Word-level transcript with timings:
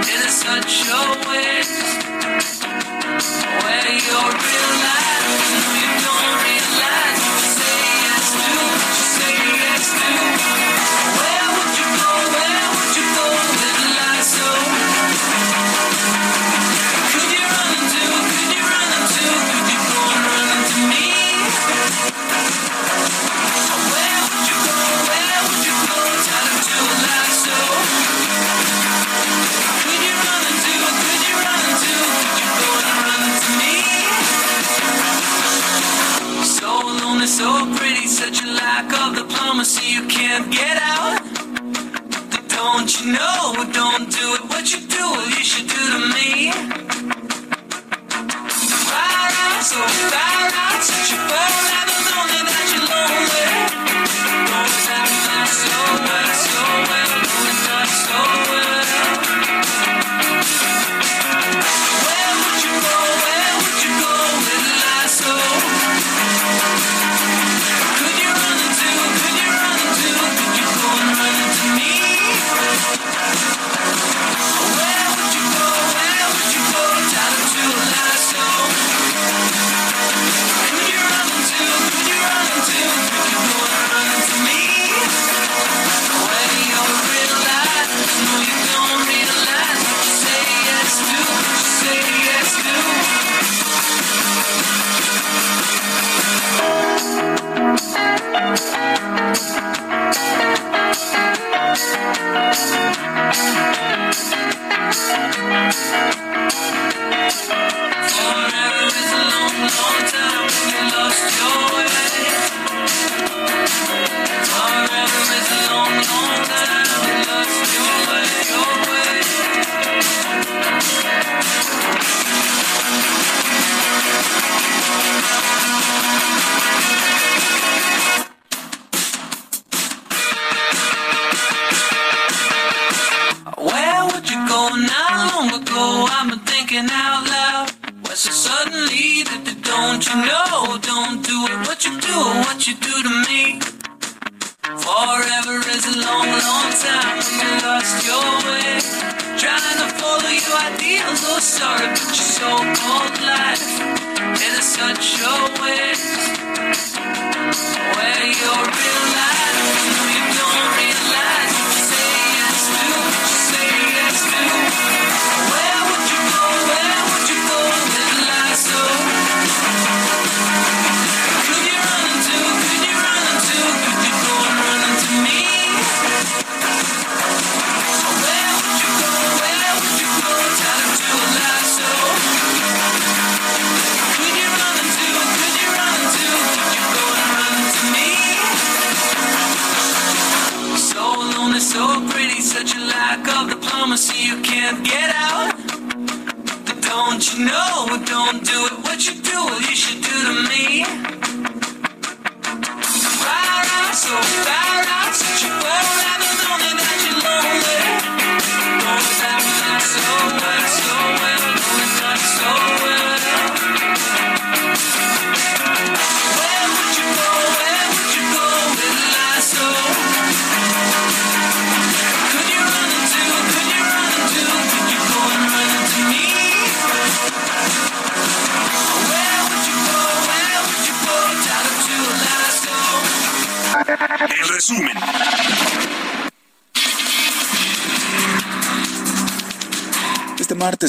in 0.00 0.28
such 0.28 0.88
a 0.88 1.28
way 1.28 1.62
where 3.64 3.92
you're 4.06 4.32
realized. 4.32 5.01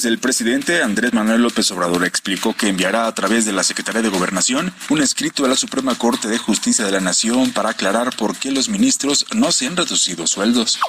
El 0.06 0.20
presidente 0.20 0.82
Andrés 0.82 1.14
Manuel 1.14 1.42
López 1.42 1.70
Obrador 1.72 2.06
explicó 2.06 2.54
que 2.56 2.68
enviará 2.68 3.08
a 3.08 3.14
través 3.14 3.46
de 3.46 3.54
la 3.54 3.64
Secretaría 3.64 4.02
de 4.02 4.10
Gobernación 4.10 4.74
un 4.90 5.02
escrito 5.02 5.46
a 5.46 5.48
la 5.48 5.56
Suprema 5.56 5.96
Corte 5.96 6.28
de 6.28 6.38
Justicia 6.38 6.86
de 6.86 6.92
la 6.92 7.00
Nación 7.00 7.52
para 7.52 7.70
aclarar 7.70 8.16
por 8.16 8.38
qué 8.38 8.52
los 8.52 8.70
ministros 8.70 9.26
no 9.34 9.52
se 9.52 9.68
han 9.68 9.78
reducido 9.78 10.28
sueldos. 10.28 10.80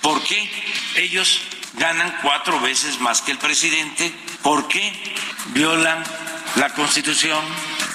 ¿Por 0.00 0.22
qué 0.22 0.50
ellos 0.96 1.40
ganan 1.78 2.14
cuatro 2.22 2.60
veces 2.60 3.00
más 3.00 3.22
que 3.22 3.32
el 3.32 3.38
presidente? 3.38 4.12
¿Por 4.42 4.68
qué 4.68 4.92
violan 5.52 6.02
la 6.56 6.72
Constitución? 6.74 7.44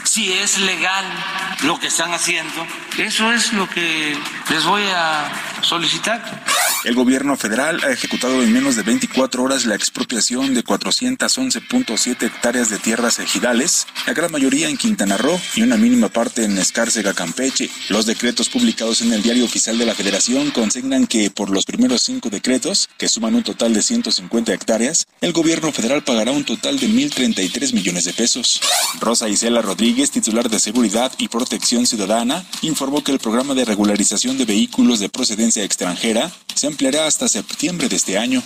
Si 0.04 0.32
es 0.34 0.60
legal 0.60 1.06
lo 1.64 1.80
que 1.80 1.88
están 1.88 2.14
haciendo, 2.14 2.66
eso 2.98 3.32
es 3.32 3.54
lo 3.54 3.70
que 3.70 4.18
les 4.50 4.64
voy 4.64 4.84
a 4.84 5.32
solicitar. 5.62 6.44
El 6.86 6.94
gobierno 6.94 7.36
federal 7.36 7.84
ha 7.84 7.90
ejecutado 7.90 8.44
en 8.44 8.54
menos 8.54 8.76
de 8.76 8.84
24 8.84 9.42
horas 9.42 9.66
la 9.66 9.74
expropiación 9.74 10.54
de 10.54 10.64
411.7 10.64 12.24
hectáreas 12.24 12.70
de 12.70 12.78
tierras 12.78 13.18
ejidales, 13.18 13.88
la 14.06 14.14
gran 14.14 14.32
mayoría 14.32 14.70
en 14.70 14.78
Quintana 14.78 15.18
Roo 15.18 15.42
y 15.56 15.64
una 15.64 15.78
mínima 15.78 16.10
parte 16.10 16.44
en 16.44 16.56
Escárcega, 16.60 17.16
Campeche. 17.16 17.72
Los 17.90 18.06
decretos 18.06 18.50
publicados 18.50 19.02
en 19.02 19.14
el 19.14 19.24
Diario 19.24 19.46
Oficial 19.46 19.80
de 19.80 19.88
la 19.88 19.96
Federación 19.96 20.52
consignan 20.52 21.08
que 21.08 21.32
por 21.32 21.50
los 21.50 21.66
primeros 21.66 22.04
cinco 22.04 22.30
decretos, 22.30 22.88
que 23.00 23.10
suman 23.10 23.34
un 23.34 23.42
total 23.42 23.74
de 23.74 23.82
150 23.82 24.54
hectáreas, 24.54 25.08
el 25.22 25.34
gobierno 25.34 25.72
federal 25.72 26.04
pagará 26.04 26.34
un 26.34 26.46
total 26.46 26.78
de 26.80 26.88
1.033 26.88 27.74
millones 27.74 28.06
de 28.06 28.14
pesos. 28.14 28.62
Rosa 29.00 29.28
Isela 29.28 29.64
Rodríguez, 29.64 30.12
titular 30.12 30.52
de 30.52 30.60
Seguridad 30.60 31.12
y 31.18 31.30
Protección 31.30 31.88
Ciudadana, 31.88 32.46
informó 32.62 33.04
que 33.04 33.12
el 33.12 33.18
programa 33.18 33.56
de 33.56 33.66
regularización 33.66 34.38
de 34.38 34.46
vehículos 34.46 35.00
de 35.00 35.10
procedencia 35.10 35.64
extranjera 35.64 36.32
se 36.54 36.68
ampliará 36.76 37.08
hasta 37.08 37.30
septiembre 37.30 37.88
de 37.88 37.96
este 37.96 38.18
año. 38.18 38.44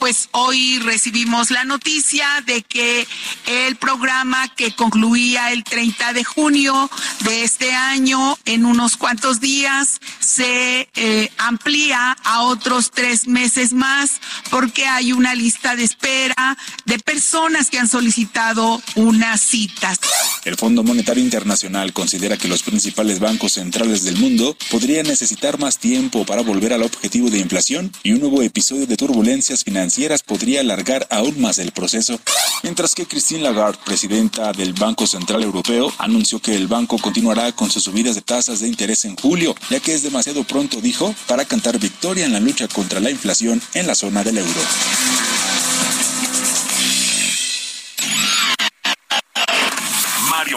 Pues 0.00 0.28
hoy 0.32 0.80
recibimos 0.80 1.52
la 1.52 1.64
noticia 1.64 2.26
de 2.44 2.62
que 2.62 3.06
el 3.46 3.76
programa 3.76 4.48
que 4.56 4.74
concluía 4.74 5.52
el 5.52 5.62
30 5.62 6.14
de 6.14 6.24
junio 6.24 6.90
de 7.20 7.44
este 7.44 7.70
año, 7.72 8.36
en 8.44 8.66
unos 8.66 8.96
cuantos 8.96 9.38
días, 9.38 10.00
se 10.18 10.88
eh, 10.96 11.30
amplía 11.38 12.16
a 12.24 12.42
otros 12.42 12.90
tres 12.90 13.28
meses 13.28 13.72
más 13.72 14.20
porque 14.50 14.88
hay 14.88 15.12
una 15.12 15.36
lista 15.36 15.76
de 15.76 15.84
espera 15.84 16.58
de 16.86 16.98
personas 16.98 17.70
que 17.70 17.78
han 17.78 17.88
solicitado 17.88 18.82
unas 18.96 19.40
citas. 19.40 20.00
El 20.44 20.56
Fondo 20.56 20.82
Monetario 20.82 21.24
Internacional 21.24 21.94
considera 21.94 22.36
que 22.36 22.48
los 22.48 22.62
principales 22.62 23.18
bancos 23.18 23.52
centrales 23.52 24.04
del 24.04 24.18
mundo 24.18 24.54
podrían 24.70 25.06
necesitar 25.06 25.58
más 25.58 25.78
tiempo 25.78 26.26
para 26.26 26.42
volver 26.42 26.74
al 26.74 26.82
objetivo 26.82 27.30
de 27.30 27.38
inflación 27.38 27.90
y 28.02 28.12
un 28.12 28.20
nuevo 28.20 28.42
episodio 28.42 28.86
de 28.86 28.96
turbulencias 28.96 29.64
financieras 29.64 30.22
podría 30.22 30.60
alargar 30.60 31.06
aún 31.10 31.40
más 31.40 31.58
el 31.58 31.72
proceso. 31.72 32.20
Mientras 32.62 32.94
que 32.94 33.06
Christine 33.06 33.42
Lagarde, 33.42 33.78
presidenta 33.86 34.52
del 34.52 34.74
Banco 34.74 35.06
Central 35.06 35.42
Europeo, 35.42 35.90
anunció 35.96 36.40
que 36.40 36.54
el 36.54 36.66
banco 36.66 36.98
continuará 36.98 37.52
con 37.52 37.70
sus 37.70 37.84
subidas 37.84 38.14
de 38.14 38.20
tasas 38.20 38.60
de 38.60 38.68
interés 38.68 39.06
en 39.06 39.16
julio, 39.16 39.54
ya 39.70 39.80
que 39.80 39.94
es 39.94 40.02
demasiado 40.02 40.44
pronto, 40.44 40.80
dijo, 40.82 41.14
para 41.26 41.46
cantar 41.46 41.78
victoria 41.78 42.26
en 42.26 42.32
la 42.34 42.40
lucha 42.40 42.68
contra 42.68 43.00
la 43.00 43.10
inflación 43.10 43.62
en 43.72 43.86
la 43.86 43.94
zona 43.94 44.22
del 44.22 44.38
euro. 44.38 44.60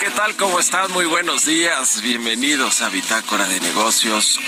¿Qué 0.00 0.10
tal? 0.16 0.34
¿Cómo 0.36 0.58
están? 0.58 0.90
Muy 0.92 1.04
buenos 1.04 1.44
días. 1.44 2.00
Bienvenidos 2.02 2.80
a 2.82 2.88
Bitácora 2.88 3.46
de 3.46 3.60
Negocios. 3.60 4.38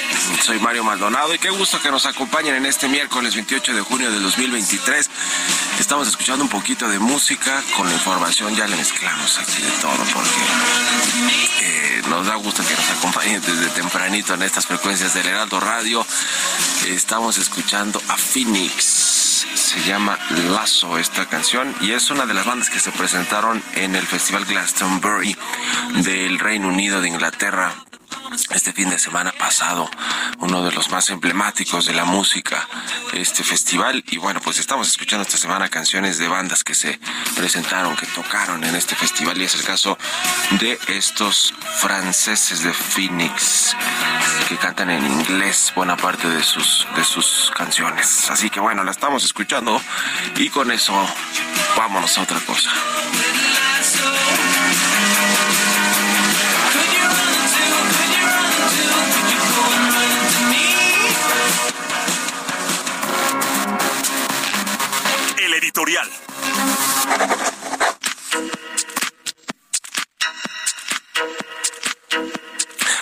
Soy 0.43 0.58
Mario 0.58 0.84
Maldonado 0.84 1.34
y 1.34 1.38
qué 1.38 1.50
gusto 1.50 1.81
que 1.81 1.90
nos 1.90 2.06
acompañen 2.06 2.55
en 2.55 2.67
este 2.67 2.88
miércoles 2.88 3.34
28 3.34 3.75
de 3.75 3.81
junio 3.82 4.11
de 4.11 4.20
2023. 4.20 5.11
Estamos 5.79 6.08
escuchando 6.08 6.44
un 6.44 6.50
poquito 6.50 6.88
de 6.88 6.99
música. 6.99 7.62
Con 7.76 7.87
la 7.87 7.94
información 7.94 8.55
ya 8.56 8.67
le 8.67 8.76
mezclamos 8.76 9.38
aquí 9.38 9.62
de 9.62 9.70
todo 9.81 10.05
porque 10.14 10.40
eh, 11.62 12.02
nos 12.08 12.26
da 12.26 12.37
gusto 12.37 12.62
que 12.67 12.75
nos 12.75 12.90
acompañen 12.90 13.43
desde 13.43 13.69
tempranito 13.70 14.34
en 14.34 14.43
estas 14.43 14.67
frecuencias 14.67 15.14
del 15.14 15.26
Heraldo 15.26 15.61
Radio. 15.61 16.06
Estamos 16.87 17.38
escuchando 17.38 18.00
a 18.08 18.17
Phoenix. 18.17 19.22
Se 19.55 19.81
llama 19.83 20.19
Lazo 20.50 20.99
esta 20.99 21.27
canción 21.27 21.75
y 21.81 21.93
es 21.93 22.11
una 22.11 22.27
de 22.27 22.35
las 22.35 22.47
bandas 22.47 22.71
que 22.71 22.79
se 22.79 22.93
presentaron 22.93 23.62
en 23.75 23.94
el 23.94 24.06
Festival 24.06 24.44
Glastonbury 24.44 25.37
del 26.03 26.39
Reino 26.39 26.69
Unido 26.69 27.00
de 27.00 27.09
Inglaterra 27.09 27.75
este 28.50 28.73
fin 28.73 28.90
de 28.90 28.99
semana 28.99 29.32
pasado, 29.32 29.90
uno 30.38 30.64
de 30.64 30.73
los 30.73 30.90
más 30.90 31.11
emblemáticos 31.11 31.87
de 31.87 31.94
la 31.94 32.05
música, 32.05 32.69
este 33.12 33.44
festival. 33.44 34.05
Y 34.08 34.19
bueno, 34.19 34.40
pues 34.40 34.58
estamos 34.58 34.88
escuchando 34.88 35.23
esta 35.23 35.37
semana 35.37 35.69
canciones 35.69 36.19
de 36.19 36.29
bandas 36.29 36.64
que 36.64 36.75
se 36.75 36.99
presentaron, 37.37 37.96
que 37.96 38.06
tocaron 38.06 38.64
en 38.64 38.75
este 38.75 38.94
festival. 38.94 39.40
Y 39.40 39.44
es 39.44 39.55
el 39.55 39.64
caso 39.64 39.99
de 40.52 40.79
estos 40.88 41.55
franceses 41.76 42.62
de 42.62 42.73
Phoenix, 42.73 43.76
que 44.49 44.56
cantan 44.56 44.90
en 44.90 45.06
inglés 45.06 45.73
buena 45.75 45.96
parte 45.96 46.29
de 46.29 46.43
sus, 46.43 46.87
de 46.96 47.05
sus 47.05 47.50
canciones. 47.56 48.31
Así 48.31 48.50
que 48.50 48.61
bueno, 48.61 48.84
la 48.84 48.90
estamos 48.90 49.25
escuchando 49.25 49.81
y 50.37 50.49
con 50.49 50.70
eso 50.70 50.94
vámonos 51.76 52.17
a 52.19 52.23
otra 52.23 52.40
cosa. 52.40 52.70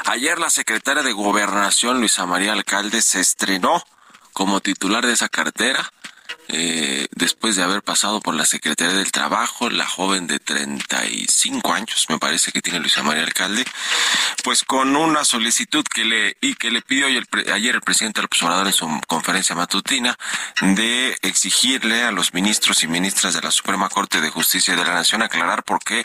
Ayer 0.07 0.39
la 0.39 0.51
secretaria 0.51 1.03
de 1.03 1.13
Gobernación, 1.13 1.99
Luisa 1.99 2.27
María 2.27 2.53
Alcalde, 2.53 3.03
se 3.03 3.21
estrenó 3.21 3.83
como 4.33 4.61
titular 4.61 5.05
de 5.07 5.13
esa 5.13 5.29
cartera. 5.29 5.93
Eh, 6.53 7.07
después 7.13 7.57
de 7.57 7.63
haber 7.63 7.83
pasado 7.83 8.21
por 8.21 8.35
la 8.35 8.45
Secretaría 8.45 8.95
del 8.95 9.13
Trabajo, 9.13 9.71
la 9.71 9.87
joven 9.87 10.27
de 10.27 10.39
35 10.39 11.73
años, 11.73 12.07
me 12.09 12.19
parece 12.19 12.53
que 12.53 12.61
tiene 12.61 12.81
Luisa 12.81 13.03
María 13.03 13.25
Alcalde, 13.25 13.65
pues 14.43 14.65
con 14.65 14.97
una 14.97 15.25
solicitud 15.25 15.85
que 15.85 16.05
le 16.05 16.37
y 16.41 16.55
que 16.55 16.71
le 16.71 16.83
pidió 16.83 17.07
ayer, 17.07 17.27
ayer 17.53 17.75
el 17.75 17.83
presidente 17.83 18.23
López 18.23 18.43
Obrador 18.43 18.67
en 18.67 18.73
su 18.73 19.01
conferencia 19.07 19.55
matutina 19.55 20.17
de 20.61 21.17
exigirle 21.23 22.03
a 22.05 22.11
los 22.11 22.35
ministros 22.35 22.83
y 22.83 22.89
ministras 22.89 23.35
de 23.35 23.43
la 23.43 23.51
Suprema 23.51 23.89
Corte 23.89 24.21
de 24.21 24.31
Justicia 24.31 24.75
de 24.77 24.85
la 24.85 24.95
Nación 24.95 25.23
aclarar 25.23 25.63
por 25.63 25.83
qué 25.83 26.05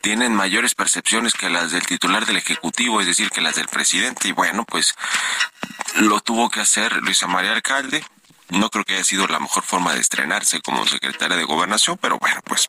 tienen 0.00 0.34
mayores 0.34 0.74
percepciones 0.74 1.34
que 1.34 1.50
las 1.50 1.72
del 1.72 1.86
titular 1.86 2.26
del 2.26 2.36
Ejecutivo, 2.36 3.00
es 3.00 3.06
decir, 3.06 3.30
que 3.30 3.40
las 3.40 3.56
del 3.56 3.68
presidente. 3.68 4.28
Y 4.28 4.32
bueno, 4.32 4.64
pues 4.64 4.94
lo 5.96 6.20
tuvo 6.20 6.50
que 6.50 6.60
hacer 6.60 6.96
Luisa 7.02 7.26
María 7.26 7.52
Alcalde. 7.52 8.04
No 8.50 8.68
creo 8.70 8.84
que 8.84 8.94
haya 8.94 9.04
sido 9.04 9.26
la 9.26 9.38
mejor 9.38 9.62
forma 9.62 9.94
de 9.94 10.00
estrenarse 10.00 10.60
como 10.60 10.86
secretaria 10.86 11.36
de 11.36 11.44
Gobernación, 11.44 11.98
pero 12.00 12.18
bueno, 12.18 12.40
pues 12.44 12.68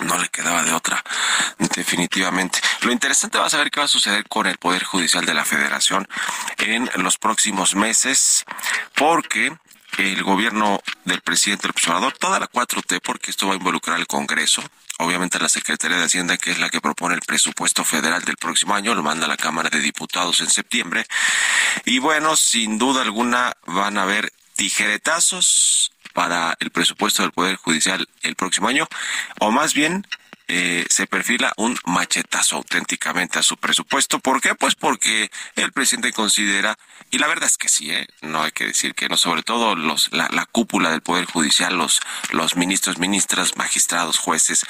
no 0.00 0.18
le 0.18 0.28
quedaba 0.28 0.62
de 0.62 0.72
otra, 0.72 1.02
definitivamente. 1.58 2.60
Lo 2.82 2.92
interesante 2.92 3.38
va 3.38 3.46
a 3.46 3.50
saber 3.50 3.70
qué 3.70 3.80
va 3.80 3.86
a 3.86 3.88
suceder 3.88 4.28
con 4.28 4.46
el 4.46 4.58
Poder 4.58 4.84
Judicial 4.84 5.24
de 5.24 5.34
la 5.34 5.44
Federación 5.44 6.08
en 6.58 6.88
los 7.02 7.18
próximos 7.18 7.74
meses, 7.74 8.44
porque 8.94 9.52
el 9.98 10.22
gobierno 10.22 10.80
del 11.04 11.20
presidente 11.20 11.68
López 11.68 11.86
Obrador, 11.88 12.16
toda 12.18 12.40
la 12.40 12.50
4T, 12.50 13.00
porque 13.02 13.30
esto 13.30 13.48
va 13.48 13.54
a 13.54 13.56
involucrar 13.56 13.96
al 13.96 14.06
Congreso, 14.06 14.62
obviamente 14.98 15.38
la 15.38 15.48
Secretaría 15.48 15.98
de 15.98 16.04
Hacienda, 16.04 16.36
que 16.38 16.52
es 16.52 16.58
la 16.58 16.70
que 16.70 16.80
propone 16.80 17.14
el 17.14 17.20
presupuesto 17.20 17.84
federal 17.84 18.22
del 18.24 18.36
próximo 18.36 18.74
año, 18.74 18.94
lo 18.94 19.02
manda 19.02 19.26
a 19.26 19.28
la 19.28 19.36
Cámara 19.36 19.68
de 19.68 19.80
Diputados 19.80 20.40
en 20.40 20.48
septiembre. 20.48 21.06
Y 21.84 21.98
bueno, 21.98 22.36
sin 22.36 22.78
duda 22.78 23.02
alguna 23.02 23.52
van 23.66 23.98
a 23.98 24.02
haber 24.02 24.32
tijeretazos 24.56 25.92
para 26.12 26.56
el 26.60 26.70
presupuesto 26.70 27.22
del 27.22 27.32
Poder 27.32 27.56
Judicial 27.56 28.08
el 28.22 28.36
próximo 28.36 28.68
año, 28.68 28.86
o 29.40 29.50
más 29.50 29.74
bien 29.74 30.06
eh, 30.48 30.84
se 30.90 31.06
perfila 31.06 31.52
un 31.56 31.78
machetazo 31.86 32.56
auténticamente 32.56 33.38
a 33.38 33.42
su 33.42 33.56
presupuesto. 33.56 34.18
¿Por 34.18 34.40
qué? 34.40 34.54
Pues 34.54 34.74
porque 34.74 35.30
el 35.56 35.72
presidente 35.72 36.12
considera, 36.12 36.76
y 37.10 37.18
la 37.18 37.26
verdad 37.26 37.48
es 37.48 37.56
que 37.56 37.68
sí, 37.68 37.90
¿eh? 37.90 38.06
no 38.20 38.42
hay 38.42 38.52
que 38.52 38.66
decir 38.66 38.94
que 38.94 39.08
no, 39.08 39.16
sobre 39.16 39.42
todo 39.42 39.74
los, 39.76 40.12
la, 40.12 40.28
la 40.30 40.44
cúpula 40.44 40.90
del 40.90 41.00
Poder 41.00 41.24
Judicial, 41.24 41.76
los, 41.76 42.00
los 42.32 42.56
ministros, 42.56 42.98
ministras, 42.98 43.56
magistrados, 43.56 44.18
jueces, 44.18 44.66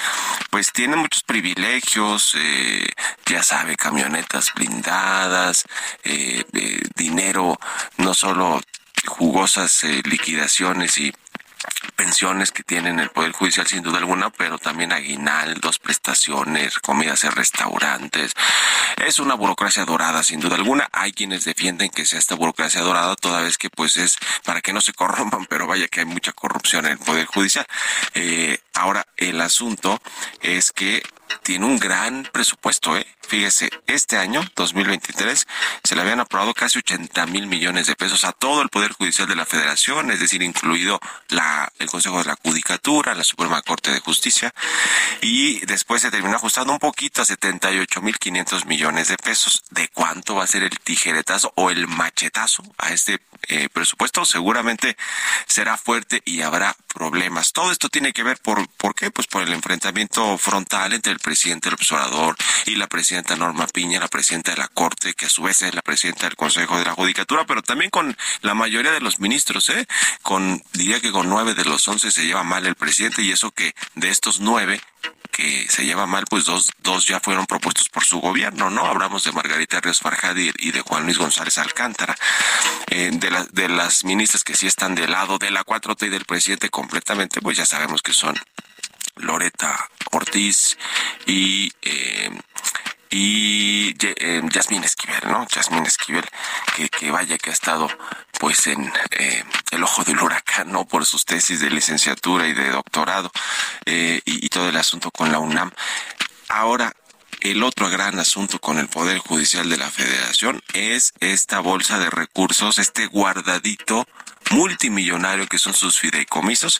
pues 0.51 0.71
tienen 0.71 0.99
muchos 0.99 1.23
privilegios, 1.23 2.33
eh, 2.37 2.87
ya 3.25 3.43
sabe, 3.43 3.75
camionetas 3.75 4.53
blindadas, 4.55 5.65
eh, 6.03 6.45
eh, 6.53 6.81
dinero, 6.95 7.59
no 7.97 8.13
solo 8.13 8.61
jugosas 9.05 9.83
eh, 9.83 10.01
liquidaciones 10.05 10.97
y 10.97 11.13
pensiones 11.95 12.51
que 12.51 12.63
tienen 12.63 12.99
el 12.99 13.09
Poder 13.09 13.31
Judicial 13.31 13.67
sin 13.67 13.83
duda 13.83 13.99
alguna, 13.99 14.29
pero 14.29 14.57
también 14.57 14.91
aguinaldos, 14.91 15.79
prestaciones, 15.79 16.79
comidas 16.79 17.23
en 17.23 17.31
restaurantes. 17.31 18.33
Es 19.05 19.19
una 19.19 19.35
burocracia 19.35 19.85
dorada 19.85 20.23
sin 20.23 20.39
duda 20.39 20.55
alguna. 20.55 20.89
Hay 20.91 21.13
quienes 21.13 21.45
defienden 21.45 21.89
que 21.89 22.05
sea 22.05 22.19
esta 22.19 22.35
burocracia 22.35 22.81
dorada 22.81 23.15
toda 23.15 23.41
vez 23.41 23.57
que 23.57 23.69
pues 23.69 23.97
es 23.97 24.17
para 24.43 24.61
que 24.61 24.73
no 24.73 24.81
se 24.81 24.93
corrompan, 24.93 25.45
pero 25.45 25.67
vaya 25.67 25.87
que 25.87 26.01
hay 26.01 26.05
mucha 26.05 26.33
corrupción 26.33 26.85
en 26.85 26.93
el 26.93 26.97
Poder 26.99 27.25
Judicial. 27.25 27.65
Eh, 28.13 28.59
ahora, 28.73 29.05
el 29.17 29.39
asunto 29.41 30.01
es 30.41 30.71
que 30.71 31.03
tiene 31.41 31.65
un 31.65 31.77
gran 31.79 32.27
presupuesto, 32.31 32.97
¿eh? 32.97 33.07
Fíjese, 33.27 33.69
este 33.87 34.17
año, 34.17 34.41
2023, 34.55 35.47
se 35.83 35.95
le 35.95 36.01
habían 36.01 36.19
aprobado 36.19 36.53
casi 36.53 36.79
80 36.79 37.25
mil 37.27 37.47
millones 37.47 37.87
de 37.87 37.95
pesos 37.95 38.25
a 38.25 38.33
todo 38.33 38.61
el 38.61 38.69
Poder 38.69 38.91
Judicial 38.91 39.27
de 39.27 39.35
la 39.35 39.45
Federación, 39.45 40.11
es 40.11 40.19
decir, 40.19 40.43
incluido 40.43 40.99
la, 41.29 41.71
el 41.79 41.89
Consejo 41.89 42.19
de 42.19 42.25
la 42.25 42.37
Judicatura, 42.43 43.15
la 43.15 43.23
Suprema 43.23 43.61
Corte 43.61 43.91
de 43.91 44.01
Justicia, 44.01 44.53
y 45.21 45.65
después 45.65 46.01
se 46.01 46.11
terminó 46.11 46.35
ajustando 46.35 46.73
un 46.73 46.79
poquito 46.79 47.21
a 47.21 47.25
78 47.25 48.01
mil 48.01 48.17
500 48.19 48.65
millones 48.65 49.07
de 49.07 49.17
pesos. 49.17 49.63
¿De 49.71 49.87
cuánto 49.87 50.35
va 50.35 50.43
a 50.43 50.47
ser 50.47 50.63
el 50.63 50.77
tijeretazo 50.79 51.53
o 51.55 51.71
el 51.71 51.87
machetazo 51.87 52.63
a 52.77 52.91
este 52.91 53.19
eh, 53.47 53.69
presupuesto? 53.69 54.25
Seguramente 54.25 54.97
será 55.47 55.77
fuerte 55.77 56.21
y 56.25 56.41
habrá 56.41 56.75
problemas. 56.93 57.53
Todo 57.53 57.71
esto 57.71 57.89
tiene 57.89 58.13
que 58.13 58.23
ver 58.23 58.37
por, 58.37 58.67
¿por 58.69 58.95
qué? 58.95 59.11
Pues 59.11 59.27
por 59.27 59.43
el 59.43 59.53
enfrentamiento 59.53 60.37
frontal 60.37 60.93
entre 60.93 61.11
el 61.11 61.19
presidente 61.19 61.69
del 61.69 61.75
observador 61.75 62.35
y 62.65 62.75
la 62.75 62.87
presidenta 62.87 63.35
Norma 63.35 63.67
Piña, 63.67 63.99
la 63.99 64.07
presidenta 64.07 64.51
de 64.51 64.57
la 64.57 64.67
Corte, 64.67 65.13
que 65.13 65.25
a 65.25 65.29
su 65.29 65.43
vez 65.43 65.61
es 65.61 65.73
la 65.73 65.81
presidenta 65.81 66.27
del 66.27 66.35
Consejo 66.35 66.77
de 66.77 66.85
la 66.85 66.93
Judicatura, 66.93 67.45
pero 67.45 67.61
también 67.61 67.89
con 67.89 68.15
la 68.41 68.53
mayoría 68.53 68.91
de 68.91 69.01
los 69.01 69.19
ministros, 69.19 69.69
¿eh? 69.69 69.87
Con, 70.21 70.63
diría 70.73 70.99
que 70.99 71.11
con 71.11 71.29
nueve 71.29 71.53
de 71.53 71.65
los 71.65 71.87
once 71.87 72.11
se 72.11 72.25
lleva 72.25 72.43
mal 72.43 72.65
el 72.65 72.75
presidente 72.75 73.21
y 73.21 73.31
eso 73.31 73.51
que 73.51 73.73
de 73.95 74.09
estos 74.09 74.39
nueve 74.39 74.81
que 75.33 75.67
se 75.67 75.83
lleva 75.83 76.05
mal, 76.05 76.25
pues 76.29 76.45
dos, 76.45 76.71
dos 76.79 77.07
ya 77.07 77.19
fueron 77.19 77.45
propuestos 77.47 77.89
por 77.89 78.05
su 78.05 78.19
gobierno, 78.21 78.69
¿no? 78.69 78.85
Hablamos 78.85 79.23
de 79.23 79.31
Margarita 79.31 79.81
Ríos 79.81 79.99
Farjad 79.99 80.35
y, 80.35 80.71
de 80.71 80.81
Juan 80.81 81.03
Luis 81.05 81.17
González 81.17 81.57
Alcántara. 81.57 82.15
Eh, 82.87 83.09
de, 83.11 83.31
la, 83.31 83.43
de 83.51 83.67
las 83.67 84.05
ministras 84.05 84.43
que 84.43 84.55
sí 84.55 84.67
están 84.67 84.95
del 84.95 85.11
lado 85.11 85.39
de 85.39 85.49
la 85.49 85.65
4T 85.65 86.07
y 86.07 86.09
del 86.09 86.25
presidente 86.25 86.69
completamente, 86.69 87.41
pues 87.41 87.57
ya 87.57 87.65
sabemos 87.65 88.01
que 88.01 88.13
son 88.13 88.35
Loreta 89.15 89.89
Ortiz 90.11 90.77
y 91.25 91.73
eh, 91.81 92.29
y 93.13 93.95
eh, 94.01 94.41
Esquivel, 94.83 95.21
¿no? 95.27 95.47
Yasmín 95.47 95.85
Esquivel, 95.85 96.25
que, 96.75 96.89
que 96.89 97.11
vaya 97.11 97.37
que 97.37 97.51
ha 97.51 97.53
estado 97.53 97.87
pues 98.39 98.65
en 98.65 98.91
eh, 99.11 99.43
el 99.69 99.83
ojo 99.83 100.03
del 100.03 100.19
huracán, 100.19 100.71
¿no? 100.71 100.85
Por 100.85 101.05
sus 101.05 101.23
tesis 101.23 101.59
de 101.59 101.69
licenciatura 101.69 102.47
y 102.47 102.53
de 102.53 102.71
doctorado 102.71 103.31
eh, 103.85 104.19
y, 104.25 104.43
y 104.43 104.49
todo 104.49 104.67
el 104.67 104.77
asunto 104.77 105.11
con 105.11 105.31
la 105.31 105.37
UNAM. 105.37 105.71
Ahora, 106.49 106.91
el 107.41 107.61
otro 107.61 107.87
gran 107.89 108.17
asunto 108.17 108.57
con 108.57 108.79
el 108.79 108.87
Poder 108.87 109.19
Judicial 109.19 109.69
de 109.69 109.77
la 109.77 109.91
Federación 109.91 110.63
es 110.73 111.13
esta 111.19 111.59
bolsa 111.59 111.99
de 111.99 112.09
recursos, 112.09 112.79
este 112.79 113.05
guardadito 113.05 114.07
multimillonario 114.49 115.47
que 115.47 115.59
son 115.59 115.75
sus 115.75 115.99
fideicomisos, 115.99 116.79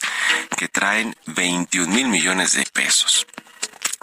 que 0.58 0.68
traen 0.68 1.16
21 1.28 1.94
mil 1.94 2.08
millones 2.08 2.54
de 2.54 2.66
pesos. 2.74 3.28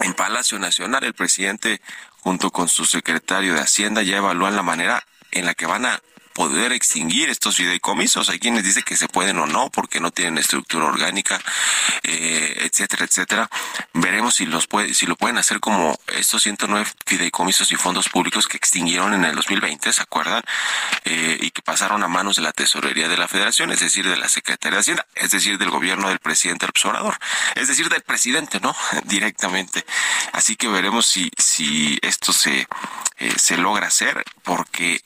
En 0.01 0.15
Palacio 0.15 0.59
Nacional, 0.59 1.05
el 1.05 1.13
presidente, 1.13 1.81
junto 2.23 2.51
con 2.51 2.69
su 2.69 2.85
secretario 2.85 3.55
de 3.55 3.61
Hacienda, 3.61 4.03
ya 4.03 4.19
evalúan 4.19 4.57
la 4.57 4.63
manera 4.63 5.05
en 5.31 5.47
la 5.47 5.55
que 5.55 5.67
van 5.67 5.87
a 5.87 6.03
poder 6.33 6.73
extinguir 6.73 7.31
estos 7.31 7.57
fideicomisos. 7.57 8.29
Hay 8.29 8.39
quienes 8.39 8.65
dicen 8.65 8.83
que 8.83 8.97
se 8.97 9.09
pueden 9.09 9.39
o 9.39 9.47
no 9.47 9.71
porque 9.71 10.01
no 10.01 10.11
tienen 10.11 10.39
estructura 10.39 10.87
orgánica, 10.87 11.41
eh, 12.03 12.63
etcétera, 12.63 13.05
etcétera. 13.05 13.51
Veremos 13.93 14.35
si 14.37 14.47
los 14.47 14.67
puede, 14.67 14.95
si 14.95 15.07
lo 15.07 15.17
pueden 15.17 15.39
hacer 15.39 15.61
como 15.61 15.99
estos 16.15 16.43
109 16.43 16.87
fideicomisos 17.07 17.73
y 17.73 17.77
fondos 17.77 18.09
públicos 18.09 18.47
que 18.47 18.57
extinguieron 18.57 19.15
en 19.15 19.25
el 19.25 19.35
2020, 19.35 19.93
¿se 19.93 20.03
acuerdan? 20.03 20.43
Eh, 21.05 21.39
y 21.41 21.51
que 21.51 21.63
pasaron 21.63 22.03
a 22.03 22.09
manos 22.09 22.37
de 22.37 22.43
la 22.43 22.53
Tesorería 22.53 23.09
de 23.09 23.17
la 23.17 23.29
Federación, 23.29 23.73
es 23.73 23.81
decir, 23.81 24.09
de 24.09 24.17
la 24.17 24.29
Secretaría 24.29 24.77
de 24.77 24.81
Hacienda, 24.81 25.07
es 25.15 25.31
decir, 25.31 25.59
del 25.59 25.71
gobierno 25.71 26.09
del 26.09 26.19
presidente 26.19 26.67
López 26.67 26.85
Obrador, 26.85 27.19
es 27.55 27.69
decir, 27.69 27.89
del 27.89 28.03
presidente, 28.03 28.61
¿no? 28.61 28.75
Directamente. 29.05 29.85
Así 30.33 30.57
que 30.57 30.69
veremos 30.69 31.07
si, 31.07 31.31
si 31.37 31.99
esto 32.03 32.33
se, 32.33 32.67
eh, 33.19 33.35
se 33.37 33.57
logra 33.57 33.89
hacer, 33.89 34.25
porque 34.43 35.03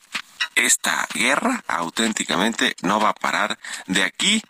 esta 0.55 1.07
guerra 1.15 1.63
auténticamente 1.67 2.77
no 2.83 3.01
va 3.01 3.11
a 3.11 3.15
parar 3.15 3.59
de 3.87 4.03
aquí 4.03 4.43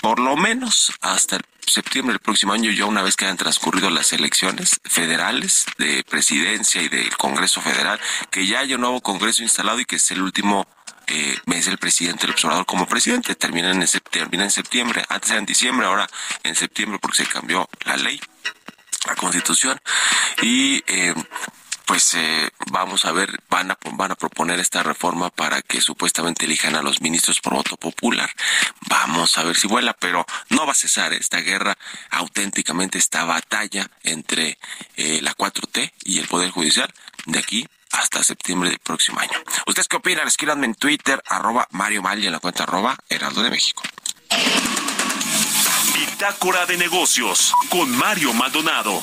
por 0.00 0.20
lo 0.20 0.36
menos 0.36 0.92
hasta 1.00 1.36
el 1.36 1.42
septiembre 1.66 2.14
del 2.14 2.20
próximo 2.20 2.52
año, 2.52 2.70
ya 2.70 2.86
una 2.86 3.02
vez 3.02 3.16
que 3.16 3.24
hayan 3.24 3.36
transcurrido 3.36 3.90
las 3.90 4.12
elecciones 4.12 4.80
federales 4.84 5.66
de 5.76 6.04
presidencia 6.04 6.80
y 6.80 6.88
del 6.88 7.14
Congreso 7.16 7.60
Federal, 7.60 8.00
que 8.30 8.46
ya 8.46 8.60
haya 8.60 8.76
un 8.76 8.82
nuevo 8.82 9.00
Congreso 9.00 9.42
instalado 9.42 9.80
y 9.80 9.84
que 9.84 9.96
es 9.96 10.10
el 10.10 10.22
último 10.22 10.66
eh, 11.08 11.38
mes 11.46 11.66
del 11.66 11.78
presidente 11.78 12.26
el 12.26 12.32
observador 12.32 12.64
como 12.64 12.86
presidente. 12.86 13.34
Termina 13.34 13.70
en, 13.70 13.84
termina 14.10 14.44
en 14.44 14.50
septiembre, 14.50 15.04
antes 15.08 15.30
era 15.30 15.40
en 15.40 15.46
diciembre, 15.46 15.86
ahora 15.86 16.08
en 16.42 16.54
septiembre 16.54 16.98
porque 17.00 17.24
se 17.24 17.26
cambió 17.26 17.68
la 17.84 17.96
ley 17.96 18.20
la 19.06 19.14
constitución 19.14 19.80
y 20.42 20.82
eh, 20.86 21.14
pues 21.88 22.12
eh, 22.14 22.50
vamos 22.70 23.06
a 23.06 23.12
ver, 23.12 23.30
van 23.48 23.70
a, 23.70 23.78
van 23.92 24.12
a 24.12 24.14
proponer 24.14 24.60
esta 24.60 24.82
reforma 24.82 25.30
para 25.30 25.62
que 25.62 25.80
supuestamente 25.80 26.44
elijan 26.44 26.76
a 26.76 26.82
los 26.82 27.00
ministros 27.00 27.40
por 27.40 27.54
voto 27.54 27.78
popular. 27.78 28.30
Vamos 28.88 29.38
a 29.38 29.44
ver 29.44 29.56
si 29.56 29.66
vuela, 29.66 29.94
pero 29.94 30.26
no 30.50 30.66
va 30.66 30.72
a 30.72 30.74
cesar 30.74 31.14
esta 31.14 31.40
guerra, 31.40 31.78
auténticamente 32.10 32.98
esta 32.98 33.24
batalla 33.24 33.90
entre 34.02 34.58
eh, 34.96 35.20
la 35.22 35.34
4T 35.34 35.90
y 36.04 36.18
el 36.18 36.28
Poder 36.28 36.50
Judicial 36.50 36.92
de 37.24 37.38
aquí 37.38 37.66
hasta 37.92 38.22
septiembre 38.22 38.68
del 38.68 38.80
próximo 38.80 39.20
año. 39.20 39.42
¿Ustedes 39.66 39.88
qué 39.88 39.96
opinan? 39.96 40.28
Escríbanme 40.28 40.66
en 40.66 40.74
Twitter, 40.74 41.22
arroba 41.26 41.66
Mario 41.70 42.02
Mal 42.02 42.22
y 42.22 42.26
en 42.26 42.32
la 42.32 42.38
cuenta 42.38 42.64
arroba 42.64 42.98
Heraldo 43.08 43.42
de 43.42 43.50
México. 43.50 43.82
Bitácora 45.94 46.66
de 46.66 46.76
negocios 46.76 47.50
con 47.70 47.90
Mario 47.96 48.34
Maldonado. 48.34 49.02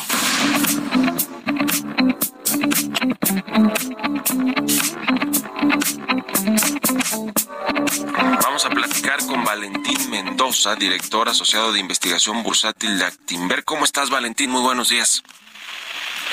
Vamos 8.43 8.65
a 8.65 8.69
platicar 8.69 9.25
con 9.25 9.43
Valentín 9.43 10.09
Mendoza, 10.09 10.75
director 10.75 11.29
asociado 11.29 11.73
de 11.73 11.79
investigación 11.79 12.43
bursátil 12.43 12.97
de 12.97 13.05
Actimber. 13.05 13.63
¿Cómo 13.63 13.85
estás, 13.85 14.09
Valentín? 14.09 14.51
Muy 14.51 14.61
buenos 14.61 14.89
días. 14.89 15.23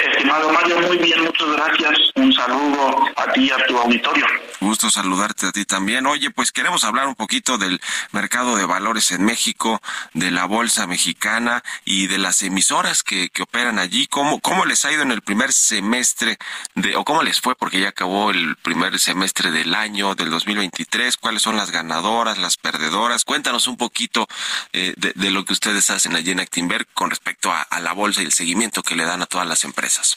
Estimado 0.00 0.50
Mario, 0.52 0.80
muy 0.80 0.98
bien, 0.98 1.22
muchas 1.22 1.48
gracias. 1.52 1.98
Un 2.14 2.32
saludo 2.32 3.04
a 3.16 3.32
ti 3.32 3.44
y 3.44 3.50
a 3.50 3.66
tu 3.66 3.78
auditorio. 3.78 4.26
Gusto 4.60 4.90
saludarte 4.90 5.46
a 5.46 5.52
ti 5.52 5.64
también. 5.64 6.06
Oye, 6.06 6.30
pues 6.30 6.52
queremos 6.52 6.84
hablar 6.84 7.08
un 7.08 7.14
poquito 7.14 7.58
del 7.58 7.80
mercado 8.12 8.56
de 8.56 8.64
valores 8.64 9.10
en 9.10 9.24
México, 9.24 9.82
de 10.14 10.30
la 10.30 10.46
bolsa 10.46 10.86
mexicana 10.86 11.62
y 11.84 12.06
de 12.06 12.18
las 12.18 12.42
emisoras 12.42 13.02
que, 13.02 13.28
que 13.28 13.42
operan 13.42 13.78
allí. 13.78 14.06
¿Cómo, 14.06 14.40
¿Cómo 14.40 14.64
les 14.64 14.84
ha 14.84 14.92
ido 14.92 15.02
en 15.02 15.10
el 15.10 15.20
primer 15.20 15.52
semestre 15.52 16.38
de, 16.74 16.96
o 16.96 17.04
cómo 17.04 17.22
les 17.22 17.40
fue? 17.40 17.54
Porque 17.54 17.80
ya 17.80 17.88
acabó 17.88 18.30
el 18.30 18.56
primer 18.56 18.98
semestre 18.98 19.50
del 19.50 19.74
año, 19.74 20.14
del 20.14 20.30
2023. 20.30 21.16
¿Cuáles 21.16 21.42
son 21.42 21.56
las 21.56 21.70
ganadoras, 21.70 22.38
las 22.38 22.56
perdedoras? 22.56 23.24
Cuéntanos 23.24 23.66
un 23.66 23.76
poquito 23.76 24.26
eh, 24.72 24.94
de, 24.96 25.30
lo 25.30 25.44
que 25.44 25.52
ustedes 25.52 25.90
hacen 25.90 26.14
allí 26.14 26.30
en 26.30 26.40
Actinberg 26.40 26.86
con 26.94 27.10
respecto 27.10 27.52
a 27.52 27.80
la 27.80 27.92
bolsa 27.92 28.22
y 28.22 28.26
el 28.26 28.32
seguimiento 28.32 28.82
que 28.82 28.94
le 28.94 29.04
dan 29.04 29.22
a 29.22 29.26
todas 29.26 29.46
las 29.46 29.64
empresas 29.64 29.81
empresas. 29.82 30.16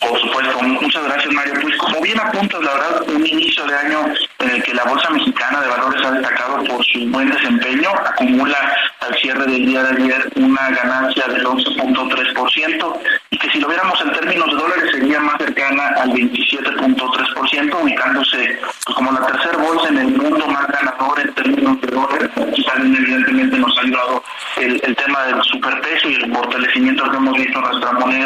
Por 0.00 0.20
supuesto, 0.20 0.62
muchas 0.62 1.04
gracias 1.04 1.32
Mario. 1.32 1.54
Pues 1.62 1.76
como 1.78 2.00
bien 2.00 2.20
apuntas, 2.20 2.62
la 2.62 2.74
verdad, 2.74 3.02
un 3.08 3.26
inicio 3.26 3.64
de 3.66 3.74
año 3.74 4.14
en 4.40 4.50
el 4.50 4.62
que 4.62 4.74
la 4.74 4.84
Bolsa 4.84 5.08
Mexicana 5.10 5.60
de 5.60 5.68
Valores 5.68 6.04
ha 6.04 6.10
destacado 6.10 6.64
por 6.64 6.84
su 6.84 7.06
buen 7.08 7.30
desempeño, 7.30 7.90
acumula 7.90 8.76
al 9.00 9.14
cierre 9.16 9.46
del 9.46 9.64
día 9.66 9.82
de 9.84 10.02
ayer 10.02 10.32
una 10.36 10.70
ganancia 10.70 11.26
del 11.28 11.46
11.3% 11.46 12.98
y 13.30 13.38
que 13.38 13.50
si 13.50 13.58
lo 13.58 13.68
viéramos 13.68 14.00
en 14.02 14.12
términos 14.12 14.46
de 14.46 14.54
dólares 14.54 14.90
sería 14.92 15.20
más 15.20 15.38
cercana 15.38 15.88
al 15.98 16.10
27.3%, 16.10 17.82
ubicándose 17.82 18.58
pues, 18.84 18.96
como 18.96 19.12
la 19.12 19.26
tercera 19.26 19.56
bolsa 19.58 19.88
en 19.88 19.98
el 19.98 20.08
mundo 20.08 20.46
más 20.48 20.66
ganador 20.68 21.20
en 21.20 21.34
términos 21.34 21.80
de 21.80 21.88
dólares. 21.88 22.30
Aquí 22.36 22.64
también 22.64 22.96
evidentemente 22.96 23.58
nos 23.58 23.78
ha 23.78 23.80
ayudado 23.80 24.22
el, 24.58 24.80
el 24.84 24.96
tema 24.96 25.22
del 25.24 25.42
superpeso 25.44 26.10
y 26.10 26.14
el 26.14 26.34
fortalecimiento 26.34 27.10
que 27.10 27.16
hemos 27.16 27.36
visto 27.36 27.58
en 27.58 27.64
nuestra 27.64 27.92
moneda 27.92 28.16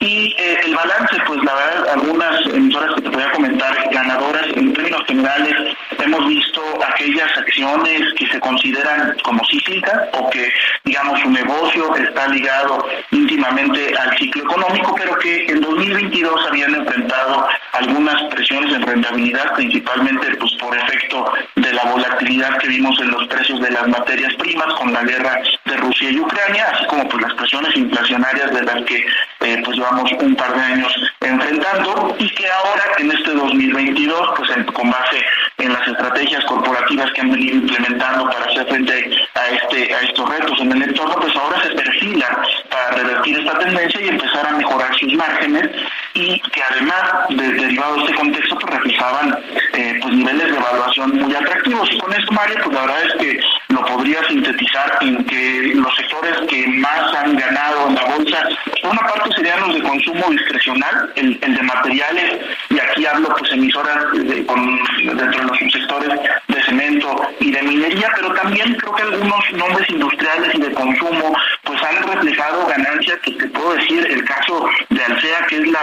y 0.00 0.34
eh, 0.38 0.60
el 0.64 0.74
balance, 0.74 1.16
pues 1.26 1.42
la 1.44 1.54
verdad, 1.54 1.88
algunas 1.94 2.46
emisoras 2.46 2.94
que 2.94 3.02
te 3.02 3.08
voy 3.08 3.22
a 3.22 3.32
comentar, 3.32 3.90
ganadoras 3.90 4.46
en 4.54 4.72
términos 4.72 5.02
generales, 5.06 5.54
hemos 6.02 6.26
visto 6.28 6.62
aquellas 6.86 7.36
acciones 7.36 8.02
que 8.16 8.26
se 8.26 8.40
consideran 8.40 9.16
como 9.22 9.44
cíclicas 9.46 10.08
o 10.12 10.30
que, 10.30 10.52
digamos, 10.84 11.20
su 11.20 11.30
negocio 11.30 11.94
está 11.96 12.28
ligado 12.28 12.86
íntimamente 13.10 13.94
al 13.96 14.16
ciclo 14.18 14.44
económico, 14.44 14.94
pero 14.96 15.18
que 15.18 15.46
en 15.46 15.60
2022 15.60 16.46
habían 16.48 16.74
enfrentado 16.74 17.46
algunas 17.72 18.22
presiones 18.34 18.74
en 18.74 18.82
rentabilidad, 18.82 19.54
principalmente 19.54 20.34
pues 20.36 20.52
por 20.54 20.76
efecto 20.76 21.32
de 21.56 21.72
la 21.72 21.84
volatilidad 21.84 22.58
que 22.58 22.68
vimos 22.68 22.98
en 23.00 23.10
los 23.10 23.26
precios 23.28 23.60
de 23.60 23.70
las 23.70 23.88
materias 23.88 24.34
primas 24.34 24.72
con 24.74 24.92
la 24.92 25.02
guerra 25.02 25.42
de 25.64 25.76
Rusia 25.76 26.10
y 26.10 26.20
Ucrania, 26.20 26.66
así 26.72 26.86
como 26.86 27.08
pues 27.08 27.22
las 27.22 27.34
presiones 27.34 27.76
inflacionarias 27.76 28.52
de 28.52 28.62
las 28.62 28.82
que 28.84 29.06
eh, 29.40 29.62
pues 29.64 29.76
llevamos 29.76 30.10
un 30.12 30.34
par 30.36 30.54
de 30.54 30.60
años 30.60 31.12
enfrentando 31.20 32.16
y 32.18 32.28
que 32.30 32.50
ahora 32.50 32.84
en 32.98 33.10
este 33.12 33.32
2022 33.32 34.30
pues 34.36 34.50
con 34.72 34.90
base 34.90 35.24
en 35.58 35.72
las 35.72 35.83
estrategias 35.86 36.44
corporativas 36.44 37.10
que 37.12 37.20
han 37.20 37.30
venido 37.30 37.56
implementando 37.56 38.24
para 38.24 38.44
hacer 38.46 38.66
frente 38.66 39.10
a 39.34 39.48
este 39.48 39.94
a 39.94 40.00
estos 40.00 40.28
retos 40.28 40.60
en 40.60 40.72
el 40.72 40.82
entorno 40.82 41.14
pues 41.20 41.34
ahora 41.36 41.62
se 41.62 41.70
perfila 41.70 42.42
esta 43.32 43.58
tendencia 43.58 44.00
y 44.00 44.08
empezar 44.08 44.46
a 44.46 44.52
mejorar 44.52 44.94
sus 44.98 45.12
márgenes 45.14 45.70
y 46.14 46.40
que 46.40 46.62
además 46.62 47.02
de, 47.30 47.52
derivado 47.54 47.96
de 47.96 48.02
este 48.02 48.14
contexto 48.14 48.56
pues 48.58 48.74
reflejaban 48.74 49.38
eh, 49.72 49.98
pues 50.00 50.14
niveles 50.14 50.50
de 50.50 50.56
evaluación 50.56 51.16
muy 51.16 51.34
atractivos. 51.34 51.90
Y 51.92 51.98
con 51.98 52.12
esto 52.12 52.32
Mario 52.32 52.56
pues 52.64 52.74
la 52.74 52.80
verdad 52.82 53.04
es 53.04 53.14
que 53.14 53.40
lo 53.68 53.84
podría 53.86 54.22
sintetizar 54.28 54.98
en 55.00 55.24
que 55.24 55.72
los 55.74 55.94
sectores 55.96 56.36
que 56.48 56.66
más 56.68 57.14
han 57.14 57.36
ganado 57.36 57.88
en 57.88 57.94
la 57.94 58.04
bolsa 58.04 58.48
por 58.82 58.92
una 58.92 59.00
parte 59.00 59.30
serían 59.34 59.60
los 59.60 59.74
de 59.74 59.82
consumo 59.82 60.30
discrecional, 60.30 61.12
el, 61.16 61.40
de 61.40 61.62
materiales, 61.62 62.40
y 62.70 62.78
aquí 62.78 63.06
hablo 63.06 63.34
pues 63.36 63.50
emisoras 63.52 63.96
dentro 64.12 65.40
de 65.40 65.44
los 65.44 65.72
sectores 65.72 66.10
cemento 66.64 67.14
y 67.40 67.50
de 67.50 67.62
minería, 67.62 68.10
pero 68.14 68.32
también 68.34 68.74
creo 68.74 68.94
que 68.94 69.02
algunos 69.02 69.52
nombres 69.52 69.88
industriales 69.88 70.54
y 70.54 70.60
de 70.60 70.72
consumo 70.72 71.36
pues 71.62 71.82
han 71.82 72.02
reflejado 72.02 72.66
ganancias 72.66 73.18
que 73.20 73.32
te 73.32 73.46
puedo 73.48 73.74
decir, 73.74 74.06
el 74.10 74.24
caso 74.24 74.68
de 74.90 75.04
Alsea, 75.04 75.46
que 75.48 75.56
es 75.56 75.68
la, 75.68 75.80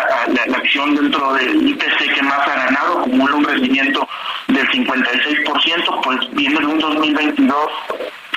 acción 0.56 0.96
dentro 0.96 1.34
del 1.34 1.68
IPC 1.70 2.14
que 2.14 2.22
más 2.24 2.48
ha 2.48 2.66
ganado, 2.66 3.00
acumula 3.00 3.36
un 3.36 3.46
rendimiento 3.46 4.08
del 4.48 4.68
56%, 4.70 6.02
pues 6.04 6.20
viene 6.32 6.60
de 6.60 6.66
un 6.66 6.80
2022 6.80 7.56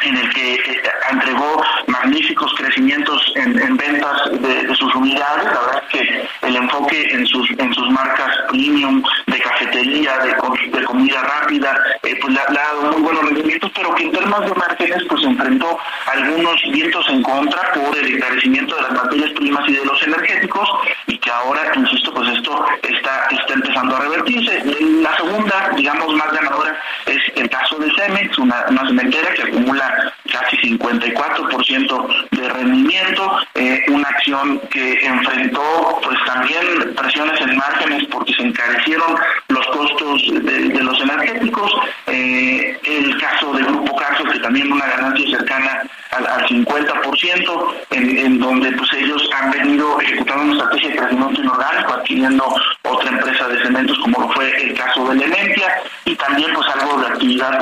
en 0.04 0.16
el 0.16 0.32
que 0.34 0.54
eh, 0.54 0.82
entregó 1.10 1.62
magníficos 1.86 2.52
crecimientos 2.54 3.32
en, 3.36 3.76
ventas 3.76 4.30
de, 4.40 4.74
sus 4.74 4.94
unidades. 4.94 5.44
La 5.44 5.60
verdad 5.60 5.82
es 5.82 6.00
que 6.00 6.28
el 6.46 6.56
enfoque 6.56 7.08
en 7.12 7.26
sus 7.26 7.90
marcas 7.90 8.30
premium, 8.48 9.02
de 9.26 9.38
cafetería, 9.40 10.18
de, 10.18 10.34
de 10.78 10.84
comida 10.84 11.22
rápida, 11.22 11.76
eh, 12.02 12.16
pues 12.20 12.32
le, 12.32 12.40
ha 12.40 12.52
dado 12.52 12.92
muy 12.92 13.02
buenos 13.02 13.24
rendimientos, 13.24 13.70
pero 13.74 13.94
que 13.94 14.04
en 14.04 14.12
términos 14.12 14.44
de 14.44 14.54
márgenes 14.54 15.02
pues 15.08 15.24
enfrentó 15.24 15.78
algunos 16.06 16.62
vientos 16.70 17.06
en 17.08 17.22
contra 17.22 17.72
por 17.72 17.96
el 17.98 18.14
encarecimiento 18.14 18.76
de 18.76 18.82
las 18.82 18.92
materias 18.92 19.30
primas 19.32 19.68
y 19.68 19.72
de 19.72 19.84
los 19.84 20.02
energéticos 20.02 20.68
y 21.06 21.18
que 21.18 21.30
ahora, 21.30 21.72
insisto, 21.74 22.12
pues 22.12 22.28
esto 22.36 22.64
está, 22.82 23.26
está 23.30 23.54
empezando 23.54 23.96
a 23.96 24.00
revertirse. 24.00 24.62
La 25.02 25.16
segunda, 25.16 25.70
digamos, 25.76 26.14
más 26.14 26.32
ganadora 26.32 26.76
es 27.06 27.20
el 27.36 27.48
caso 27.48 27.78
de 27.78 27.90
Cemex, 27.96 28.38
una, 28.38 28.64
una 28.68 28.86
cementera 28.86 29.32
que 29.34 29.42
acumula 29.42 29.93
casi 30.30 30.56
54% 30.56 32.28
de 32.30 32.48
rendimiento, 32.48 33.38
eh, 33.54 33.84
una 33.88 34.08
acción 34.08 34.60
que 34.70 35.04
enfrentó 35.04 36.00
pues 36.02 36.18
también 36.26 36.94
presiones 36.96 37.40
en 37.40 37.56
márgenes 37.56 38.04
porque 38.10 38.34
se 38.34 38.42
encarecieron 38.42 39.16
los 39.48 39.66
costos 39.68 40.22
de, 40.44 40.82
los 40.82 41.00
energéticos, 41.00 41.72
eh, 42.06 42.78
el 42.84 43.18
caso 43.18 43.52
del 43.52 43.66
Grupo 43.66 43.96
Carso 43.96 44.24
que 44.24 44.38
también 44.40 44.72
una 44.72 44.86
ganancia 44.86 45.38
cercana 45.38 45.82
al, 46.10 46.46
50%, 46.46 47.74
en, 47.90 48.18
en, 48.18 48.38
donde 48.38 48.70
pues 48.72 48.92
ellos 48.94 49.28
han 49.34 49.50
venido 49.50 50.00
ejecutando 50.00 50.42
una 50.44 50.52
estrategia 50.52 50.90
de 50.90 50.96
crecimiento 50.96 51.42
inorgánico, 51.42 51.92
adquiriendo 51.92 52.56
otra 52.82 53.10
empresa 53.10 53.48
de 53.48 53.62
cementos 53.62 53.98
como 53.98 54.20
lo 54.20 54.28
fue 54.32 54.62
el 54.62 54.74
caso 54.74 55.08
de 55.08 55.16
Elementia, 55.16 55.82
y 56.04 56.14
también 56.16 56.52
pues 56.54 56.68
algo 56.68 57.00
de 57.00 57.06
actividad 57.08 57.58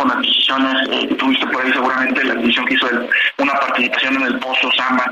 adquisiciones, 0.53 0.89
eh, 0.91 1.15
tuviste 1.17 1.47
por 1.47 1.65
ahí 1.65 1.73
seguramente 1.73 2.25
la 2.25 2.35
división 2.35 2.67
que 2.67 2.75
hizo 2.75 2.89
una 3.39 3.55
participación 3.55 4.17
en 4.17 4.23
el 4.23 4.39
Pozo 4.39 4.71
Sama. 4.73 5.05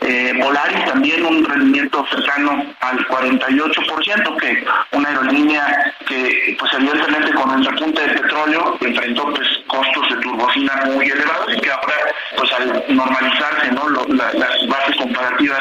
Eh, 0.00 0.32
Volaris 0.38 0.84
también 0.84 1.24
un 1.24 1.44
rendimiento 1.44 2.04
cercano 2.10 2.64
al 2.80 3.06
48%, 3.08 4.36
que 4.38 4.64
una 4.92 5.08
aerolínea 5.08 5.94
que 6.06 6.56
pues 6.58 6.72
evidentemente 6.74 7.32
con 7.34 7.50
el 7.58 7.64
repunte 7.64 8.00
del 8.00 8.20
petróleo 8.20 8.78
enfrentó 8.80 9.24
pues 9.34 9.48
costos 9.66 10.08
de 10.10 10.16
turbocina 10.16 10.82
muy 10.86 11.06
elevados 11.06 11.54
y 11.56 11.60
que 11.60 11.70
ahora 11.70 11.94
pues 12.36 12.52
al 12.52 12.84
normalizarse 12.88 13.72
no 13.72 13.88
las 13.88 14.68
bases 14.68 14.96
comparativas 14.96 15.60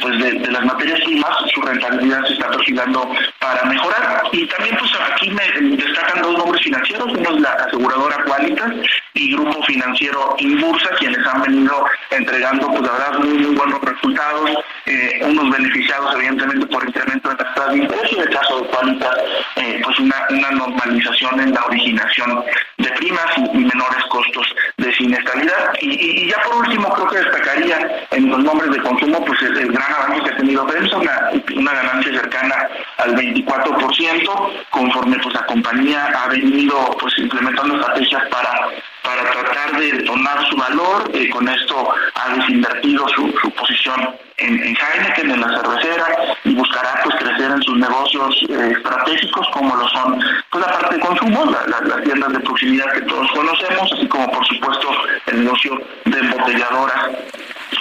pues 0.00 0.18
de, 0.18 0.50
las 0.50 0.64
materias 0.64 1.00
primas 1.00 1.30
su 1.52 1.60
rentabilidad 1.62 2.24
se 2.26 2.34
está 2.34 2.50
perfilando 2.50 3.10
para 3.38 3.64
mejorar. 3.64 4.22
Y 4.32 4.46
también 4.46 4.76
pues 4.78 4.90
aquí 5.12 5.30
me 5.30 5.76
destacan 5.76 6.22
dos 6.22 6.38
nombres 6.38 6.62
financieros 6.62 7.06
uno 7.12 7.30
es 7.30 7.40
la 7.40 7.50
aseguradora 7.52 8.24
Qualitas 8.24 8.72
y 9.20 9.32
Grupo 9.32 9.62
Financiero 9.64 10.34
Inbursa, 10.38 10.88
quienes 10.98 11.24
han 11.26 11.42
venido 11.42 11.84
entregando, 12.10 12.68
pues 12.68 12.80
la 12.80 13.18
muy, 13.18 13.28
muy 13.28 13.54
buenos 13.54 13.80
resultados, 13.82 14.50
eh, 14.86 15.20
unos 15.22 15.50
beneficiados 15.50 16.14
evidentemente 16.14 16.66
por 16.66 16.82
incremento 16.88 17.28
de 17.28 17.36
las 17.36 17.54
tasas 17.54 17.72
de 17.72 17.78
interés 17.80 18.12
y 18.12 18.14
en 18.14 18.22
el 18.22 18.30
caso 18.30 18.60
de 18.60 18.68
Qualitas, 18.68 19.16
eh, 19.56 19.80
pues 19.84 19.98
una, 19.98 20.16
una 20.30 20.50
normalización 20.52 21.38
en 21.38 21.52
la 21.52 21.64
originación 21.66 22.44
de 22.78 22.88
primas 22.92 23.26
y, 23.36 23.58
menores 23.58 24.04
costos 24.08 24.54
de 24.78 24.92
siniestralidad. 24.94 25.74
Y, 25.82 26.30
ya 26.30 26.42
por 26.42 26.56
último, 26.56 26.88
creo 26.94 27.08
que 27.08 27.18
destacaría 27.18 28.06
en 28.12 28.30
los 28.30 28.38
nombres 28.42 28.70
de 28.70 28.80
consumo, 28.80 29.22
pues 29.26 29.42
el, 29.42 29.70
gran 29.70 29.92
avance 29.92 30.22
que 30.24 30.30
ha 30.30 30.36
tenido 30.38 30.66
Prensa, 30.66 30.96
una, 30.96 31.30
una 31.56 31.72
ganancia 31.74 32.12
cercana 32.12 32.68
al 32.96 33.14
24%, 33.16 34.64
conforme 34.70 35.18
pues 35.18 35.34
la 35.34 35.44
compañía 35.44 36.06
ha 36.06 36.28
venido 36.28 36.96
pues 36.98 37.18
implementando 37.18 37.74
estrategias 37.76 38.22
para 38.30 38.70
para 39.02 39.30
tratar 39.30 39.78
de 39.78 39.92
detonar 39.92 40.44
su 40.48 40.56
valor. 40.56 41.10
con 41.30 41.48
esto 41.48 41.94
ha 42.14 42.34
desinvertido 42.34 43.08
su, 43.08 43.32
su 43.40 43.50
posición 43.52 44.14
en, 44.38 44.54
en 44.62 44.76
Heineken, 44.76 45.30
en 45.30 45.40
la 45.40 45.48
cervecera, 45.48 46.36
y 46.44 46.54
buscará 46.54 47.00
pues 47.04 47.16
crecer 47.16 47.50
en 47.50 47.62
sus 47.62 47.76
negocios 47.76 48.46
eh, 48.48 48.72
estratégicos 48.76 49.46
como 49.52 49.76
lo 49.76 49.88
son 49.88 50.20
pues, 50.50 50.66
la 50.66 50.72
parte 50.72 50.94
de 50.96 51.00
consumo, 51.00 51.44
las 51.44 52.02
tiendas 52.02 52.32
de 52.32 52.40
proximidad 52.40 52.92
que 52.92 53.02
todos 53.02 53.30
conocemos, 53.32 53.92
así 53.92 54.06
como 54.08 54.30
por 54.30 54.46
supuesto 54.46 54.88
el 55.26 55.44
negocio 55.44 55.80
de 56.06 56.18
embotelladoras 56.18 57.10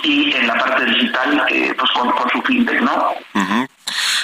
y 0.04 0.34
en 0.34 0.48
la 0.48 0.58
parte 0.58 0.86
digital 0.86 1.46
pues 1.78 1.92
con, 1.92 2.32
su 2.32 2.42
fintech, 2.42 2.82
¿no? 2.82 3.14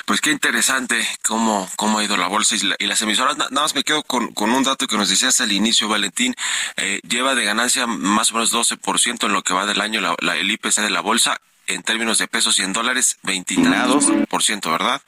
Pues 0.06 0.22
qué 0.22 0.32
interesante 0.32 1.04
cómo, 1.24 1.68
cómo 1.76 1.98
ha 1.98 2.04
ido 2.04 2.16
la 2.16 2.28
bolsa 2.28 2.56
y, 2.56 2.86
las 2.86 3.02
emisoras. 3.02 3.38
Nada 3.38 3.50
más 3.52 3.74
me 3.74 3.84
quedo 3.84 4.04
con, 4.04 4.34
con, 4.34 4.52
un 4.52 4.64
dato 4.64 4.88
que 4.88 4.98
nos 4.98 5.10
decías 5.10 5.42
al 5.42 5.52
inicio, 5.52 5.88
Valentín. 5.88 6.36
Eh, 6.78 7.00
lleva 7.08 7.34
de 7.34 7.44
ganancia 7.44 7.88
más 7.88 8.32
o 8.32 8.36
menos 8.36 8.54
12% 8.54 9.26
en 9.26 9.34
lo 9.34 9.42
que 9.42 9.54
va 9.54 9.66
del 9.66 9.82
año 9.82 10.02
la, 10.02 10.36
el 10.36 10.52
IPC 10.52 10.82
de 10.82 10.90
la 10.92 11.02
bolsa. 11.02 11.40
En 11.68 11.82
términos 11.82 12.20
de 12.20 12.28
pesos 12.28 12.60
y 12.60 12.62
en 12.62 12.74
dólares, 12.74 13.18
23%, 13.24 14.72
¿verdad? 14.72 15.02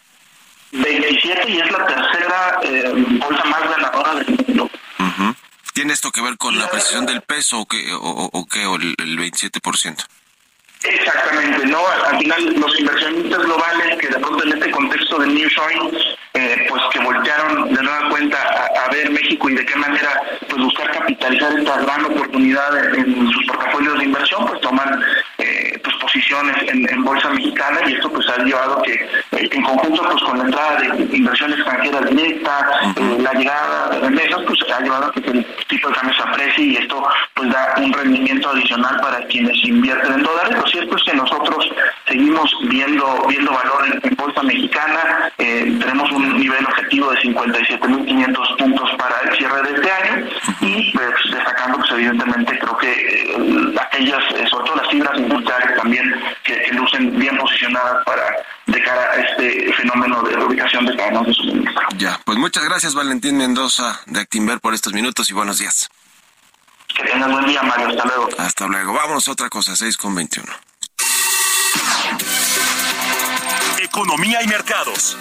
27 0.72 1.52
y 1.52 1.60
es 1.60 1.72
la 1.72 1.86
tercera 1.86 2.60
eh, 2.63 2.93
bolsa 3.20 3.43
más 3.46 3.70
ganadora 3.70 4.15
del 4.15 4.36
mundo. 4.36 4.70
¿Tiene 5.74 5.93
esto 5.93 6.12
que 6.12 6.22
ver 6.22 6.38
con 6.39 6.58
la 6.58 6.67
precisión 6.72 7.06
del 7.06 7.22
peso 7.22 7.60
o 7.60 7.67
qué, 7.67 7.93
o, 7.93 8.30
o, 8.34 8.46
qué, 8.48 8.65
o 8.65 8.78
el, 8.78 8.96
el 8.98 9.20
27%? 9.20 10.04
Exactamente, 10.84 11.66
¿no? 11.66 11.80
Al 11.88 12.20
final 12.20 12.56
los 12.60 12.80
inversionistas 12.80 13.44
globales 13.44 13.98
que 14.00 14.08
de 14.08 14.20
pronto 14.20 14.44
en 14.46 14.54
este 14.54 14.72
contexto 14.72 15.20
del 15.20 15.34
nearshoring, 15.34 15.98
eh, 16.34 16.66
pues 16.70 16.84
que 16.92 17.00
voltearon 17.00 17.74
de 17.74 17.82
nueva 17.82 18.10
cuenta 18.10 18.38
a, 18.86 18.90
ver 18.92 19.10
México 19.10 19.50
y 19.50 19.56
de 19.56 19.66
qué 19.66 19.76
manera 19.76 20.22
pues 20.48 20.63
buscar 20.63 20.92
capitalizar 20.92 21.58
esta 21.58 21.82
gran 21.82 22.06
oportunidad 22.06 22.96
en, 22.96 23.32
sus 23.32 23.46
portafolios 23.48 23.98
de 23.98 24.06
inversión, 24.06 24.46
pues 24.46 24.62
toman 24.62 25.04
eh, 25.47 25.79
pues 25.83 25.95
posiciones 25.97 26.55
en, 26.67 27.03
bolsa 27.03 27.29
mexicana 27.29 27.79
y 27.88 27.93
esto 27.93 28.12
pues 28.12 28.27
ha 28.29 28.43
llevado 28.43 28.81
que 28.81 28.93
eh, 28.93 29.49
en 29.51 29.63
conjunto 29.63 30.03
pues 30.03 30.23
con 30.23 30.38
la 30.38 30.45
entrada 30.45 30.81
de 30.81 31.15
inversión 31.15 31.53
extranjera 31.53 32.01
directa, 32.01 32.69
la 33.19 33.33
llegada 33.33 33.89
de 33.89 33.99
remesas, 34.01 34.41
pues 34.45 34.60
ha 34.73 34.81
llevado 34.81 35.05
a 35.05 35.12
que 35.13 35.19
el 35.29 35.45
tipo 35.67 35.88
de 35.89 35.95
cambio 35.95 36.15
se 36.15 36.23
aprecie 36.23 36.63
y 36.63 36.75
esto 36.75 37.03
pues 37.33 37.49
da 37.49 37.75
un 37.77 37.93
rendimiento 37.93 38.49
adicional 38.49 38.99
para 39.01 39.25
quienes 39.27 39.57
invierten 39.63 40.13
en 40.13 40.23
dólares. 40.23 40.57
Lo 40.57 40.67
cierto 40.67 40.95
es 40.97 41.03
que 41.03 41.13
nosotros 41.13 41.69
seguimos 42.07 42.53
viendo 42.69 43.25
viendo 43.27 43.51
valor 43.51 43.99
en, 44.03 44.15
bolsa 44.15 44.41
mexicana, 44.43 45.31
eh, 45.38 45.77
tenemos 45.79 46.12
un 46.12 46.39
nivel 46.39 46.65
objetivo 46.65 47.12
de 47.12 47.17
57.500 47.19 48.57
puntos 48.57 48.89
para 48.97 49.19
el 49.21 49.38
cierre 49.38 49.62
de 49.63 49.75
este 49.75 49.91
año 49.91 50.27
y 50.62 50.91
pues, 50.91 51.07
destacando 51.31 51.77
pues 51.77 51.91
evidentemente 51.91 52.57
creo 52.60 52.77
que 52.77 52.91
eh, 52.91 53.75
aquellas, 53.79 54.23
eh, 54.36 54.45
sobre 54.49 54.65
todo 54.65 54.75
las 54.77 54.89
fibras 54.89 55.19
industriales 55.38 55.78
también 55.78 56.13
que, 56.43 56.67
lucen 56.73 57.17
bien 57.17 57.38
posicionadas 57.38 58.04
para 58.06 58.36
cara 58.84 59.12
a 59.12 59.15
este 59.15 59.73
fenómeno 59.73 60.21
de 60.23 60.36
reubicación 60.36 60.86
de 60.86 60.95
cadenas 60.95 61.26
de 61.26 61.34
suministro. 61.34 61.88
Ya, 61.97 62.19
pues 62.26 62.38
muchas 62.38 62.63
gracias 62.63 62.93
Valentín 62.93 63.38
Mendoza 63.38 64.00
de 64.06 64.19
Actimber 64.19 64.60
por 64.60 64.73
estos 64.73 64.93
minutos 64.93 65.30
y 65.30 65.34
buenos 65.34 65.58
días. 65.58 65.89
Que 66.95 67.04
tengas 67.04 67.32
buen 67.32 67.45
día, 67.45 67.62
Mario. 67.63 67.89
Hasta 67.89 68.06
luego. 68.06 68.30
Hasta 68.38 68.67
luego. 68.67 68.93
Vámonos 68.93 69.28
a 69.28 69.32
otra 69.32 69.50
cosa, 69.50 69.76
6 69.76 69.97
con 69.97 70.15
21. 70.15 70.52
Economía 73.80 74.41
y 74.41 74.47
mercados. 74.47 75.17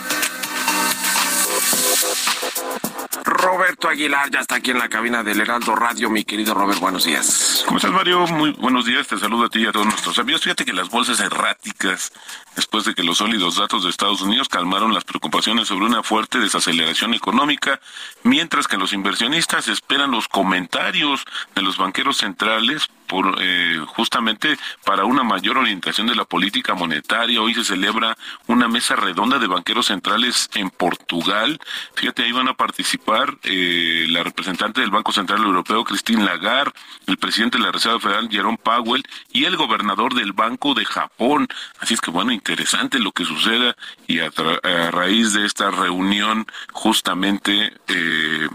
Roberto 3.24 3.88
Aguilar 3.88 4.30
ya 4.30 4.40
está 4.40 4.56
aquí 4.56 4.70
en 4.70 4.78
la 4.78 4.88
cabina 4.88 5.22
del 5.22 5.40
Heraldo 5.40 5.74
Radio. 5.74 6.10
Mi 6.10 6.24
querido 6.24 6.54
Robert, 6.54 6.80
buenos 6.80 7.04
días. 7.04 7.62
¿Cómo 7.66 7.78
estás, 7.78 7.92
Mario? 7.92 8.26
Muy 8.28 8.52
buenos 8.52 8.86
días. 8.86 9.06
Te 9.06 9.18
saludo 9.18 9.46
a 9.46 9.48
ti 9.48 9.60
y 9.60 9.66
a 9.66 9.72
todos 9.72 9.86
nuestros 9.86 10.18
amigos. 10.18 10.42
Fíjate 10.42 10.64
que 10.64 10.72
las 10.72 10.90
bolsas 10.90 11.20
erráticas, 11.20 12.12
después 12.54 12.84
de 12.84 12.94
que 12.94 13.02
los 13.02 13.18
sólidos 13.18 13.56
datos 13.56 13.84
de 13.84 13.90
Estados 13.90 14.20
Unidos 14.20 14.48
calmaron 14.48 14.94
las 14.94 15.04
preocupaciones 15.04 15.68
sobre 15.68 15.86
una 15.86 16.02
fuerte 16.02 16.38
desaceleración 16.38 17.14
económica, 17.14 17.80
mientras 18.22 18.68
que 18.68 18.76
los 18.76 18.92
inversionistas 18.92 19.68
esperan 19.68 20.10
los 20.10 20.28
comentarios 20.28 21.24
de 21.54 21.62
los 21.62 21.76
banqueros 21.76 22.18
centrales 22.18 22.88
por 23.06 23.36
eh, 23.40 23.80
justamente 23.86 24.58
para 24.84 25.04
una 25.04 25.22
mayor 25.22 25.58
orientación 25.58 26.06
de 26.06 26.14
la 26.14 26.24
política 26.24 26.74
monetaria. 26.74 27.40
Hoy 27.40 27.54
se 27.54 27.64
celebra 27.64 28.16
una 28.46 28.68
mesa 28.68 28.96
redonda 28.96 29.38
de 29.38 29.46
banqueros 29.46 29.86
centrales 29.86 30.50
en 30.54 30.70
Portugal. 30.70 31.58
Fíjate, 31.94 32.24
ahí 32.24 32.32
van 32.32 32.48
a 32.48 32.54
participar 32.54 33.36
eh, 33.42 34.06
la 34.08 34.22
representante 34.22 34.80
del 34.80 34.90
Banco 34.90 35.12
Central 35.12 35.42
Europeo, 35.42 35.84
Christine 35.84 36.24
Lagarde, 36.24 36.72
el 37.06 37.16
presidente 37.16 37.58
de 37.58 37.64
la 37.64 37.72
Reserva 37.72 38.00
Federal, 38.00 38.28
Jerome 38.30 38.58
Powell, 38.62 39.02
y 39.32 39.44
el 39.44 39.56
gobernador 39.56 40.14
del 40.14 40.32
Banco 40.32 40.74
de 40.74 40.84
Japón. 40.84 41.48
Así 41.78 41.94
es 41.94 42.00
que, 42.00 42.10
bueno, 42.10 42.32
interesante 42.32 42.98
lo 42.98 43.12
que 43.12 43.24
suceda 43.24 43.76
y 44.06 44.20
a, 44.20 44.30
a 44.62 44.90
raíz 44.90 45.32
de 45.32 45.46
esta 45.46 45.70
reunión 45.70 46.46
justamente 46.72 47.72
eh, 47.88 48.48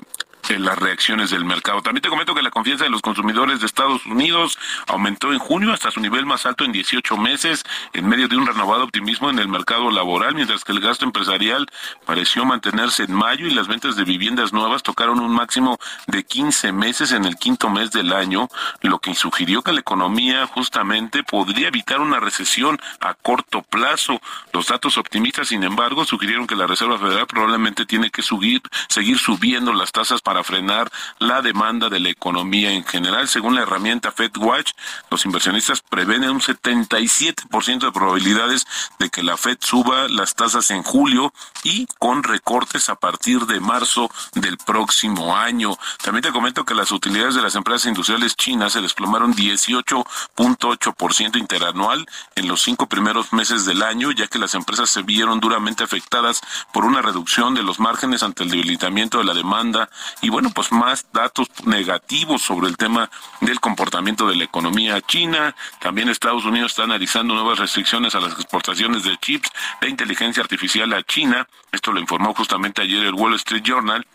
en 0.50 0.66
las 0.66 0.78
reacciones 0.78 1.30
del 1.30 1.46
mercado. 1.46 1.82
También 1.82 2.02
te 2.02 2.10
comento 2.10 2.34
que 2.34 2.42
la 2.42 2.50
confianza 2.50 2.84
de 2.84 2.90
los 2.90 3.02
consumidores 3.02 3.60
de 3.60 3.66
Estados 3.66 4.06
Unidos 4.06 4.58
aumentó 4.88 5.32
en 5.32 5.40
junio 5.40 5.74
hasta 5.74 5.92
su 5.92 6.00
nivel 6.00 6.26
más 6.26 6.46
alto 6.46 6.64
en 6.64 6.72
18 6.72 7.18
meses, 7.18 7.64
en 7.94 8.08
medio 8.08 8.28
de 8.28 8.38
un 8.38 8.46
renovado 8.46 8.84
optimismo 8.84 9.30
en 9.30 9.40
el 9.40 9.48
mercado 9.48 9.92
laboral, 9.92 10.36
mientras 10.36 10.64
que 10.64 10.72
el 10.72 10.80
gasto 10.80 11.06
empresarial 11.06 11.68
pareció 12.06 12.46
mantenerse 12.46 13.04
en 13.04 13.14
mayo 13.14 13.48
y 13.48 13.52
las 13.52 13.68
ventas 13.68 13.96
de 13.96 14.04
viviendas 14.04 14.54
nuevas 14.54 14.84
tocaron 14.84 15.20
un 15.20 15.32
máximo 15.32 15.78
de 16.08 16.24
15 16.24 16.72
meses 16.72 17.12
en 17.12 17.26
el 17.26 17.36
quinto 17.38 17.70
mes 17.70 17.92
del 17.92 18.14
año, 18.14 18.48
lo 18.82 19.00
que 19.00 19.14
sugirió 19.16 19.62
que 19.62 19.74
la 19.74 19.82
economía 19.82 20.48
justamente 20.48 21.24
podría 21.24 21.68
evitar 21.68 22.00
una 22.00 22.20
recesión 22.20 22.80
a 23.00 23.14
corto 23.14 23.62
plazo. 23.62 24.22
Los 24.54 24.68
datos 24.68 24.98
optimistas, 24.98 25.50
sin 25.50 25.64
embargo, 25.64 26.06
sugirieron 26.06 26.48
que 26.48 26.56
la 26.56 26.68
Reserva 26.68 26.98
Federal 26.98 27.28
probablemente 27.28 27.86
tiene 27.86 28.10
que 28.10 28.22
subir, 28.22 28.62
seguir 28.90 29.18
subiendo 29.20 29.74
las 29.74 29.92
tasas 29.92 30.22
para 30.22 30.31
frenar 30.44 30.92
la 31.20 31.42
demanda 31.42 31.90
de 31.90 32.00
la 32.00 32.10
economía 32.10 32.72
en 32.72 32.86
general. 32.86 33.28
Según 33.28 33.56
la 33.56 33.62
herramienta 33.62 34.12
FedWatch, 34.12 34.72
los 35.10 35.26
inversionistas 35.26 35.82
prevén 35.82 36.24
un 36.30 36.42
77% 36.42 37.80
de 37.80 37.92
probabilidades 37.92 38.66
de 39.00 39.10
que 39.10 39.24
la 39.24 39.38
Fed 39.38 39.58
suba 39.60 40.08
las 40.08 40.36
tasas 40.36 40.70
en 40.72 40.84
julio 40.84 41.34
y 41.64 41.88
con 42.00 42.24
recortes 42.24 42.90
a 42.90 42.96
partir 42.96 43.46
de 43.46 43.60
marzo 43.60 44.10
del 44.34 44.58
próximo 44.58 45.36
año. 45.36 45.78
También 46.04 46.24
te 46.24 46.32
comento 46.32 46.66
que 46.66 46.76
las 46.76 46.92
utilidades 46.92 47.36
de 47.36 47.42
las 47.42 47.56
empresas 47.56 47.88
industriales 47.88 48.36
chinas 48.36 48.74
se 48.74 48.82
desplomaron 48.82 49.36
18.8% 49.36 51.38
interanual 51.38 52.06
en 52.36 52.48
los 52.48 52.62
cinco 52.62 52.88
primeros 52.88 53.34
meses 53.34 53.66
del 53.66 53.84
año, 53.84 54.12
ya 54.12 54.28
que 54.28 54.40
las 54.40 54.56
empresas 54.56 54.90
se 54.90 55.02
vieron 55.02 55.40
duramente 55.40 55.84
afectadas 55.84 56.42
por 56.72 56.86
una 56.86 57.02
reducción 57.02 57.54
de 57.54 57.64
los 57.64 57.80
márgenes 57.80 58.24
ante 58.24 58.44
el 58.44 58.50
debilitamiento 58.50 59.18
de 59.18 59.26
la 59.26 59.34
demanda 59.34 59.90
y 60.22 60.30
bueno, 60.30 60.52
pues 60.52 60.72
más 60.72 61.06
datos 61.12 61.48
negativos 61.66 62.42
sobre 62.42 62.68
el 62.68 62.78
tema 62.78 63.10
del 63.42 63.60
comportamiento 63.60 64.28
de 64.28 64.36
la 64.36 64.44
economía 64.44 65.02
china. 65.02 65.56
También 65.80 66.10
Estados 66.10 66.46
Unidos 66.46 66.72
está 66.72 66.84
analizando 66.84 67.34
nuevas 67.34 67.60
restricciones 67.60 68.16
a 68.16 68.20
las 68.20 68.34
exportaciones 68.34 69.04
de 69.04 69.18
chips 69.18 69.50
de 69.82 69.90
inteligencia 69.90 70.44
artificial 70.44 70.94
a 70.94 71.04
China. 71.04 71.48
Esto 71.72 71.92
lo 71.92 72.00
informó 72.00 72.34
justamente 72.34 72.82
ayer 72.82 73.06
el 73.06 73.14
Wall 73.14 73.36
Street 73.36 73.64
Journal 73.64 74.06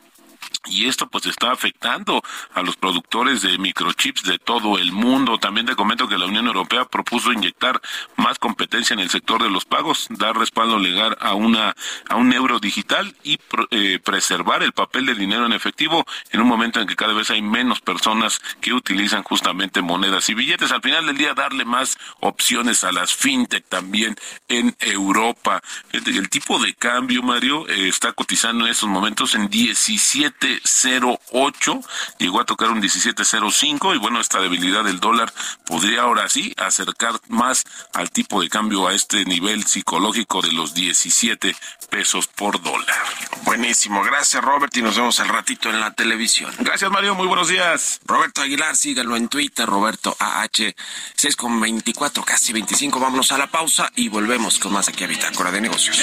y 0.66 0.86
esto 0.86 1.06
pues 1.06 1.26
está 1.26 1.52
afectando 1.52 2.22
a 2.54 2.62
los 2.62 2.76
productores 2.76 3.42
de 3.42 3.58
microchips 3.58 4.24
de 4.24 4.38
todo 4.38 4.78
el 4.78 4.92
mundo. 4.92 5.38
También 5.38 5.66
te 5.66 5.76
comento 5.76 6.08
que 6.08 6.18
la 6.18 6.26
Unión 6.26 6.46
Europea 6.46 6.84
propuso 6.84 7.32
inyectar 7.32 7.80
más 8.16 8.38
competencia 8.38 8.94
en 8.94 9.00
el 9.00 9.10
sector 9.10 9.42
de 9.42 9.50
los 9.50 9.64
pagos, 9.64 10.06
dar 10.10 10.36
respaldo 10.36 10.78
legal 10.78 11.16
a 11.20 11.34
una 11.34 11.74
a 12.08 12.16
un 12.16 12.32
euro 12.32 12.58
digital 12.58 13.14
y 13.22 13.38
eh, 13.70 13.98
preservar 14.02 14.62
el 14.62 14.72
papel 14.72 15.06
del 15.06 15.18
dinero 15.18 15.46
en 15.46 15.52
efectivo 15.52 16.04
en 16.30 16.40
un 16.40 16.48
momento 16.48 16.80
en 16.80 16.86
que 16.86 16.96
cada 16.96 17.12
vez 17.12 17.30
hay 17.30 17.42
menos 17.42 17.80
personas 17.80 18.40
que 18.60 18.72
utilizan 18.72 19.22
justamente 19.22 19.82
monedas 19.82 20.28
y 20.28 20.34
billetes. 20.34 20.72
Al 20.72 20.82
final 20.82 21.06
del 21.06 21.16
día 21.16 21.34
darle 21.34 21.64
más 21.64 21.98
opciones 22.20 22.84
a 22.84 22.92
las 22.92 23.14
fintech 23.14 23.64
también 23.68 24.16
en 24.48 24.74
Europa. 24.80 25.62
El, 25.92 26.28
tipo 26.28 26.58
de 26.58 26.74
cambio, 26.74 27.22
Mario, 27.22 27.68
eh, 27.68 27.88
está 27.88 28.12
cotizando 28.12 28.64
en 28.64 28.72
estos 28.72 28.88
momentos 28.88 29.34
en 29.34 29.48
17 29.48 30.35
17.08, 30.38 31.84
llegó 32.18 32.40
a 32.40 32.44
tocar 32.44 32.70
un 32.70 32.82
17.05 32.82 33.94
y 33.94 33.98
bueno, 33.98 34.20
esta 34.20 34.40
debilidad 34.40 34.84
del 34.84 35.00
dólar 35.00 35.32
podría 35.64 36.02
ahora 36.02 36.28
sí 36.28 36.52
acercar 36.56 37.20
más 37.28 37.64
al 37.92 38.10
tipo 38.10 38.40
de 38.40 38.48
cambio 38.48 38.86
a 38.86 38.94
este 38.94 39.24
nivel 39.24 39.64
psicológico 39.64 40.42
de 40.42 40.52
los 40.52 40.74
17 40.74 41.56
pesos 41.90 42.26
por 42.26 42.62
dólar. 42.62 42.96
Buenísimo, 43.44 44.02
gracias 44.02 44.42
Robert 44.42 44.76
y 44.76 44.82
nos 44.82 44.96
vemos 44.96 45.20
al 45.20 45.28
ratito 45.28 45.70
en 45.70 45.80
la 45.80 45.92
televisión. 45.92 46.52
Gracias 46.58 46.90
Mario, 46.90 47.14
muy 47.14 47.26
buenos 47.26 47.48
días. 47.48 48.00
Roberto 48.04 48.42
Aguilar, 48.42 48.76
síganlo 48.76 49.16
en 49.16 49.28
Twitter, 49.28 49.66
Roberto 49.66 50.16
AH 50.18 50.74
6 51.14 51.36
con 51.36 51.60
24, 51.60 52.24
casi 52.24 52.52
25. 52.52 53.00
Vámonos 53.00 53.32
a 53.32 53.38
la 53.38 53.46
pausa 53.46 53.90
y 53.94 54.08
volvemos 54.08 54.58
con 54.58 54.72
más 54.72 54.88
aquí 54.88 55.04
a 55.04 55.06
Bitácora 55.06 55.50
de 55.50 55.60
Negocios. 55.60 56.02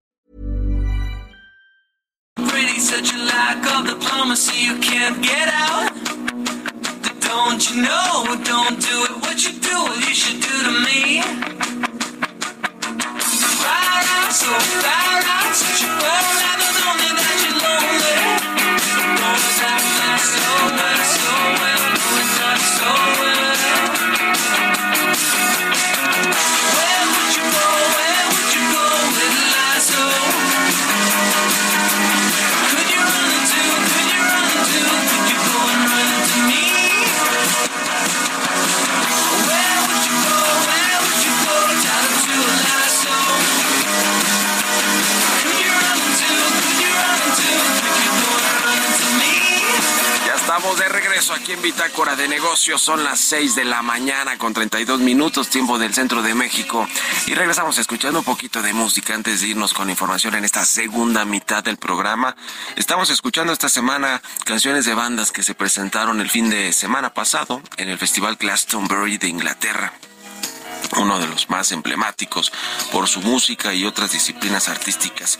Such 2.81 3.13
a 3.13 3.17
lack 3.19 3.63
of 3.77 3.85
diplomacy 3.85 4.65
you 4.65 4.75
can't 4.79 5.21
get 5.21 5.47
out. 5.53 5.93
Don't 7.21 7.61
you 7.69 7.83
know? 7.83 8.25
Don't 8.43 8.81
do 8.81 8.95
it. 9.05 9.21
What 9.21 9.37
you 9.45 9.53
do, 9.61 9.77
you 10.01 10.15
should 10.15 10.41
do 10.41 10.55
to 10.65 10.71
me. 10.85 11.21
Far 13.61 14.01
out, 14.17 14.33
so 14.33 14.49
far 14.81 15.21
out, 15.37 15.53
such 15.53 15.83
a 15.85 15.91
out. 15.93 16.57
Not 16.63 16.77
only 16.89 17.11
that 17.21 17.37
you're 17.43 17.59
lonely. 17.61 18.17
Don't 19.21 19.61
act 19.69 19.87
like 20.01 20.25
so 20.33 20.49
well, 20.75 21.20
de 50.75 50.87
regreso 50.87 51.33
aquí 51.33 51.53
en 51.53 51.61
Bitácora 51.61 52.15
de 52.15 52.27
Negocios. 52.27 52.81
Son 52.81 53.03
las 53.03 53.19
6 53.19 53.55
de 53.55 53.65
la 53.65 53.81
mañana 53.81 54.37
con 54.37 54.53
32 54.53 54.99
minutos, 54.99 55.49
tiempo 55.49 55.77
del 55.77 55.93
centro 55.93 56.21
de 56.21 56.33
México. 56.33 56.87
Y 57.27 57.33
regresamos 57.33 57.77
escuchando 57.77 58.19
un 58.19 58.25
poquito 58.25 58.61
de 58.61 58.71
música 58.71 59.13
antes 59.13 59.41
de 59.41 59.47
irnos 59.47 59.73
con 59.73 59.89
información 59.89 60.35
en 60.35 60.45
esta 60.45 60.63
segunda 60.65 61.25
mitad 61.25 61.63
del 61.63 61.77
programa. 61.77 62.35
Estamos 62.75 63.09
escuchando 63.09 63.53
esta 63.53 63.69
semana 63.69 64.21
canciones 64.45 64.85
de 64.85 64.93
bandas 64.93 65.31
que 65.31 65.43
se 65.43 65.55
presentaron 65.55 66.21
el 66.21 66.29
fin 66.29 66.49
de 66.49 66.71
semana 66.73 67.13
pasado 67.13 67.61
en 67.77 67.89
el 67.89 67.97
Festival 67.97 68.37
Glastonbury 68.37 69.17
de 69.17 69.27
Inglaterra 69.27 69.93
uno 70.97 71.19
de 71.19 71.27
los 71.27 71.49
más 71.49 71.71
emblemáticos 71.71 72.51
por 72.91 73.07
su 73.07 73.21
música 73.21 73.73
y 73.73 73.85
otras 73.85 74.11
disciplinas 74.11 74.69
artísticas. 74.69 75.37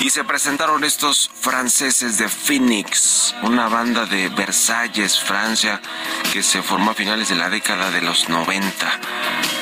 Y 0.00 0.10
se 0.10 0.24
presentaron 0.24 0.84
estos 0.84 1.30
franceses 1.40 2.18
de 2.18 2.28
Phoenix, 2.28 3.34
una 3.42 3.68
banda 3.68 4.06
de 4.06 4.28
Versalles, 4.28 5.18
Francia, 5.18 5.80
que 6.32 6.42
se 6.42 6.62
formó 6.62 6.92
a 6.92 6.94
finales 6.94 7.28
de 7.28 7.36
la 7.36 7.50
década 7.50 7.90
de 7.90 8.00
los 8.00 8.28
90. 8.28 9.00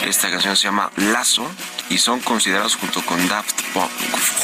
Esta 0.05 0.31
canción 0.31 0.57
se 0.57 0.65
llama 0.65 0.91
Lazo 0.97 1.51
y 1.91 1.99
son 1.99 2.21
considerados 2.21 2.77
junto 2.77 3.05
con 3.05 3.27
Daft 3.29 3.63
Punk, 3.73 3.91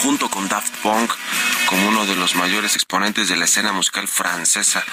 junto 0.03 0.29
con 0.29 0.49
Daft 0.49 0.75
Punk 0.83 1.13
como 1.67 1.89
uno 1.89 2.07
de 2.07 2.17
los 2.17 2.35
mayores 2.35 2.75
exponentes 2.75 3.29
de 3.29 3.37
la 3.37 3.45
escena 3.45 3.73
musical 3.73 4.09
francesa 4.09 4.85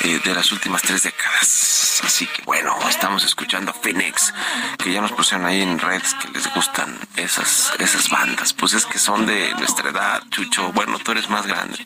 eh, 0.00 0.20
de 0.24 0.34
las 0.34 0.52
últimas 0.52 0.82
tres 0.82 1.02
décadas. 1.02 2.00
Así 2.04 2.26
que 2.26 2.42
bueno, 2.42 2.76
estamos 2.88 3.24
escuchando 3.24 3.70
a 3.70 3.74
Phoenix, 3.74 4.32
que 4.78 4.92
ya 4.92 5.00
nos 5.00 5.12
pusieron 5.12 5.46
ahí 5.46 5.62
en 5.62 5.78
redes 5.78 6.14
que 6.14 6.28
les 6.28 6.52
gustan 6.54 6.98
esas, 7.16 7.72
esas 7.78 8.08
bandas. 8.08 8.52
Pues 8.52 8.74
es 8.74 8.86
que 8.86 8.98
son 8.98 9.26
de 9.26 9.52
nuestra 9.54 9.90
edad, 9.90 10.22
Chucho. 10.30 10.72
Bueno, 10.72 10.98
tú 10.98 11.12
eres 11.12 11.28
más 11.28 11.46
grande. 11.46 11.78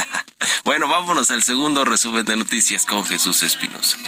bueno, 0.64 0.88
vámonos 0.88 1.30
al 1.30 1.42
segundo 1.42 1.84
resumen 1.84 2.24
de 2.24 2.36
noticias 2.36 2.84
con 2.86 3.04
Jesús 3.04 3.42
Espinosa. 3.42 3.98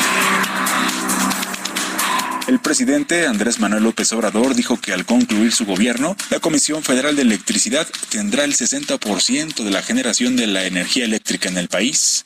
Yeah. 0.00 0.49
El 2.50 2.58
presidente 2.58 3.28
Andrés 3.28 3.60
Manuel 3.60 3.84
López 3.84 4.12
Obrador 4.12 4.56
dijo 4.56 4.76
que 4.76 4.92
al 4.92 5.06
concluir 5.06 5.52
su 5.52 5.64
gobierno, 5.66 6.16
la 6.30 6.40
Comisión 6.40 6.82
Federal 6.82 7.14
de 7.14 7.22
Electricidad 7.22 7.86
tendrá 8.08 8.42
el 8.42 8.56
60% 8.56 9.62
de 9.62 9.70
la 9.70 9.82
generación 9.82 10.34
de 10.34 10.48
la 10.48 10.64
energía 10.64 11.04
eléctrica 11.04 11.48
en 11.48 11.58
el 11.58 11.68
país. 11.68 12.24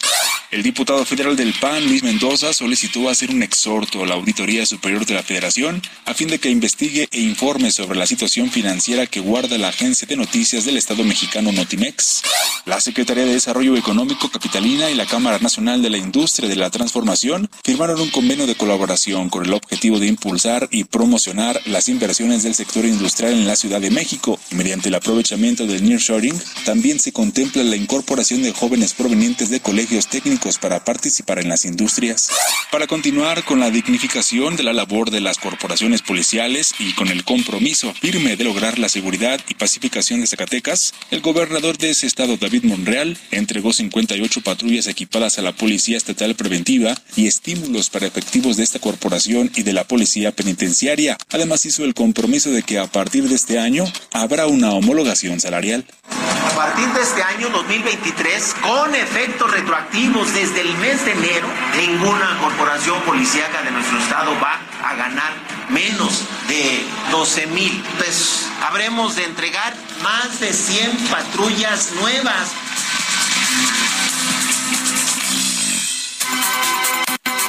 El 0.50 0.62
diputado 0.62 1.04
federal 1.04 1.36
del 1.36 1.52
PAN, 1.52 1.84
Luis 1.88 2.04
Mendoza, 2.04 2.52
solicitó 2.52 3.10
hacer 3.10 3.30
un 3.30 3.42
exhorto 3.42 4.04
a 4.04 4.06
la 4.06 4.14
Auditoría 4.14 4.64
Superior 4.64 5.04
de 5.04 5.14
la 5.14 5.22
Federación 5.24 5.82
a 6.06 6.14
fin 6.14 6.28
de 6.28 6.38
que 6.38 6.48
investigue 6.48 7.08
e 7.10 7.20
informe 7.20 7.72
sobre 7.72 7.98
la 7.98 8.06
situación 8.06 8.50
financiera 8.50 9.06
que 9.06 9.18
guarda 9.18 9.58
la 9.58 9.68
agencia 9.68 10.06
de 10.06 10.16
noticias 10.16 10.64
del 10.64 10.76
Estado 10.76 11.02
mexicano 11.02 11.50
Notimex. 11.50 12.22
La 12.66 12.80
Secretaría 12.80 13.24
de 13.24 13.32
Desarrollo 13.32 13.76
Económico 13.76 14.30
Capitalina 14.30 14.88
y 14.90 14.94
la 14.94 15.06
Cámara 15.06 15.40
Nacional 15.40 15.82
de 15.82 15.90
la 15.90 15.98
Industria 15.98 16.48
de 16.48 16.56
la 16.56 16.70
Transformación 16.70 17.50
firmaron 17.64 18.00
un 18.00 18.10
convenio 18.10 18.46
de 18.46 18.54
colaboración 18.54 19.28
con 19.30 19.44
el 19.44 19.52
objetivo 19.52 19.98
de 19.98 20.13
impulsar 20.14 20.68
y 20.70 20.84
promocionar 20.84 21.60
las 21.66 21.88
inversiones 21.88 22.42
del 22.42 22.54
sector 22.54 22.84
industrial 22.84 23.32
en 23.32 23.46
la 23.46 23.56
Ciudad 23.56 23.80
de 23.80 23.90
México. 23.90 24.38
Mediante 24.50 24.88
el 24.88 24.94
aprovechamiento 24.94 25.66
del 25.66 25.84
nearshoring, 25.84 26.40
también 26.64 27.00
se 27.00 27.12
contempla 27.12 27.62
la 27.62 27.76
incorporación 27.76 28.42
de 28.42 28.52
jóvenes 28.52 28.94
provenientes 28.94 29.50
de 29.50 29.60
colegios 29.60 30.06
técnicos 30.06 30.58
para 30.58 30.84
participar 30.84 31.40
en 31.40 31.48
las 31.48 31.64
industrias. 31.64 32.30
Para 32.70 32.86
continuar 32.86 33.44
con 33.44 33.60
la 33.60 33.70
dignificación 33.70 34.56
de 34.56 34.62
la 34.62 34.72
labor 34.72 35.10
de 35.10 35.20
las 35.20 35.38
corporaciones 35.38 36.02
policiales 36.02 36.74
y 36.78 36.92
con 36.94 37.08
el 37.08 37.24
compromiso 37.24 37.92
firme 37.92 38.36
de 38.36 38.44
lograr 38.44 38.78
la 38.78 38.88
seguridad 38.88 39.40
y 39.48 39.54
pacificación 39.54 40.20
de 40.20 40.26
Zacatecas, 40.26 40.94
el 41.10 41.20
gobernador 41.20 41.76
de 41.76 41.90
ese 41.90 42.06
estado, 42.06 42.36
David 42.36 42.64
Monreal, 42.64 43.18
entregó 43.30 43.72
58 43.72 44.42
patrullas 44.42 44.86
equipadas 44.86 45.38
a 45.38 45.42
la 45.42 45.52
Policía 45.52 45.96
Estatal 45.96 46.34
Preventiva 46.34 46.94
y 47.16 47.26
estímulos 47.26 47.90
para 47.90 48.06
efectivos 48.06 48.56
de 48.56 48.62
esta 48.62 48.78
corporación 48.78 49.50
y 49.54 49.62
de 49.62 49.72
la 49.72 49.84
Policía 49.94 50.32
Penitenciaria. 50.32 51.16
Además 51.30 51.64
hizo 51.66 51.84
el 51.84 51.94
compromiso 51.94 52.50
de 52.50 52.64
que 52.64 52.80
a 52.80 52.88
partir 52.88 53.28
de 53.28 53.36
este 53.36 53.60
año 53.60 53.84
habrá 54.12 54.48
una 54.48 54.72
homologación 54.72 55.38
salarial. 55.38 55.84
A 56.10 56.56
partir 56.56 56.88
de 56.88 57.00
este 57.00 57.22
año 57.22 57.48
2023, 57.50 58.54
con 58.60 58.92
efectos 58.92 59.48
retroactivos 59.52 60.34
desde 60.34 60.62
el 60.62 60.76
mes 60.78 61.04
de 61.04 61.12
enero, 61.12 61.46
ninguna 61.76 62.40
corporación 62.40 63.00
policíaca 63.02 63.62
de 63.62 63.70
nuestro 63.70 63.96
estado 64.00 64.32
va 64.42 64.58
a 64.82 64.96
ganar 64.96 65.32
menos 65.70 66.22
de 66.48 66.82
12 67.12 67.46
mil 67.46 67.80
pesos. 68.00 68.48
Habremos 68.66 69.14
de 69.14 69.26
entregar 69.26 69.74
más 70.02 70.40
de 70.40 70.52
100 70.52 70.90
patrullas 71.06 71.92
nuevas. 72.00 72.50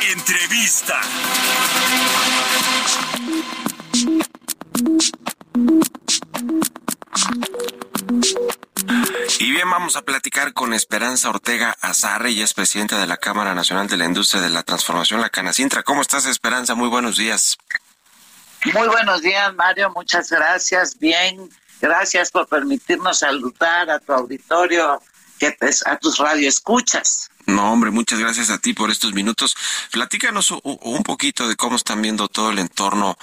Entrevista. 0.01 1.01
Y 9.39 9.51
bien, 9.51 9.69
vamos 9.69 9.95
a 9.95 10.01
platicar 10.03 10.53
con 10.53 10.73
Esperanza 10.73 11.29
Ortega 11.29 11.75
Azarre, 11.81 12.29
ella 12.29 12.43
es 12.45 12.53
presidenta 12.53 12.97
de 12.99 13.08
la 13.08 13.17
Cámara 13.17 13.53
Nacional 13.53 13.88
de 13.88 13.97
la 13.97 14.05
Industria 14.05 14.41
de 14.41 14.49
la 14.49 14.63
Transformación, 14.63 15.21
la 15.21 15.29
Canacintra. 15.29 15.84
¿Cómo 15.84 16.01
estás, 16.01 16.25
Esperanza? 16.25 16.75
Muy 16.75 16.88
buenos 16.89 17.17
días. 17.17 17.58
Muy 18.73 18.88
buenos 18.88 19.21
días, 19.21 19.53
Mario. 19.55 19.91
Muchas 19.91 20.29
gracias. 20.29 20.97
Bien, 20.97 21.49
gracias 21.81 22.31
por 22.31 22.47
permitirnos 22.47 23.19
saludar 23.19 23.89
a 23.89 23.99
tu 23.99 24.13
auditorio, 24.13 25.01
que 25.39 25.51
te- 25.51 25.69
a 25.86 25.97
tus 25.97 26.17
radioescuchas. 26.17 27.29
No, 27.47 27.71
hombre, 27.71 27.91
muchas 27.91 28.19
gracias 28.19 28.49
a 28.49 28.58
ti 28.58 28.73
por 28.73 28.89
estos 28.89 29.13
minutos. 29.13 29.55
Platícanos 29.91 30.51
un 30.63 31.03
poquito 31.03 31.47
de 31.47 31.55
cómo 31.55 31.75
están 31.75 32.01
viendo 32.01 32.27
todo 32.27 32.49
el 32.49 32.60
entorno 32.60 33.17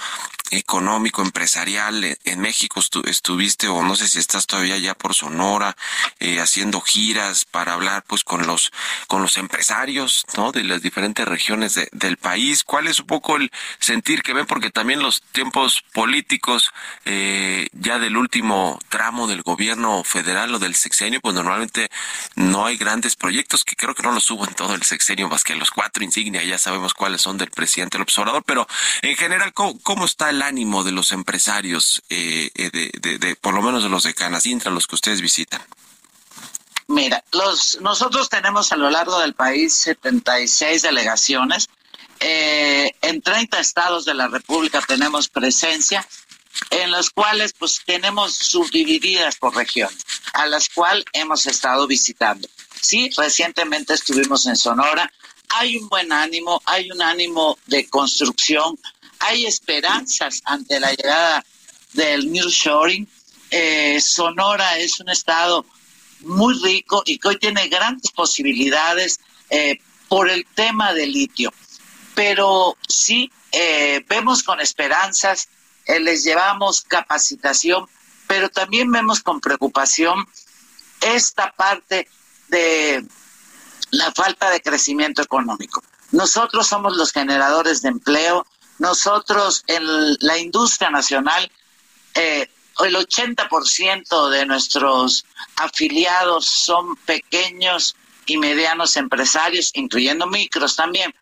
económico, 0.57 1.21
empresarial. 1.21 2.03
En- 2.03 2.17
En 2.33 2.39
México 2.39 2.79
estu- 2.79 3.07
estuviste, 3.07 3.67
o 3.67 3.83
no 3.83 3.95
sé 3.95 4.07
si 4.07 4.17
estás 4.19 4.47
todavía 4.47 4.77
ya 4.77 4.95
por 4.95 5.13
Sonora, 5.13 5.75
eh, 6.19 6.39
haciendo 6.39 6.81
giras 6.81 7.45
para 7.45 7.73
hablar 7.73 8.03
pues 8.07 8.23
con 8.23 8.47
los, 8.47 8.71
con 9.07 9.21
los 9.21 9.37
empresarios, 9.37 10.25
¿no? 10.35 10.51
De 10.51 10.63
las 10.63 10.81
diferentes 10.81 11.27
regiones 11.27 11.75
de- 11.75 11.89
del 11.91 12.17
país. 12.17 12.63
¿Cuál 12.63 12.87
es 12.87 12.99
un 12.99 13.07
poco 13.07 13.35
el 13.37 13.51
sentir 13.79 14.23
que 14.23 14.33
ven? 14.33 14.45
Porque 14.47 14.71
también 14.71 15.01
los 15.01 15.21
tiempos 15.31 15.83
políticos, 15.93 16.71
eh, 17.05 17.67
ya 17.73 17.99
del 17.99 18.17
último 18.17 18.79
tramo 18.89 19.27
del 19.27 19.41
gobierno 19.43 20.03
federal 20.03 20.53
o 20.55 20.59
del 20.59 20.75
sexenio, 20.75 21.21
pues 21.21 21.35
normalmente 21.35 21.89
no 22.35 22.65
hay 22.65 22.77
grandes 22.77 23.15
proyectos 23.15 23.63
que 23.63 23.75
creo 23.75 23.93
que 23.95 24.03
no 24.03 24.11
los 24.11 24.29
hubo 24.31 24.47
en 24.47 24.53
todo 24.55 24.73
el 24.75 24.83
sexenio 24.83 25.29
más 25.29 25.43
que 25.43 25.55
los 25.55 25.71
cuatro 25.71 26.03
insignias, 26.03 26.45
ya 26.45 26.57
sabemos 26.57 26.93
cuáles 26.93 27.21
son 27.21 27.37
del 27.37 27.49
presidente 27.51 27.97
López 27.99 28.17
Obrador, 28.17 28.43
pero 28.43 28.67
en 29.01 29.15
general, 29.15 29.53
¿cómo, 29.53 29.79
cómo 29.81 30.05
está 30.05 30.29
el 30.29 30.41
ánimo 30.47 30.83
de 30.83 30.91
los 30.91 31.11
empresarios, 31.11 32.03
eh, 32.09 32.49
eh, 32.55 32.91
de, 33.01 33.35
por 33.35 33.53
lo 33.53 33.61
menos 33.61 33.83
de 33.83 33.89
los 33.89 34.03
de 34.03 34.13
Canacintra, 34.13 34.71
los 34.71 34.87
que 34.87 34.95
ustedes 34.95 35.21
visitan? 35.21 35.61
Mira, 36.87 37.23
los, 37.31 37.79
nosotros 37.81 38.29
tenemos 38.29 38.71
a 38.71 38.75
lo 38.75 38.89
largo 38.89 39.19
del 39.19 39.33
país 39.33 39.73
76 39.73 40.81
delegaciones. 40.81 41.69
Eh, 42.19 42.91
en 43.01 43.21
30 43.21 43.59
estados 43.59 44.05
de 44.05 44.13
la 44.13 44.27
República 44.27 44.81
tenemos 44.87 45.27
presencia, 45.27 46.07
en 46.69 46.91
las 46.91 47.09
cuales 47.09 47.53
pues 47.53 47.81
tenemos 47.85 48.33
subdivididas 48.33 49.37
por 49.37 49.55
regiones, 49.55 50.05
a 50.33 50.45
las 50.45 50.69
cuales 50.69 51.05
hemos 51.13 51.47
estado 51.47 51.87
visitando. 51.87 52.47
Sí, 52.79 53.09
recientemente 53.15 53.93
estuvimos 53.93 54.45
en 54.45 54.55
Sonora. 54.55 55.11
Hay 55.49 55.77
un 55.77 55.87
buen 55.89 56.11
ánimo, 56.11 56.61
hay 56.65 56.91
un 56.91 57.01
ánimo 57.01 57.57
de 57.67 57.87
construcción, 57.87 58.77
hay 59.23 59.45
esperanzas 59.45 60.41
ante 60.45 60.79
la 60.79 60.91
llegada 60.91 61.45
del 61.93 62.31
New 62.31 62.49
Shoring. 62.49 63.07
Eh, 63.49 63.99
Sonora 64.01 64.77
es 64.79 64.99
un 64.99 65.09
estado 65.09 65.65
muy 66.21 66.53
rico 66.61 67.03
y 67.05 67.17
que 67.17 67.29
hoy 67.29 67.37
tiene 67.37 67.67
grandes 67.67 68.11
posibilidades 68.11 69.19
eh, 69.49 69.79
por 70.07 70.29
el 70.29 70.45
tema 70.55 70.93
del 70.93 71.11
litio. 71.11 71.53
Pero 72.15 72.77
sí 72.87 73.31
eh, 73.51 74.03
vemos 74.07 74.43
con 74.43 74.59
esperanzas, 74.59 75.47
eh, 75.85 75.99
les 75.99 76.23
llevamos 76.23 76.81
capacitación, 76.81 77.87
pero 78.27 78.49
también 78.49 78.91
vemos 78.91 79.21
con 79.21 79.39
preocupación 79.39 80.27
esta 81.01 81.51
parte 81.51 82.07
de 82.49 83.05
la 83.91 84.11
falta 84.11 84.49
de 84.49 84.61
crecimiento 84.61 85.21
económico. 85.21 85.83
Nosotros 86.11 86.67
somos 86.67 86.95
los 86.95 87.11
generadores 87.11 87.81
de 87.81 87.89
empleo, 87.89 88.45
nosotros 88.79 89.63
en 89.67 90.15
la 90.19 90.37
industria 90.37 90.89
nacional 90.89 91.49
eh, 92.15 92.47
el 92.79 92.95
80% 92.95 94.29
de 94.29 94.45
nuestros 94.45 95.25
afiliados 95.57 96.45
son 96.45 96.95
pequeños 96.97 97.95
y 98.25 98.37
medianos 98.37 98.97
empresarios, 98.97 99.71
incluyendo 99.73 100.27
micros 100.27 100.75
también. 100.75 101.13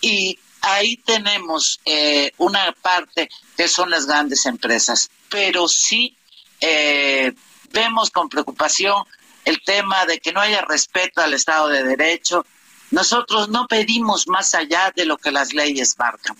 Y 0.00 0.38
ahí 0.60 0.96
tenemos 0.98 1.80
eh, 1.84 2.32
una 2.38 2.72
parte 2.72 3.28
que 3.56 3.68
son 3.68 3.90
las 3.90 4.06
grandes 4.06 4.46
empresas, 4.46 5.10
pero 5.28 5.68
sí 5.68 6.16
eh, 6.60 7.32
vemos 7.70 8.10
con 8.10 8.28
preocupación 8.28 9.04
el 9.44 9.62
tema 9.64 10.04
de 10.06 10.20
que 10.20 10.32
no 10.32 10.40
haya 10.40 10.62
respeto 10.62 11.22
al 11.22 11.34
Estado 11.34 11.68
de 11.68 11.82
Derecho. 11.82 12.44
Nosotros 12.90 13.48
no 13.48 13.66
pedimos 13.66 14.28
más 14.28 14.54
allá 14.54 14.92
de 14.94 15.06
lo 15.06 15.16
que 15.16 15.30
las 15.30 15.52
leyes 15.52 15.96
marcan. 15.98 16.36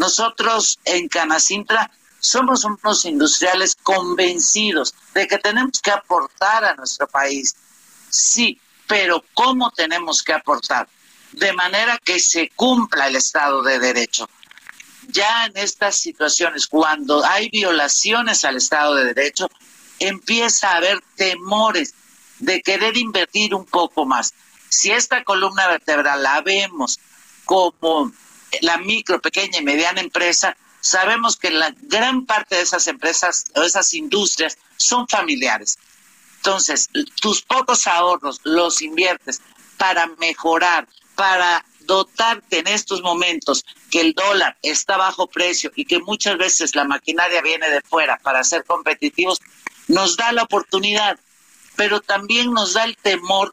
Nosotros 0.00 0.78
en 0.86 1.08
Canacintra 1.08 1.90
somos 2.20 2.64
unos 2.64 3.04
industriales 3.04 3.76
convencidos 3.82 4.94
de 5.12 5.28
que 5.28 5.36
tenemos 5.36 5.78
que 5.82 5.90
aportar 5.90 6.64
a 6.64 6.74
nuestro 6.74 7.06
país. 7.06 7.54
Sí, 8.08 8.58
pero 8.86 9.22
¿cómo 9.34 9.70
tenemos 9.72 10.22
que 10.22 10.32
aportar? 10.32 10.88
De 11.32 11.52
manera 11.52 11.98
que 12.02 12.18
se 12.18 12.48
cumpla 12.56 13.08
el 13.08 13.16
Estado 13.16 13.62
de 13.62 13.78
Derecho. 13.78 14.26
Ya 15.08 15.44
en 15.44 15.58
estas 15.58 15.96
situaciones, 15.96 16.66
cuando 16.66 17.22
hay 17.22 17.50
violaciones 17.50 18.46
al 18.46 18.56
Estado 18.56 18.94
de 18.94 19.12
Derecho, 19.12 19.50
empieza 19.98 20.70
a 20.70 20.76
haber 20.76 20.98
temores 21.14 21.92
de 22.38 22.62
querer 22.62 22.96
invertir 22.96 23.54
un 23.54 23.66
poco 23.66 24.06
más. 24.06 24.32
Si 24.70 24.90
esta 24.90 25.24
columna 25.24 25.68
vertebral 25.68 26.22
la 26.22 26.40
vemos 26.40 26.98
como 27.44 28.14
la 28.62 28.78
micro, 28.78 29.20
pequeña 29.20 29.58
y 29.58 29.64
mediana 29.64 30.00
empresa, 30.00 30.56
sabemos 30.80 31.36
que 31.36 31.50
la 31.50 31.74
gran 31.82 32.26
parte 32.26 32.56
de 32.56 32.62
esas 32.62 32.86
empresas 32.86 33.44
o 33.54 33.62
esas 33.62 33.92
industrias 33.94 34.58
son 34.76 35.06
familiares. 35.08 35.78
Entonces, 36.36 36.88
tus 37.20 37.42
pocos 37.42 37.86
ahorros 37.86 38.40
los 38.44 38.80
inviertes 38.80 39.42
para 39.76 40.06
mejorar, 40.18 40.88
para 41.14 41.64
dotarte 41.80 42.60
en 42.60 42.68
estos 42.68 43.02
momentos 43.02 43.64
que 43.90 44.00
el 44.00 44.14
dólar 44.14 44.56
está 44.62 44.96
bajo 44.96 45.26
precio 45.26 45.72
y 45.74 45.84
que 45.84 45.98
muchas 45.98 46.38
veces 46.38 46.74
la 46.74 46.84
maquinaria 46.84 47.42
viene 47.42 47.68
de 47.68 47.80
fuera 47.82 48.18
para 48.22 48.44
ser 48.44 48.64
competitivos, 48.64 49.40
nos 49.88 50.16
da 50.16 50.32
la 50.32 50.44
oportunidad, 50.44 51.18
pero 51.76 52.00
también 52.00 52.52
nos 52.52 52.74
da 52.74 52.84
el 52.84 52.96
temor 52.96 53.52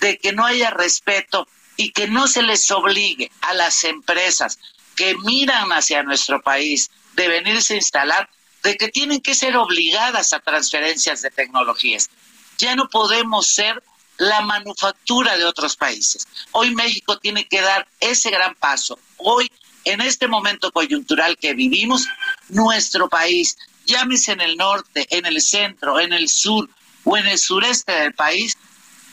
de 0.00 0.18
que 0.18 0.32
no 0.32 0.46
haya 0.46 0.70
respeto 0.70 1.48
y 1.76 1.90
que 1.90 2.08
no 2.08 2.26
se 2.26 2.42
les 2.42 2.70
obligue 2.70 3.30
a 3.40 3.54
las 3.54 3.84
empresas 3.84 4.58
que 4.94 5.16
miran 5.24 5.70
hacia 5.72 6.02
nuestro 6.02 6.42
país 6.42 6.90
de 7.14 7.28
venirse 7.28 7.74
a 7.74 7.78
instalar, 7.78 8.30
de 8.62 8.76
que 8.76 8.88
tienen 8.88 9.20
que 9.20 9.34
ser 9.34 9.56
obligadas 9.56 10.32
a 10.32 10.40
transferencias 10.40 11.22
de 11.22 11.30
tecnologías. 11.30 12.10
Ya 12.58 12.76
no 12.76 12.88
podemos 12.88 13.48
ser 13.48 13.82
la 14.16 14.40
manufactura 14.42 15.36
de 15.36 15.44
otros 15.44 15.76
países. 15.76 16.26
Hoy 16.52 16.74
México 16.74 17.18
tiene 17.18 17.46
que 17.46 17.60
dar 17.60 17.86
ese 18.00 18.30
gran 18.30 18.54
paso. 18.54 18.98
Hoy, 19.16 19.50
en 19.84 20.00
este 20.00 20.28
momento 20.28 20.70
coyuntural 20.70 21.36
que 21.36 21.54
vivimos, 21.54 22.06
nuestro 22.48 23.08
país, 23.08 23.56
llámese 23.86 24.32
en 24.32 24.40
el 24.40 24.56
norte, 24.56 25.06
en 25.10 25.26
el 25.26 25.40
centro, 25.40 26.00
en 26.00 26.12
el 26.12 26.28
sur 26.28 26.68
o 27.04 27.16
en 27.16 27.26
el 27.26 27.38
sureste 27.38 27.92
del 27.92 28.14
país, 28.14 28.56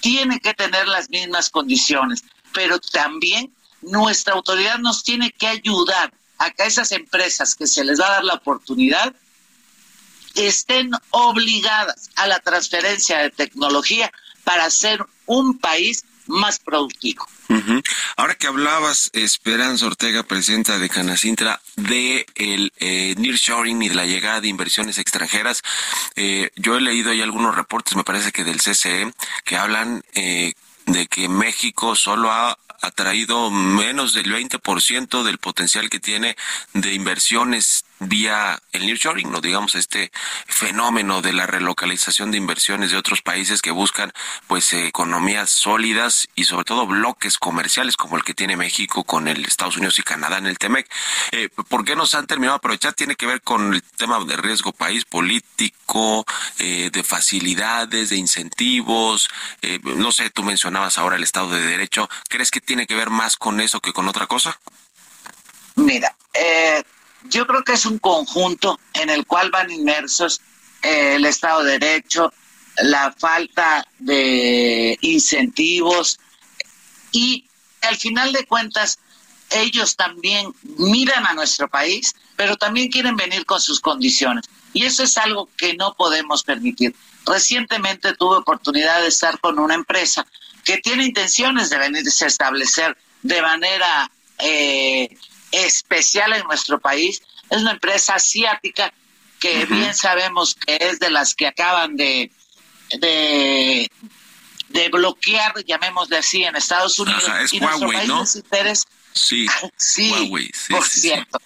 tiene 0.01 0.39
que 0.39 0.53
tener 0.53 0.87
las 0.87 1.09
mismas 1.09 1.49
condiciones, 1.49 2.23
pero 2.53 2.79
también 2.79 3.53
nuestra 3.81 4.33
autoridad 4.33 4.77
nos 4.79 5.03
tiene 5.03 5.31
que 5.31 5.47
ayudar 5.47 6.13
a 6.37 6.51
que 6.51 6.63
esas 6.65 6.91
empresas 6.91 7.55
que 7.55 7.67
se 7.67 7.83
les 7.83 7.99
va 7.99 8.07
a 8.07 8.11
dar 8.11 8.23
la 8.23 8.33
oportunidad 8.35 9.13
estén 10.35 10.91
obligadas 11.11 12.09
a 12.15 12.27
la 12.27 12.39
transferencia 12.39 13.19
de 13.19 13.29
tecnología 13.29 14.11
para 14.43 14.69
ser 14.69 15.05
un 15.25 15.59
país 15.59 16.03
más 16.27 16.59
productivo. 16.59 17.27
Ahora 18.15 18.35
que 18.35 18.47
hablabas, 18.47 19.09
Esperanza 19.13 19.85
Ortega, 19.85 20.23
presidenta 20.23 20.79
de 20.79 20.89
Canacintra, 20.89 21.61
de 21.75 22.25
el 22.35 22.71
eh, 22.77 23.13
nearshoring 23.17 23.81
y 23.81 23.89
de 23.89 23.95
la 23.95 24.05
llegada 24.05 24.39
de 24.39 24.47
inversiones 24.47 24.97
extranjeras, 24.97 25.61
eh, 26.15 26.49
yo 26.55 26.77
he 26.77 26.81
leído 26.81 27.11
ahí 27.11 27.21
algunos 27.21 27.55
reportes, 27.55 27.95
me 27.95 28.05
parece 28.05 28.31
que 28.31 28.45
del 28.45 28.61
CCE, 28.61 29.11
que 29.43 29.57
hablan 29.57 30.01
eh, 30.13 30.53
de 30.91 31.07
que 31.07 31.27
México 31.27 31.95
solo 31.95 32.31
ha 32.31 32.57
ha 32.81 32.91
traído 32.91 33.51
menos 33.51 34.13
del 34.13 34.33
20% 34.33 35.23
del 35.23 35.37
potencial 35.37 35.89
que 35.89 35.99
tiene 35.99 36.35
de 36.73 36.93
inversiones 36.93 37.85
vía 38.01 38.61
el 38.71 38.85
nearshoring, 38.85 39.31
no 39.31 39.41
digamos 39.41 39.75
este 39.75 40.11
fenómeno 40.47 41.21
de 41.21 41.33
la 41.33 41.45
relocalización 41.45 42.31
de 42.31 42.37
inversiones 42.37 42.91
de 42.91 42.97
otros 42.97 43.21
países 43.21 43.61
que 43.61 43.71
buscan 43.71 44.11
pues 44.47 44.73
economías 44.73 45.51
sólidas 45.51 46.27
y 46.35 46.45
sobre 46.45 46.65
todo 46.65 46.87
bloques 46.87 47.37
comerciales 47.37 47.97
como 47.97 48.17
el 48.17 48.23
que 48.23 48.33
tiene 48.33 48.57
México 48.57 49.03
con 49.03 49.27
el 49.27 49.45
Estados 49.45 49.77
Unidos 49.77 49.99
y 49.99 50.03
Canadá 50.03 50.39
en 50.39 50.47
el 50.47 50.57
TEMEC. 50.57 50.89
Eh, 51.31 51.49
¿Por 51.49 51.85
qué 51.85 51.95
nos 51.95 52.15
han 52.15 52.27
terminado 52.27 52.55
de 52.55 52.57
aprovechar? 52.57 52.93
Tiene 52.93 53.15
que 53.15 53.27
ver 53.27 53.41
con 53.41 53.73
el 53.73 53.83
tema 53.83 54.23
de 54.25 54.35
riesgo 54.37 54.71
país 54.71 55.05
político, 55.05 56.25
eh, 56.57 56.89
de 56.91 57.03
facilidades, 57.03 58.09
de 58.09 58.15
incentivos. 58.15 59.29
Eh, 59.61 59.79
no 59.83 60.11
sé, 60.11 60.29
tú 60.31 60.43
mencionabas 60.43 60.97
ahora 60.97 61.17
el 61.17 61.23
Estado 61.23 61.51
de 61.51 61.61
Derecho. 61.61 62.09
¿Crees 62.29 62.49
que 62.49 62.61
tiene 62.61 62.87
que 62.87 62.95
ver 62.95 63.09
más 63.11 63.37
con 63.37 63.61
eso 63.61 63.79
que 63.79 63.93
con 63.93 64.07
otra 64.07 64.25
cosa? 64.25 64.59
Mira, 65.75 66.15
eh, 66.33 66.83
yo 67.29 67.47
creo 67.47 67.63
que 67.63 67.73
es 67.73 67.85
un 67.85 67.99
conjunto 67.99 68.79
en 68.93 69.09
el 69.09 69.25
cual 69.25 69.51
van 69.51 69.71
inmersos 69.71 70.41
eh, 70.81 71.15
el 71.15 71.25
Estado 71.25 71.63
de 71.63 71.79
Derecho, 71.79 72.33
la 72.77 73.13
falta 73.17 73.85
de 73.99 74.97
incentivos 75.01 76.19
y 77.11 77.45
al 77.81 77.97
final 77.97 78.31
de 78.33 78.45
cuentas 78.45 78.99
ellos 79.51 79.95
también 79.95 80.53
miran 80.77 81.27
a 81.27 81.33
nuestro 81.33 81.67
país, 81.67 82.15
pero 82.35 82.55
también 82.55 82.89
quieren 82.89 83.15
venir 83.15 83.45
con 83.45 83.59
sus 83.59 83.79
condiciones. 83.79 84.45
Y 84.73 84.85
eso 84.85 85.03
es 85.03 85.17
algo 85.17 85.49
que 85.57 85.73
no 85.73 85.93
podemos 85.95 86.43
permitir. 86.43 86.95
Recientemente 87.25 88.13
tuve 88.15 88.37
oportunidad 88.37 89.01
de 89.01 89.07
estar 89.07 89.39
con 89.39 89.59
una 89.59 89.75
empresa 89.75 90.25
que 90.63 90.77
tiene 90.77 91.05
intenciones 91.05 91.69
de 91.69 91.77
venirse 91.77 92.25
a 92.25 92.29
establecer 92.29 92.97
de 93.21 93.41
manera 93.41 94.09
eh, 94.39 95.17
especial 95.65 96.33
en 96.33 96.43
nuestro 96.43 96.79
país. 96.79 97.21
Es 97.49 97.61
una 97.61 97.71
empresa 97.71 98.15
asiática 98.15 98.93
que 99.39 99.65
bien 99.65 99.93
sabemos 99.95 100.55
que 100.55 100.77
es 100.79 100.99
de 100.99 101.09
las 101.09 101.33
que 101.33 101.47
acaban 101.47 101.95
de, 101.95 102.31
de, 102.99 103.89
bloquear, 104.91 105.53
llamémosle 105.65 106.17
así, 106.17 106.43
en 106.43 106.55
Estados 106.55 106.99
Unidos. 106.99 107.23
es 107.43 107.53
y 107.53 107.59
Huawei, 107.59 108.07
¿no? 108.07 108.23
sí, 109.13 109.47
sí, 109.75 110.41
por 110.69 110.87
cierto. 110.87 111.41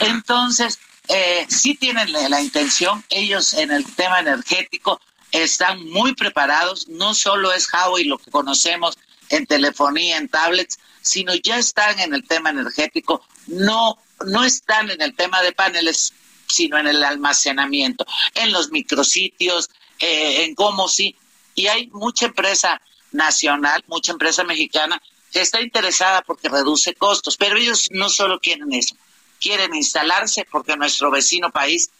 Entonces, 0.00 0.78
eh, 1.08 1.46
sí 1.48 1.74
tienen 1.74 2.12
la, 2.12 2.40
intención, 2.42 3.02
ellos 3.08 3.54
en 3.54 3.70
el 3.70 3.84
tema 3.94 4.20
energético 4.20 5.00
están 5.32 5.88
muy 5.90 6.14
preparados, 6.14 6.86
no 6.88 7.14
solo 7.14 7.52
es 7.52 7.72
Huawei 7.72 8.04
lo 8.04 8.18
que 8.18 8.30
conocemos 8.30 8.98
en 9.28 9.46
telefonía, 9.46 10.16
en 10.16 10.28
tablets, 10.28 10.78
sino 11.02 11.34
ya 11.34 11.58
están 11.58 11.98
en 12.00 12.14
el 12.14 12.26
tema 12.26 12.50
energético, 12.50 13.22
no, 13.46 13.98
no 14.26 14.44
están 14.44 14.90
en 14.90 15.00
el 15.00 15.14
tema 15.14 15.42
de 15.42 15.52
paneles, 15.52 16.12
sino 16.46 16.78
en 16.78 16.86
el 16.86 17.02
almacenamiento, 17.04 18.06
en 18.34 18.52
los 18.52 18.70
micrositios, 18.70 19.70
eh, 19.98 20.44
en 20.44 20.54
cómo 20.54 20.88
sí. 20.88 21.16
Y 21.54 21.66
hay 21.66 21.88
mucha 21.88 22.26
empresa 22.26 22.80
nacional, 23.12 23.84
mucha 23.86 24.12
empresa 24.12 24.44
mexicana 24.44 25.00
que 25.32 25.40
está 25.40 25.60
interesada 25.60 26.22
porque 26.22 26.48
reduce 26.48 26.94
costos, 26.94 27.36
pero 27.36 27.56
ellos 27.56 27.88
no 27.90 28.08
solo 28.08 28.40
quieren 28.40 28.72
eso, 28.72 28.96
quieren 29.40 29.74
instalarse 29.74 30.46
porque 30.50 30.76
nuestro 30.76 31.10
vecino 31.10 31.50
país, 31.50 31.90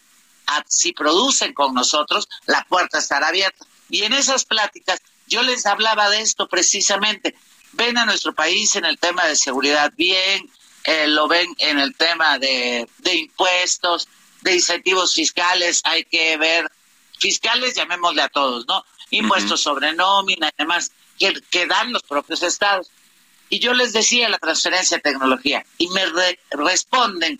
ah, 0.47 0.63
si 0.67 0.93
producen 0.93 1.53
con 1.53 1.73
nosotros, 1.73 2.27
la 2.45 2.65
puerta 2.67 2.99
estará 2.99 3.27
abierta. 3.27 3.65
Y 3.89 4.03
en 4.03 4.13
esas 4.13 4.45
pláticas 4.45 4.99
yo 5.29 5.43
les 5.43 5.65
hablaba 5.65 6.09
de 6.09 6.21
esto 6.21 6.47
precisamente. 6.49 7.35
Ven 7.73 7.97
a 7.97 8.05
nuestro 8.05 8.33
país 8.33 8.75
en 8.75 8.85
el 8.85 8.97
tema 8.97 9.25
de 9.25 9.35
seguridad 9.35 9.93
bien, 9.95 10.49
eh, 10.83 11.07
lo 11.07 11.27
ven 11.27 11.55
en 11.59 11.79
el 11.79 11.95
tema 11.95 12.39
de, 12.39 12.87
impuestos, 13.13 14.07
de 14.41 14.55
incentivos 14.55 15.13
fiscales, 15.13 15.81
hay 15.83 16.03
que 16.03 16.35
ver, 16.37 16.69
fiscales 17.19 17.75
llamémosle 17.75 18.23
a 18.23 18.29
todos, 18.29 18.65
¿no? 18.67 18.83
Impuestos 19.11 19.61
sobre 19.61 19.93
nómina 19.93 20.47
y 20.49 20.57
demás, 20.57 20.91
que, 21.17 21.33
que 21.49 21.67
dan 21.67 21.93
los 21.93 22.03
propios 22.03 22.41
estados. 22.43 22.89
Y 23.49 23.59
yo 23.59 23.73
les 23.73 23.93
decía 23.93 24.29
la 24.29 24.37
transferencia 24.37 24.97
de 24.97 25.03
tecnología 25.03 25.65
y 25.77 25.87
me 25.89 26.05
responden 26.51 27.39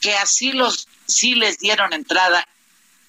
que 0.00 0.14
así 0.14 0.52
los 0.52 0.86
sí 1.06 1.34
les 1.34 1.58
dieron 1.58 1.92
entrada 1.92 2.46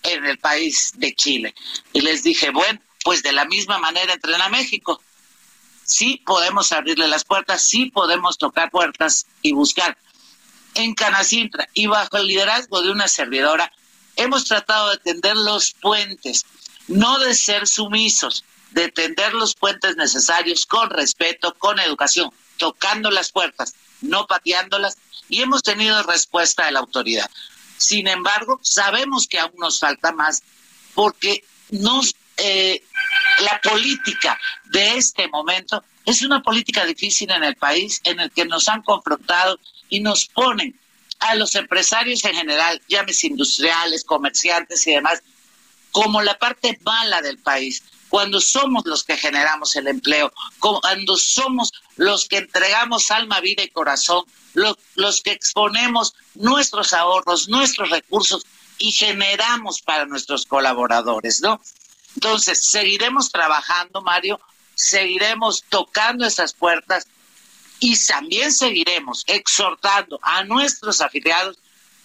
en 0.04 0.26
el 0.26 0.38
país 0.38 0.94
de 0.96 1.14
Chile. 1.14 1.54
Y 1.94 2.02
les 2.02 2.24
dije, 2.24 2.50
bueno, 2.52 2.80
pues 3.10 3.24
de 3.24 3.32
la 3.32 3.46
misma 3.46 3.80
manera 3.80 4.14
entren 4.14 4.40
a 4.40 4.50
México. 4.50 5.02
Sí 5.84 6.22
podemos 6.24 6.72
abrirle 6.72 7.08
las 7.08 7.24
puertas, 7.24 7.64
sí 7.64 7.88
podemos 7.88 8.38
tocar 8.38 8.70
puertas 8.70 9.26
y 9.42 9.52
buscar. 9.52 9.98
En 10.76 10.94
Canacintra 10.94 11.68
y 11.74 11.88
bajo 11.88 12.18
el 12.18 12.28
liderazgo 12.28 12.84
de 12.84 12.92
una 12.92 13.08
servidora, 13.08 13.74
hemos 14.16 14.46
tratado 14.46 14.92
de 14.92 14.98
tender 14.98 15.36
los 15.36 15.72
puentes, 15.72 16.46
no 16.88 17.18
de 17.18 17.34
ser 17.34 17.66
sumisos, 17.66 18.46
de 18.74 18.90
tender 18.92 19.34
los 19.34 19.56
puentes 19.56 19.96
necesarios 19.96 20.68
con 20.68 20.92
respeto, 20.92 21.56
con 21.58 21.80
educación, 21.80 22.30
tocando 22.58 23.10
las 23.10 23.32
puertas, 23.32 23.74
no 24.02 24.28
pateándolas, 24.28 25.00
y 25.30 25.42
hemos 25.42 25.64
tenido 25.64 26.04
respuesta 26.04 26.68
de 26.68 26.74
la 26.74 26.82
autoridad. 26.82 27.32
Sin 27.78 28.08
embargo, 28.08 28.60
sabemos 28.62 29.28
que 29.28 29.40
aún 29.40 29.56
nos 29.58 29.80
falta 29.80 30.12
más 30.12 30.44
porque 30.94 31.44
nos, 31.72 32.14
eh, 32.38 32.84
la 33.42 33.60
política 33.62 34.40
de 34.66 34.98
este 34.98 35.28
momento 35.28 35.84
es 36.06 36.22
una 36.22 36.42
política 36.42 36.86
difícil 36.86 37.32
en 37.32 37.44
el 37.44 37.56
país 37.56 38.02
en 38.04 38.20
el 38.20 38.32
que 38.32 38.46
nos 38.46 38.68
han 38.68 38.82
confrontado 38.82 39.60
y 39.90 40.00
nos 40.00 40.28
ponen 40.28 40.80
a 41.20 41.36
los 41.36 41.56
empresarios 41.56 42.24
en 42.26 42.34
general, 42.34 42.82
llames 42.88 43.24
industriales, 43.24 44.04
comerciantes 44.04 44.86
y 44.88 44.92
demás, 44.92 45.22
como 45.92 46.22
la 46.22 46.38
parte 46.38 46.80
mala 46.84 47.22
del 47.22 47.38
país 47.40 47.84
cuando 48.10 48.42
somos 48.42 48.86
los 48.86 49.04
que 49.04 49.18
generamos 49.18 49.76
el 49.76 49.88
empleo, 49.88 50.34
cuando 50.60 51.16
somos 51.16 51.72
los 51.96 52.28
que 52.28 52.38
entregamos 52.38 53.12
alma, 53.12 53.40
vida 53.40 53.64
y 53.64 53.70
corazón, 53.70 54.24
los, 54.54 55.22
que 55.22 55.32
exponemos 55.32 56.16
nuestros 56.34 56.94
ahorros, 56.94 57.48
nuestros 57.48 57.90
recursos 57.92 58.46
y 58.80 58.92
generamos 58.92 59.82
para 59.82 60.06
nuestros 60.06 60.46
colaboradores, 60.46 61.42
¿no? 61.42 61.62
Entonces, 62.22 62.60
seguiremos 62.66 63.32
trabajando, 63.32 64.02
Mario, 64.02 64.42
seguiremos 64.76 65.64
tocando 65.70 66.26
esas 66.26 66.52
puertas 66.52 67.08
y 67.80 67.96
también 68.08 68.52
seguiremos 68.52 69.24
exhortando 69.26 70.20
a 70.22 70.44
nuestros 70.44 71.00
afiliados 71.00 71.58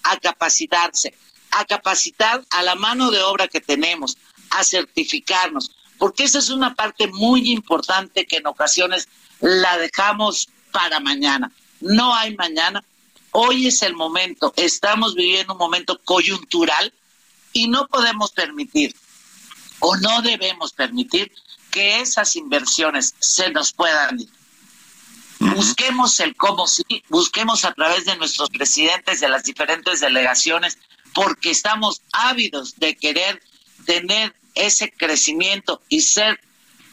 a 0.05 0.17
capacitarse, 0.19 1.17
a 1.51 1.65
capacitar 1.65 2.45
a 2.51 2.62
la 2.62 2.77
mano 2.77 3.11
de 3.11 3.23
obra 3.23 3.49
que 3.49 3.61
tenemos, 3.61 4.17
a 4.51 4.62
certificarnos, 4.62 5.73
porque 5.99 6.23
esa 6.23 6.39
es 6.39 6.49
una 6.51 6.77
parte 6.77 7.09
muy 7.09 7.51
importante 7.51 8.25
que 8.25 8.37
en 8.37 8.47
ocasiones 8.47 9.09
la 9.41 9.77
dejamos 9.79 10.49
para 10.71 11.01
mañana. 11.01 11.51
No 11.81 12.15
hay 12.15 12.37
mañana. 12.37 12.85
Hoy 13.33 13.67
es 13.67 13.83
el 13.83 13.95
momento. 13.95 14.55
Estamos 14.55 15.17
viviendo 15.17 15.55
un 15.55 15.59
momento 15.59 16.01
coyuntural 16.05 16.93
y 17.53 17.67
no 17.67 17.89
podemos 17.89 18.31
permitir 18.31 18.95
o 19.87 19.99
no 19.99 20.22
debemos 20.22 20.72
permitir 20.72 21.30
que 21.70 22.01
esas 22.01 22.37
inversiones 22.37 23.14
se 23.18 23.51
nos 23.51 23.72
puedan 23.72 24.18
ir. 24.18 24.28
Busquemos 25.41 26.18
el 26.20 26.35
cómo 26.37 26.66
sí, 26.66 26.85
busquemos 27.11 27.66
a 27.66 27.74
través 27.74 28.07
de 28.07 28.16
nuestros 28.16 28.49
presidentes 28.49 29.20
de 29.20 29.28
las 29.28 29.45
diferentes 29.45 30.01
delegaciones, 30.01 30.78
porque 31.12 31.51
estamos 31.51 32.01
ávidos 32.12 32.76
de 32.76 32.97
querer 32.97 33.43
tener 33.85 34.35
ese 34.55 34.91
crecimiento 34.91 35.82
y 35.91 36.01
ser, 36.01 36.41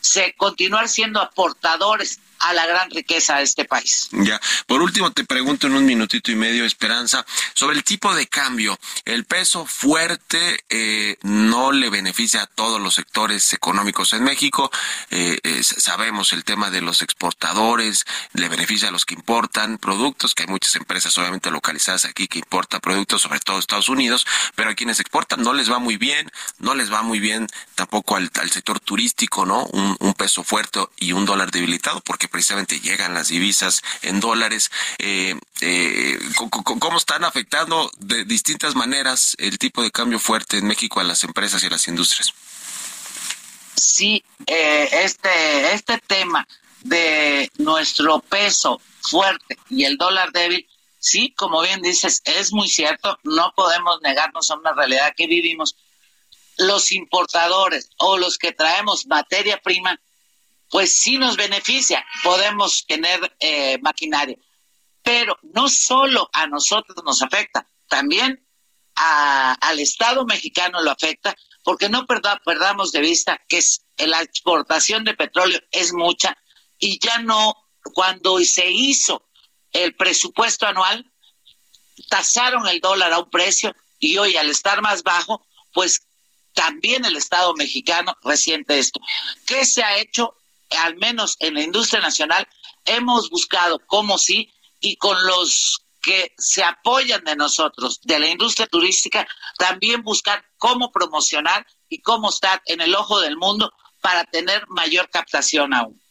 se, 0.01 0.33
continuar 0.33 0.89
siendo 0.89 1.21
aportadores 1.21 2.19
a 2.41 2.53
la 2.53 2.65
gran 2.65 2.89
riqueza 2.89 3.37
de 3.37 3.43
este 3.43 3.65
país. 3.65 4.09
Ya, 4.11 4.39
por 4.67 4.81
último 4.81 5.11
te 5.11 5.23
pregunto 5.23 5.67
en 5.67 5.73
un 5.73 5.85
minutito 5.85 6.31
y 6.31 6.35
medio, 6.35 6.65
Esperanza, 6.65 7.25
sobre 7.53 7.75
el 7.77 7.83
tipo 7.83 8.13
de 8.13 8.27
cambio. 8.27 8.77
El 9.05 9.25
peso 9.25 9.65
fuerte 9.65 10.63
eh, 10.69 11.17
no 11.21 11.71
le 11.71 11.89
beneficia 11.89 12.43
a 12.43 12.47
todos 12.47 12.81
los 12.81 12.95
sectores 12.95 13.53
económicos 13.53 14.13
en 14.13 14.23
México. 14.23 14.71
Eh, 15.09 15.39
sabemos 15.63 16.33
el 16.33 16.43
tema 16.43 16.69
de 16.69 16.81
los 16.81 17.01
exportadores, 17.01 18.05
le 18.33 18.49
beneficia 18.49 18.89
a 18.89 18.91
los 18.91 19.05
que 19.05 19.15
importan 19.15 19.77
productos, 19.77 20.33
que 20.33 20.43
hay 20.43 20.49
muchas 20.49 20.75
empresas 20.75 21.17
obviamente 21.17 21.51
localizadas 21.51 22.05
aquí 22.05 22.27
que 22.27 22.39
importan 22.39 22.79
productos, 22.79 23.21
sobre 23.21 23.39
todo 23.39 23.59
Estados 23.59 23.89
Unidos, 23.89 24.25
pero 24.55 24.69
a 24.71 24.75
quienes 24.75 24.99
exportan 24.99 25.43
no 25.43 25.53
les 25.53 25.71
va 25.71 25.79
muy 25.79 25.97
bien, 25.97 26.31
no 26.59 26.75
les 26.75 26.91
va 26.91 27.01
muy 27.01 27.19
bien 27.19 27.47
tampoco 27.75 28.15
al, 28.15 28.31
sector 28.51 28.79
turístico, 28.79 29.45
¿no? 29.45 29.63
Un 29.65 30.13
peso 30.13 30.43
fuerte 30.43 30.71
y 30.97 31.11
un 31.13 31.25
dólar 31.25 31.51
debilitado, 31.51 32.01
porque 32.01 32.27
precisamente 32.32 32.79
llegan 32.79 33.13
las 33.13 33.27
divisas 33.27 33.84
en 34.01 34.19
dólares. 34.19 34.71
Eh, 34.97 35.36
eh, 35.59 36.19
¿Cómo 36.36 36.97
están 36.97 37.23
afectando 37.23 37.91
de 37.99 38.25
distintas 38.25 38.73
maneras 38.73 39.36
el 39.38 39.59
tipo 39.59 39.84
de 39.84 39.91
cambio 39.91 40.19
fuerte 40.19 40.57
en 40.57 40.65
México 40.65 40.99
a 40.99 41.03
las 41.03 41.23
empresas 41.23 41.61
y 41.63 41.67
a 41.67 41.69
las 41.69 41.88
industrias? 41.88 42.34
Sí, 43.75 44.23
eh, 44.47 44.89
este, 44.91 45.73
este 45.73 45.97
tema 45.99 46.47
de 46.82 47.51
nuestro 47.57 48.19
peso 48.19 48.82
fuerte 49.01 49.57
y 49.69 49.84
el 49.86 49.97
dólar 49.97 50.32
débil, 50.32 50.67
sí, 50.99 51.34
como 51.36 51.61
bien 51.61 51.82
dices, 51.82 52.21
es 52.25 52.53
muy 52.53 52.69
cierto, 52.69 53.19
no 53.23 53.53
podemos 53.55 54.01
negarnos 54.01 54.49
a 54.49 54.55
una 54.55 54.73
realidad 54.73 55.13
que 55.15 55.27
vivimos. 55.27 55.75
Los 56.57 56.91
importadores 56.91 57.89
o 57.97 58.17
los 58.17 58.38
que 58.38 58.51
traemos 58.51 59.07
materia 59.07 59.59
prima 59.61 59.99
pues 60.72 60.97
sí 60.97 61.17
nos 61.17 61.36
beneficia, 61.36 62.03
podemos 62.24 62.86
tener 62.88 63.36
eh, 63.39 63.78
maquinaria. 63.82 64.38
Pero 65.03 65.38
no 65.53 65.67
solo 65.67 66.30
a 66.32 66.47
nosotros 66.47 66.97
nos 67.03 67.22
afecta, 67.22 67.67
también 67.88 68.47
al 68.95 69.80
Estado 69.80 70.26
mexicano 70.26 70.82
lo 70.82 70.91
afecta, 70.91 71.36
porque 71.63 71.89
no 71.89 72.05
perdamos 72.05 72.91
de 72.91 73.01
vista 73.01 73.41
que 73.49 73.59
la 73.97 74.22
exportación 74.22 75.03
de 75.03 75.15
petróleo 75.15 75.59
es 75.72 75.91
mucha 75.91 76.38
y 76.80 76.99
ya 76.99 77.17
no, 77.19 77.55
cuando 77.93 78.39
se 78.39 78.69
hizo 78.72 79.28
el 79.72 79.95
presupuesto 79.95 80.67
anual, 80.67 81.11
tasaron 82.09 82.67
el 82.67 82.80
dólar 82.80 83.11
a 83.11 83.19
un 83.19 83.30
precio 83.30 83.76
y 83.99 84.17
hoy 84.17 84.38
al 84.38 84.49
estar 84.49 84.82
más 84.82 85.03
bajo, 85.03 85.45
pues 85.74 86.07
también 86.53 87.03
el 87.05 87.17
Estado 87.17 87.53
mexicano 87.55 88.15
resiente 88.24 88.80
esto. 88.80 88.99
¿Qué 89.45 89.65
se 89.65 89.84
ha 89.84 89.97
hecho? 89.97 90.38
Al 90.78 90.97
menos 90.97 91.38
en 91.39 91.55
la 91.55 91.61
industria 91.61 92.01
nacional, 92.01 92.47
hemos 92.86 93.30
buscado 93.30 93.80
cómo 93.86 94.17
sí 94.17 94.51
y 94.80 94.95
con 94.97 95.26
los 95.26 95.84
que 96.01 96.34
se 96.38 96.63
apoyan 96.63 97.24
de 97.24 97.36
nosotros, 97.36 98.01
de 98.01 98.19
la 98.19 98.28
industria 98.28 98.67
turística, 98.67 99.28
también 99.57 100.01
buscar 100.01 100.43
cómo 100.57 100.91
promocionar 100.91 101.65
y 101.89 102.01
cómo 102.01 102.30
estar 102.30 102.61
en 102.65 102.82
el 102.82 102.95
ojo 102.95 103.19
del 103.19 103.38
mundo 103.38 103.72
para 104.01 104.24
tener 104.26 104.65
mayor 104.67 105.09
captación 105.09 105.74
aún. 105.74 106.01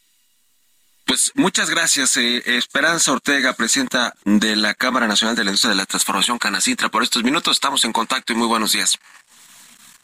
Pues 1.05 1.33
muchas 1.35 1.69
gracias, 1.69 2.15
eh, 2.15 2.41
Esperanza 2.57 3.11
Ortega, 3.11 3.51
presidenta 3.53 4.13
de 4.23 4.55
la 4.55 4.73
Cámara 4.73 5.07
Nacional 5.07 5.35
de 5.35 5.43
la 5.43 5.49
Industria 5.49 5.71
de 5.71 5.75
la 5.75 5.85
Transformación 5.85 6.37
Canacintra, 6.37 6.87
por 6.87 7.03
estos 7.03 7.23
minutos. 7.23 7.57
Estamos 7.57 7.83
en 7.83 7.91
contacto 7.91 8.31
y 8.31 8.37
muy 8.37 8.47
buenos 8.47 8.71
días. 8.71 8.97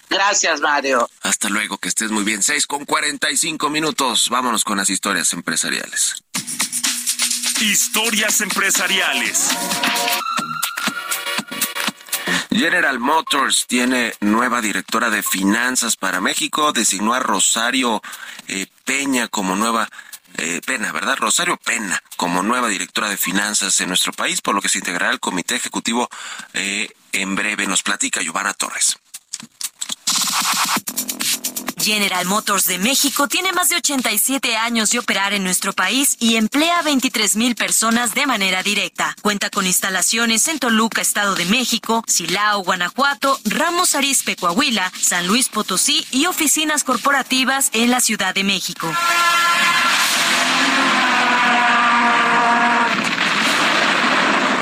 Gracias, 0.10 0.62
Mario. 0.62 1.10
Hasta 1.22 1.50
luego, 1.50 1.78
que 1.78 1.90
estés 1.90 2.12
muy 2.12 2.24
bien. 2.24 2.42
Seis 2.42 2.66
con 2.66 2.86
cuarenta 2.86 3.30
y 3.30 3.38
cinco 3.38 3.70
minutos. 3.70 4.30
Vámonos 4.30 4.64
con 4.64 4.78
las 4.78 4.90
historias 4.90 5.34
empresariales. 5.34 6.24
Historias 7.60 8.42
empresariales. 8.42 9.50
General 12.52 13.00
Motors 13.00 13.66
tiene 13.68 14.14
nueva 14.20 14.62
directora 14.62 15.10
de 15.10 15.22
finanzas 15.22 15.96
para 15.96 16.22
México. 16.22 16.72
Designó 16.72 17.14
a 17.14 17.20
Rosario 17.20 18.02
eh, 18.48 18.68
Peña 18.86 19.28
como 19.28 19.56
nueva 19.56 19.90
eh, 20.38 20.62
Pena, 20.66 20.92
¿verdad? 20.92 21.18
Rosario 21.18 21.58
Pena 21.58 22.02
como 22.16 22.42
nueva 22.44 22.68
directora 22.70 23.10
de 23.10 23.18
finanzas 23.18 23.80
en 23.82 23.90
nuestro 23.90 24.12
país, 24.14 24.42
por 24.42 24.56
lo 24.56 24.62
que 24.62 24.70
se 24.70 24.80
integrará 24.80 25.12
al 25.12 25.20
comité 25.20 25.56
ejecutivo 25.56 26.10
eh, 26.54 26.90
en 27.12 27.36
breve. 27.36 27.68
Nos 27.68 27.84
platica 27.84 28.22
Giovanna 28.22 28.54
Torres. 28.54 28.98
General 31.88 32.26
Motors 32.26 32.66
de 32.66 32.80
México 32.80 33.30
tiene 33.30 33.54
más 33.54 33.70
de 33.70 33.78
87 33.78 34.58
años 34.58 34.90
de 34.90 35.00
operar 35.00 35.34
en 35.34 35.46
nuestro 35.46 35.72
país 35.72 36.18
y 36.20 36.36
emplea 36.36 36.80
a 36.80 36.82
23 36.82 37.38
mil 37.38 37.56
personas 37.56 38.14
de 38.14 38.26
manera 38.26 38.62
directa. 38.62 39.16
Cuenta 39.22 39.50
con 39.50 39.66
instalaciones 39.66 40.50
en 40.50 40.60
Toluca, 40.60 41.02
Estado 41.02 41.36
de 41.36 41.46
México, 41.46 42.04
Silao, 42.06 42.62
Guanajuato, 42.62 43.40
Ramos 43.46 43.96
Arizpe, 43.96 44.36
Coahuila, 44.36 44.92
San 45.00 45.28
Luis 45.28 45.48
Potosí 45.48 46.06
y 46.12 46.26
oficinas 46.26 46.84
corporativas 46.84 47.70
en 47.72 47.90
la 47.90 48.02
Ciudad 48.02 48.36
de 48.36 48.44
México. 48.44 48.92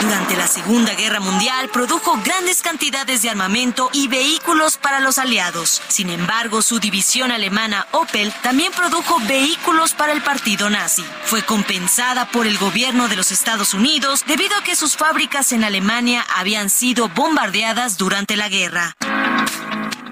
Durante 0.05 0.37
la 0.37 0.45
Segunda 0.45 0.93
Guerra 0.93 1.19
Mundial 1.19 1.67
produjo 1.69 2.19
grandes 2.23 2.61
cantidades 2.61 3.23
de 3.23 3.31
armamento 3.31 3.89
y 3.91 4.07
vehículos 4.07 4.77
para 4.77 4.99
los 4.99 5.17
aliados. 5.17 5.81
Sin 5.87 6.11
embargo, 6.11 6.61
su 6.61 6.79
división 6.79 7.31
alemana 7.31 7.87
Opel 7.91 8.31
también 8.43 8.71
produjo 8.71 9.19
vehículos 9.21 9.95
para 9.95 10.13
el 10.13 10.21
partido 10.21 10.69
nazi. 10.69 11.03
Fue 11.23 11.41
compensada 11.41 12.29
por 12.29 12.45
el 12.45 12.59
gobierno 12.59 13.07
de 13.07 13.15
los 13.15 13.31
Estados 13.31 13.73
Unidos 13.73 14.23
debido 14.27 14.55
a 14.55 14.63
que 14.63 14.75
sus 14.75 14.95
fábricas 14.95 15.51
en 15.53 15.63
Alemania 15.63 16.23
habían 16.37 16.69
sido 16.69 17.09
bombardeadas 17.09 17.97
durante 17.97 18.35
la 18.35 18.47
guerra. 18.47 18.95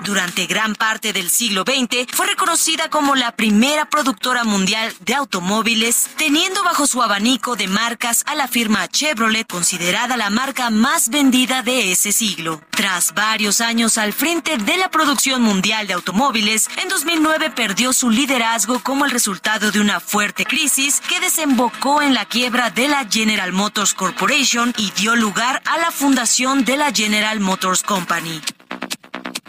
Durante 0.04 0.48
gran 0.48 0.76
parte 0.76 1.14
del 1.14 1.30
siglo 1.30 1.64
XX 1.66 2.14
fue 2.14 2.28
reconocida 2.28 2.90
como 2.90 3.16
la 3.16 3.32
primera 3.32 3.86
productora 3.86 4.44
mundial 4.44 4.94
de 5.00 5.16
automóviles, 5.16 6.10
teniendo 6.18 6.62
bajo 6.62 6.88
su 6.88 7.02
abanico 7.02 7.56
de 7.56 7.70
marcas 7.70 8.24
a 8.26 8.36
la 8.36 8.50
firma 8.50 8.90
Chevrolet, 8.90 9.48
considerada 9.48 10.18
la 10.18 10.30
marca 10.30 10.70
más 10.70 11.08
vendida 11.08 11.64
de 11.64 11.94
ese 11.94 12.12
siglo. 12.12 12.60
Tras 12.72 13.14
varios 13.14 13.62
años 13.62 13.98
al 13.98 14.12
frente 14.12 14.58
de 14.58 14.76
la 14.76 14.92
producción 14.92 15.42
mundial 15.42 15.88
de 15.88 15.94
automóviles, 15.94 16.68
en 16.82 16.90
2009 16.90 17.52
perdió 17.52 17.94
su 17.94 18.10
liderazgo 18.10 18.80
como 18.84 19.06
el 19.06 19.12
resultado 19.12 19.72
de 19.72 19.80
una 19.80 20.02
fuerte 20.02 20.44
crisis 20.44 21.02
que 21.08 21.22
desembocó 21.22 22.02
en 22.02 22.14
la 22.14 22.26
quiebra 22.26 22.70
de 22.72 22.90
la 22.90 23.08
General 23.10 23.54
Motors 23.54 23.94
Corporation 23.94 24.74
y 24.78 24.92
dio 24.92 25.16
lugar 25.16 25.62
a 25.66 25.78
la 25.78 25.92
fundación 25.92 26.66
de 26.66 26.76
la 26.76 26.92
General 26.92 27.40
Motors 27.40 27.84
Company. 27.84 28.42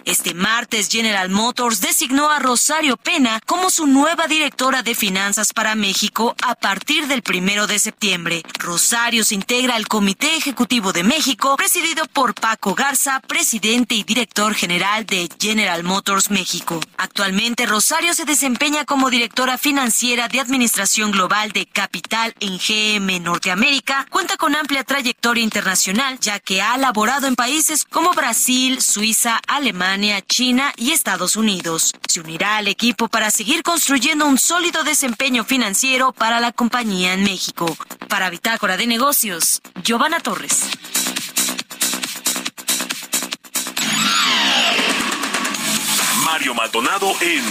Este 0.07 0.35
martes 0.35 0.91
General 0.91 1.31
Motors 1.31 1.81
designó 1.81 2.31
a 2.31 2.39
Rosario 2.39 2.99
Pena 2.99 3.41
como 3.47 3.71
su 3.71 3.87
nueva 3.87 4.27
directora 4.27 4.83
de 4.83 4.95
finanzas 4.95 5.55
para 5.55 5.75
México 5.75 6.37
a 6.43 6.55
partir 6.55 7.07
del 7.07 7.23
primero 7.23 7.67
de 7.67 7.79
septiembre. 7.79 8.43
Rosario 8.59 9.25
se 9.25 9.35
integra 9.35 9.77
al 9.77 9.89
Comité 9.89 10.37
Ejecutivo 10.37 10.93
de 10.93 11.05
México, 11.05 11.57
presidido 11.57 12.05
por 12.13 12.35
Paco 12.35 12.75
Garza, 12.75 13.21
presidente 13.27 13.95
y 13.95 14.05
director 14.05 14.55
general 14.55 15.07
de 15.07 15.27
General 15.41 15.83
Motors 15.83 16.31
México. 16.31 16.81
Actualmente 16.99 17.65
Rosario 17.65 18.13
se 18.13 18.27
desempeña 18.27 18.85
como 18.85 19.09
directora 19.09 19.57
financiera 19.57 20.29
de 20.29 20.41
Administración 20.41 21.13
Global 21.13 21.53
de 21.53 21.65
Capital 21.65 22.35
en 22.41 22.59
GM 22.59 23.21
Norteamérica. 23.21 24.07
Cuenta 24.11 24.37
con 24.37 24.55
amplia 24.55 24.85
trayectoria 24.85 25.43
internacional, 25.43 26.19
ya 26.21 26.41
que 26.41 26.61
ha 26.61 26.77
laborado 26.77 27.27
en 27.27 27.37
países 27.37 27.87
como 27.87 28.13
Brasil, 28.13 28.83
Suiza, 28.83 29.41
Alemania, 29.49 29.94
China 30.23 30.73
y 30.77 30.91
Estados 30.91 31.37
Unidos. 31.37 31.93
Se 32.09 32.21
unirá 32.21 32.57
al 32.57 32.67
equipo 32.67 33.07
para 33.09 33.31
seguir 33.31 33.63
construyendo 33.63 34.27
un 34.27 34.39
sólido 34.39 34.83
desempeño 34.83 35.45
financiero 35.45 36.13
para 36.13 36.41
la 36.41 36.51
compañía 36.51 37.13
en 37.15 37.23
México. 37.23 37.77
Para 38.09 38.29
Bitácora 38.29 38.77
de 38.77 38.89
Negocios, 38.89 39.63
Giovanna 39.85 40.19
Torres. 40.19 40.69
Mario 46.25 46.55
Maldonado 46.55 47.13
en 47.21 47.45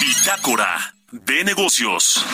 Bitácora 0.00 0.94
de 1.12 1.44
Negocios. 1.44 2.24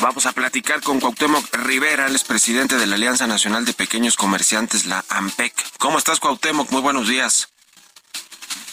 Vamos 0.00 0.26
a 0.26 0.32
platicar 0.32 0.80
con 0.80 1.00
Cuauhtémoc 1.00 1.44
Rivera, 1.56 2.06
el 2.06 2.18
presidente 2.20 2.76
de 2.76 2.86
la 2.86 2.94
Alianza 2.94 3.26
Nacional 3.26 3.64
de 3.64 3.72
Pequeños 3.72 4.16
Comerciantes, 4.16 4.86
la 4.86 5.04
AMPEC. 5.08 5.52
¿Cómo 5.78 5.98
estás, 5.98 6.20
Cuauhtémoc? 6.20 6.70
Muy 6.70 6.80
buenos 6.80 7.08
días. 7.08 7.52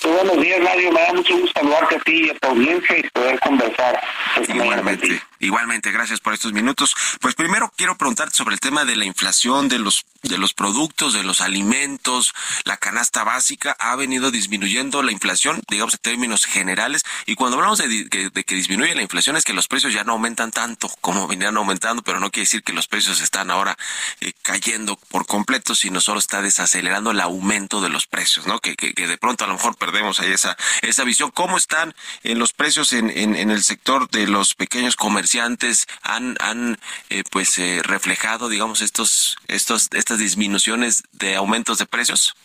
Muy 0.03 0.13
buenos 0.13 0.39
días, 0.39 0.59
Mario. 0.61 0.91
Me 0.91 1.01
da 1.01 1.13
mucho 1.13 1.35
gusto 1.35 1.59
saludarte 1.59 1.95
a 1.95 1.99
ti 2.01 2.25
y 2.25 2.29
a 2.29 2.37
tu 2.37 2.47
audiencia 2.49 2.99
y 2.99 3.09
poder 3.09 3.39
conversar. 3.39 3.99
Igualmente. 4.47 5.21
Igualmente, 5.39 5.91
gracias 5.91 6.19
por 6.19 6.33
estos 6.33 6.53
minutos. 6.53 6.95
Pues 7.19 7.33
primero 7.33 7.71
quiero 7.75 7.97
preguntarte 7.97 8.35
sobre 8.35 8.53
el 8.53 8.59
tema 8.59 8.85
de 8.85 8.95
la 8.95 9.05
inflación 9.05 9.67
de 9.67 9.79
los 9.79 10.05
de 10.27 10.37
los 10.37 10.53
productos, 10.53 11.13
de 11.13 11.23
los 11.23 11.41
alimentos, 11.41 12.33
la 12.63 12.77
canasta 12.77 13.23
básica 13.23 13.75
ha 13.79 13.95
venido 13.95 14.31
disminuyendo 14.31 15.03
la 15.03 15.11
inflación, 15.11 15.61
digamos 15.69 15.95
en 15.95 15.99
términos 15.99 16.45
generales, 16.45 17.03
y 17.25 17.35
cuando 17.35 17.57
hablamos 17.57 17.79
de, 17.79 18.09
que 18.09 18.55
disminuye 18.55 18.95
la 18.95 19.01
inflación 19.01 19.35
es 19.37 19.43
que 19.43 19.53
los 19.53 19.67
precios 19.67 19.93
ya 19.93 20.03
no 20.03 20.13
aumentan 20.13 20.51
tanto 20.51 20.89
como 21.01 21.27
venían 21.27 21.57
aumentando, 21.57 22.01
pero 22.03 22.19
no 22.19 22.31
quiere 22.31 22.45
decir 22.45 22.63
que 22.63 22.73
los 22.73 22.87
precios 22.87 23.21
están 23.21 23.51
ahora 23.51 23.77
eh, 24.21 24.33
cayendo 24.41 24.97
por 25.09 25.25
completo, 25.25 25.75
sino 25.75 26.01
solo 26.01 26.19
está 26.19 26.41
desacelerando 26.41 27.11
el 27.11 27.21
aumento 27.21 27.81
de 27.81 27.89
los 27.89 28.07
precios, 28.07 28.47
¿no? 28.47 28.59
Que, 28.59 28.75
que, 28.75 28.93
de 28.93 29.17
pronto 29.17 29.45
a 29.45 29.47
lo 29.47 29.53
mejor 29.53 29.77
perdemos 29.77 30.19
ahí 30.19 30.31
esa, 30.31 30.57
esa 30.81 31.03
visión. 31.03 31.31
¿Cómo 31.31 31.57
están 31.57 31.95
en 32.23 32.39
los 32.39 32.53
precios 32.53 32.93
en, 32.93 33.09
en, 33.09 33.35
en 33.35 33.51
el 33.51 33.63
sector 33.63 34.09
de 34.09 34.27
los 34.27 34.55
pequeños 34.55 34.95
comerciantes? 34.95 35.85
han, 36.01 36.35
han 36.39 36.77
eh, 37.09 37.23
pues 37.29 37.57
eh, 37.57 37.81
reflejado, 37.83 38.49
digamos, 38.49 38.81
estos, 38.81 39.37
estos, 39.47 39.89
estas 39.91 40.14
disminuciones 40.19 41.03
de 41.11 41.35
aumentos 41.35 41.77
de 41.77 41.85
precios? 41.85 42.35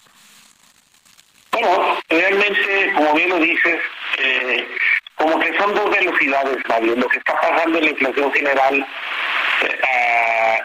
Bueno, 1.53 1.99
realmente, 2.09 2.93
como 2.95 3.14
bien 3.14 3.29
lo 3.29 3.39
dices, 3.39 3.81
eh, 4.18 4.68
como 5.16 5.39
que 5.41 5.57
son 5.59 5.75
dos 5.75 5.91
velocidades, 5.91 6.57
Mario. 6.68 6.97
Lo 6.97 7.09
que 7.09 7.18
está 7.18 7.39
pasando 7.41 7.79
en 7.79 7.85
la 7.85 7.91
inflación 7.91 8.33
general 8.33 8.87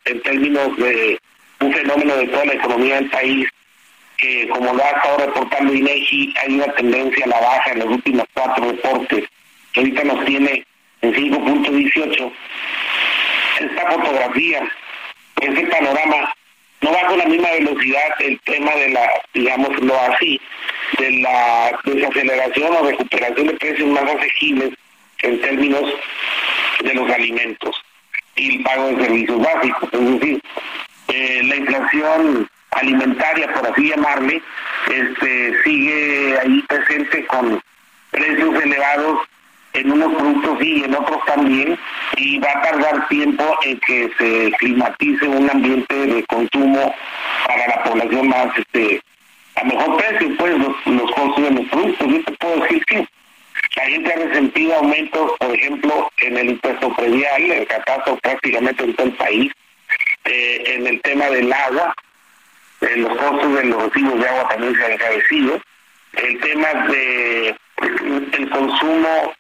en 0.05 0.21
términos 0.21 0.77
de 0.77 1.19
un 1.59 1.73
fenómeno 1.73 2.15
de 2.15 2.27
toda 2.27 2.45
la 2.45 2.53
economía 2.53 2.95
del 2.95 3.09
país, 3.09 3.47
que 4.17 4.47
como 4.49 4.73
lo 4.73 4.83
ha 4.83 4.89
estado 4.89 5.17
reportando 5.17 5.73
INEGI, 5.73 6.33
hay 6.41 6.53
una 6.55 6.73
tendencia 6.73 7.25
a 7.25 7.29
la 7.29 7.39
baja 7.39 7.71
en 7.71 7.79
los 7.79 7.89
últimos 7.89 8.25
cuatro 8.33 8.71
reportes, 8.71 9.25
que 9.73 9.79
ahorita 9.79 10.03
nos 10.03 10.25
tiene 10.25 10.65
en 11.01 11.13
5.18, 11.13 12.31
esta 13.59 13.91
fotografía, 13.91 14.71
ese 15.41 15.67
panorama, 15.67 16.33
no 16.85 16.91
va 16.91 17.07
con 17.07 17.17
la 17.17 17.25
misma 17.25 17.49
velocidad 17.49 18.15
el 18.19 18.39
tema 18.41 18.71
de 18.75 18.89
la, 18.89 19.09
digámoslo 19.33 19.99
así, 20.01 20.39
de 20.99 21.11
la 21.19 21.79
desaceleración 21.83 22.75
o 22.75 22.87
recuperación 22.87 23.47
de 23.47 23.53
precios 23.53 23.89
más 23.89 24.03
asequibles 24.03 24.69
en 25.23 25.41
términos 25.41 25.91
de 26.83 26.93
los 26.93 27.09
alimentos 27.09 27.75
y 28.35 28.57
el 28.57 28.63
pago 28.63 28.89
de 28.89 29.03
servicios 29.03 29.39
básicos. 29.41 29.89
Es 29.93 30.19
decir, 30.19 30.41
eh, 31.07 31.41
la 31.45 31.55
inflación 31.55 32.49
alimentaria, 32.69 33.51
por 33.53 33.65
así 33.67 33.89
llamarle, 33.89 34.41
este, 34.91 35.63
sigue 35.63 36.37
ahí 36.39 36.61
presente 36.67 37.25
con 37.25 37.59
precios 38.11 38.63
elevados 38.63 39.21
en 39.75 39.91
unos 39.91 40.13
productos 40.13 40.61
y 40.61 40.83
en 40.83 40.95
otros 40.95 41.23
también, 41.25 41.77
y 42.17 42.39
va 42.39 42.49
a 42.49 42.61
tardar 42.61 43.07
tiempo 43.09 43.43
en 43.63 43.79
que 43.79 44.11
se 44.17 44.51
climatice 44.57 45.27
un 45.27 45.49
ambiente 45.49 45.93
de 45.93 46.23
consumo 46.25 46.95
para 47.45 47.67
la 47.67 47.83
población 47.83 48.29
más, 48.29 48.57
este, 48.57 49.01
a 49.55 49.63
mejor 49.63 49.97
precio, 49.97 50.35
pues, 50.37 50.57
los, 50.57 51.11
costos 51.11 51.43
de 51.43 51.51
los 51.51 51.69
productos. 51.69 52.07
Yo 52.07 52.23
te 52.23 52.31
puedo 52.33 52.61
decir 52.61 52.85
que 52.85 53.07
la 53.75 53.83
gente 53.85 54.13
ha 54.13 54.15
resentido 54.15 54.75
aumentos, 54.75 55.31
por 55.39 55.55
ejemplo, 55.55 56.11
en 56.21 56.37
el 56.37 56.49
impuesto 56.51 56.93
predial, 56.95 57.41
el 57.43 57.67
catastro 57.67 58.17
prácticamente 58.17 58.83
en 58.83 58.95
todo 58.95 59.07
el 59.07 59.13
país, 59.13 59.51
eh, 60.25 60.63
en 60.67 60.87
el 60.87 61.01
tema 61.01 61.25
del 61.25 61.51
agua, 61.51 61.93
eh, 62.81 62.97
los 62.97 63.17
costos 63.17 63.55
de 63.55 63.63
los 63.65 63.83
recibos 63.83 64.19
de 64.19 64.27
agua 64.27 64.47
también 64.49 64.75
se 64.75 64.85
han 64.85 64.91
encarecido, 64.93 65.61
el 66.13 66.39
tema 66.39 66.67
de 66.87 67.55
el 67.81 68.49
consumo 68.49 69.33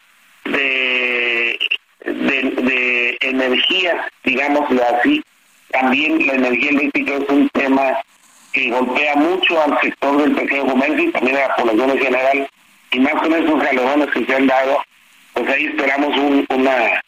de, 0.45 1.59
de, 2.05 3.17
energía, 3.21 4.07
digámoslo 4.23 4.81
así. 4.95 5.23
También 5.71 6.25
la 6.25 6.33
energía 6.33 6.69
eléctrica 6.69 7.15
es 7.15 7.29
un 7.29 7.49
tema 7.49 7.99
que 8.53 8.69
golpea 8.69 9.15
mucho 9.15 9.61
al 9.61 9.79
sector 9.81 10.21
del 10.21 10.35
pequeño 10.35 10.67
comercio 10.67 11.03
y 11.03 11.11
también 11.11 11.37
a 11.37 11.47
la 11.47 11.55
población 11.55 11.89
en 11.91 11.99
general. 11.99 12.49
Y 12.91 12.99
más 12.99 13.13
con 13.13 13.33
esos 13.33 13.59
galones 13.61 14.09
que 14.11 14.25
se 14.25 14.35
han 14.35 14.47
dado, 14.47 14.81
pues 15.33 15.49
ahí 15.49 15.65
esperamos 15.65 16.15
un, 16.17 16.45
una, 16.49 17.01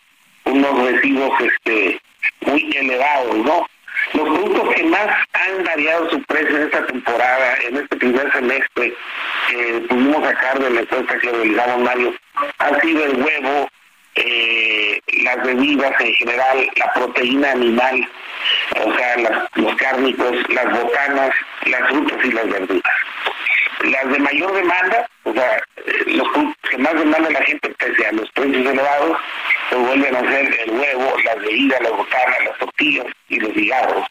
unos 0.45 0.91
residuos 0.91 1.31
este, 1.39 2.01
muy 2.45 2.69
elevados, 2.75 3.37
¿no? 3.37 3.65
Los 4.13 4.23
productos 4.23 4.73
que 4.75 4.83
más 4.83 5.07
han 5.33 5.63
variado 5.63 6.09
su 6.09 6.21
precio 6.23 6.55
en 6.55 6.63
esta 6.63 6.85
temporada, 6.85 7.57
en 7.67 7.77
este 7.77 7.97
primer 7.97 8.31
semestre, 8.31 8.93
que 9.49 9.85
pudimos 9.89 10.23
sacar 10.23 10.59
de 10.59 10.69
la 10.69 10.81
encuesta 10.81 11.19
que 11.19 11.29
realizamos 11.29 11.81
Mario, 11.81 12.13
ha 12.59 12.79
sido 12.79 13.05
el 13.05 13.21
huevo, 13.21 13.69
eh, 14.15 14.99
las 15.23 15.43
bebidas 15.43 15.93
en 15.99 16.13
general, 16.13 16.69
la 16.77 16.93
proteína 16.93 17.51
animal, 17.51 18.09
o 18.85 18.95
sea, 18.95 19.47
los 19.55 19.75
cárnicos, 19.75 20.35
las 20.49 20.71
botanas, 20.71 21.31
las 21.65 21.89
frutas 21.89 22.17
y 22.23 22.31
las 22.31 22.49
verduras. 22.49 22.93
Las 23.83 24.11
de 24.11 24.19
mayor 24.19 24.53
demanda, 24.53 25.07
o 25.23 25.33
sea, 25.33 25.61
los 26.07 26.27
que 26.69 26.77
más 26.79 26.93
demanda 26.93 27.29
la 27.29 27.43
gente 27.43 27.69
pese 27.77 28.07
a 28.07 28.11
los 28.11 28.29
precios 28.31 28.65
elevados, 28.65 29.17
se 29.69 29.75
vuelven 29.75 30.15
a 30.15 30.19
ser 30.21 30.59
el 30.61 30.71
huevo, 30.71 31.15
las 31.23 31.35
bebidas, 31.39 31.81
las 31.81 31.91
botanas, 31.91 32.37
las 32.45 32.57
tortillas 32.57 33.05
y 33.29 33.39
los 33.39 33.53
cigarros. 33.53 34.05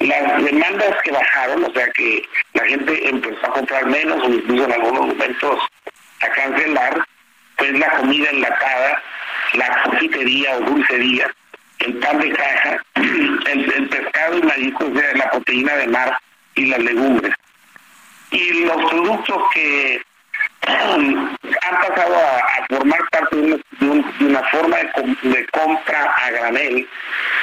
Las 0.00 0.42
demandas 0.42 1.00
que 1.04 1.12
bajaron, 1.12 1.64
o 1.64 1.72
sea 1.72 1.88
que 1.92 2.22
la 2.54 2.64
gente 2.64 3.08
empezó 3.08 3.46
a 3.46 3.52
comprar 3.52 3.86
menos 3.86 4.20
o 4.24 4.28
incluso 4.28 4.64
en 4.64 4.72
algunos 4.72 5.06
momentos 5.06 5.60
a 6.20 6.28
cancelar, 6.28 7.04
pues 7.56 7.78
la 7.78 7.88
comida 7.90 8.30
enlatada, 8.30 9.02
la 9.54 9.82
confitería 9.84 10.56
o 10.56 10.60
dulcería, 10.62 11.32
el 11.78 11.94
pan 11.98 12.18
de 12.18 12.30
caja, 12.30 12.84
el, 12.94 13.88
pescado 13.88 14.38
y 14.38 14.42
mariscos, 14.42 14.88
o 14.90 14.98
sea, 14.98 15.14
la 15.14 15.30
proteína 15.30 15.74
de 15.76 15.86
mar 15.86 16.18
y 16.56 16.66
las 16.66 16.80
legumbres. 16.80 17.34
Y 18.32 18.64
los 18.64 18.90
productos 18.90 19.42
que 19.52 20.02
han 20.66 21.36
pasado 21.88 22.16
a, 22.16 22.66
formar 22.68 23.00
parte 23.10 23.36
de 23.36 23.60
una, 24.20 24.42
forma 24.50 24.76
de, 25.22 25.46
compra 25.52 26.14
a 26.16 26.30
granel 26.30 26.88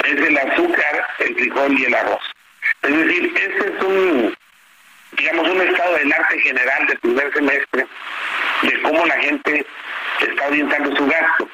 es 0.05 0.15
el 0.15 0.37
azúcar, 0.37 1.07
el 1.19 1.35
frijol 1.35 1.79
y 1.79 1.85
el 1.85 1.93
arroz. 1.93 2.21
Es 2.81 2.97
decir, 2.97 3.33
este 3.35 3.73
es 3.73 3.83
un, 3.83 4.37
digamos, 5.17 5.47
un 5.47 5.61
estado 5.61 5.95
del 5.95 6.11
arte 6.11 6.39
general 6.39 6.87
del 6.87 6.99
primer 6.99 7.33
semestre 7.33 7.87
de 8.63 8.81
cómo 8.81 9.05
la 9.05 9.17
gente 9.17 9.65
está 10.27 10.47
orientando 10.47 10.95
su 10.95 11.05
gasto. 11.05 11.49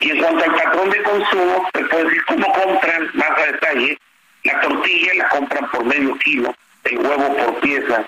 Y 0.00 0.10
en 0.10 0.18
cuanto 0.18 0.44
al 0.44 0.54
patrón 0.54 0.90
de 0.90 1.02
consumo, 1.02 1.68
se 1.74 1.84
puede 1.84 2.04
decir 2.04 2.24
cómo 2.24 2.52
compran 2.52 3.10
más 3.14 3.30
a 3.30 3.52
detalle. 3.52 3.98
La 4.44 4.60
tortilla 4.60 5.14
la 5.14 5.28
compran 5.28 5.70
por 5.70 5.84
medio 5.84 6.16
kilo, 6.18 6.54
el 6.84 6.98
huevo 6.98 7.36
por 7.36 7.60
pieza, 7.60 8.04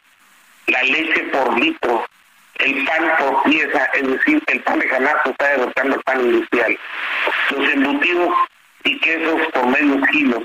la 0.67 0.83
leche 0.83 1.23
por 1.25 1.59
litro, 1.59 2.07
el 2.57 2.85
pan 2.85 3.11
por 3.19 3.43
pieza, 3.45 3.85
es 3.95 4.07
decir, 4.07 4.43
el 4.47 4.61
pan 4.61 4.79
de 4.79 4.89
canasto 4.89 5.31
está 5.31 5.49
derrotando 5.49 5.97
el 5.97 6.03
pan 6.03 6.21
industrial. 6.21 6.79
Los 7.51 7.73
embutidos 7.73 8.35
y 8.85 8.99
quesos 8.99 9.41
por 9.53 9.67
medio 9.67 10.01
kilo, 10.13 10.43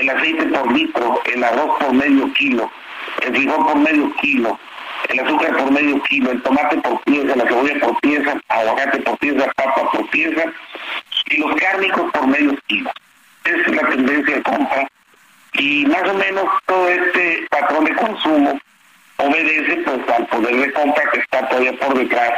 el 0.00 0.10
aceite 0.10 0.46
por 0.46 0.72
litro, 0.72 1.20
el 1.32 1.44
arroz 1.44 1.78
por 1.78 1.92
medio 1.92 2.32
kilo, 2.34 2.70
el 3.22 3.34
frijol 3.34 3.64
por 3.64 3.76
medio 3.76 4.12
kilo, 4.16 4.58
el 5.08 5.20
azúcar 5.20 5.56
por 5.56 5.70
medio 5.70 6.02
kilo, 6.02 6.30
el 6.30 6.42
tomate 6.42 6.76
por 6.78 7.00
pieza, 7.02 7.36
la 7.36 7.46
cebolla 7.46 7.80
por 7.80 8.00
pieza, 8.00 8.40
aguacate 8.48 8.98
por 9.00 9.18
pieza, 9.18 9.52
papa 9.56 9.90
por 9.90 10.10
pieza 10.10 10.44
y 11.30 11.36
los 11.38 11.54
cárnicos 11.56 12.10
por 12.12 12.26
medio 12.26 12.56
kilo. 12.66 12.90
Esa 13.44 13.70
es 13.70 13.76
la 13.76 13.88
tendencia 13.88 14.36
de 14.36 14.42
compra 14.42 14.88
y 15.54 15.86
más 15.86 16.08
o 16.08 16.14
menos 16.14 16.44
todo 16.66 16.88
este 16.88 17.46
patrón 17.50 17.84
de 17.84 17.94
consumo 17.94 18.60
obedece 19.18 19.76
pues 19.84 20.08
al 20.08 20.26
poder 20.26 20.56
de 20.56 20.72
compra 20.72 21.10
que 21.12 21.20
está 21.20 21.48
todavía 21.48 21.72
por 21.78 21.98
detrás 21.98 22.32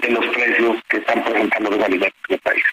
de 0.00 0.10
los 0.10 0.26
precios 0.34 0.76
que 0.88 0.96
están 0.98 1.22
presentando 1.24 1.70
los 1.70 1.84
alimentos 1.84 2.18
en 2.28 2.34
el 2.34 2.40
país. 2.40 2.64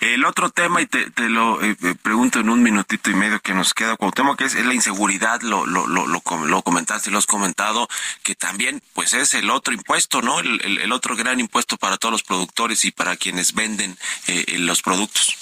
El 0.00 0.24
otro 0.24 0.50
tema, 0.50 0.80
y 0.80 0.86
te, 0.86 1.08
lo 1.28 1.62
eh, 1.62 1.76
eh, 1.82 1.94
pregunto 2.02 2.40
en 2.40 2.48
un 2.48 2.62
minutito 2.62 3.10
y 3.10 3.14
medio 3.14 3.40
que 3.40 3.52
nos 3.52 3.74
queda, 3.74 3.96
Cuauhtémoc, 3.96 4.38
que 4.38 4.44
es, 4.44 4.54
la 4.54 4.74
inseguridad, 4.74 5.40
lo, 5.42 5.66
lo, 5.66 5.86
lo, 5.86 6.06
lo, 6.06 6.62
comentaste, 6.62 7.10
lo 7.10 7.18
has 7.18 7.26
comentado, 7.26 7.88
que 8.22 8.34
también 8.34 8.82
pues 8.94 9.12
es 9.12 9.34
el 9.34 9.50
otro 9.50 9.74
impuesto, 9.74 10.22
¿no? 10.22 10.40
El, 10.40 10.60
el, 10.80 10.92
otro 10.92 11.16
gran 11.16 11.40
impuesto 11.40 11.76
para 11.76 11.96
todos 11.96 12.12
los 12.12 12.22
productores 12.22 12.84
y 12.84 12.92
para 12.92 13.16
quienes 13.16 13.54
venden 13.54 13.96
eh, 14.26 14.56
los 14.58 14.82
productos. 14.82 15.36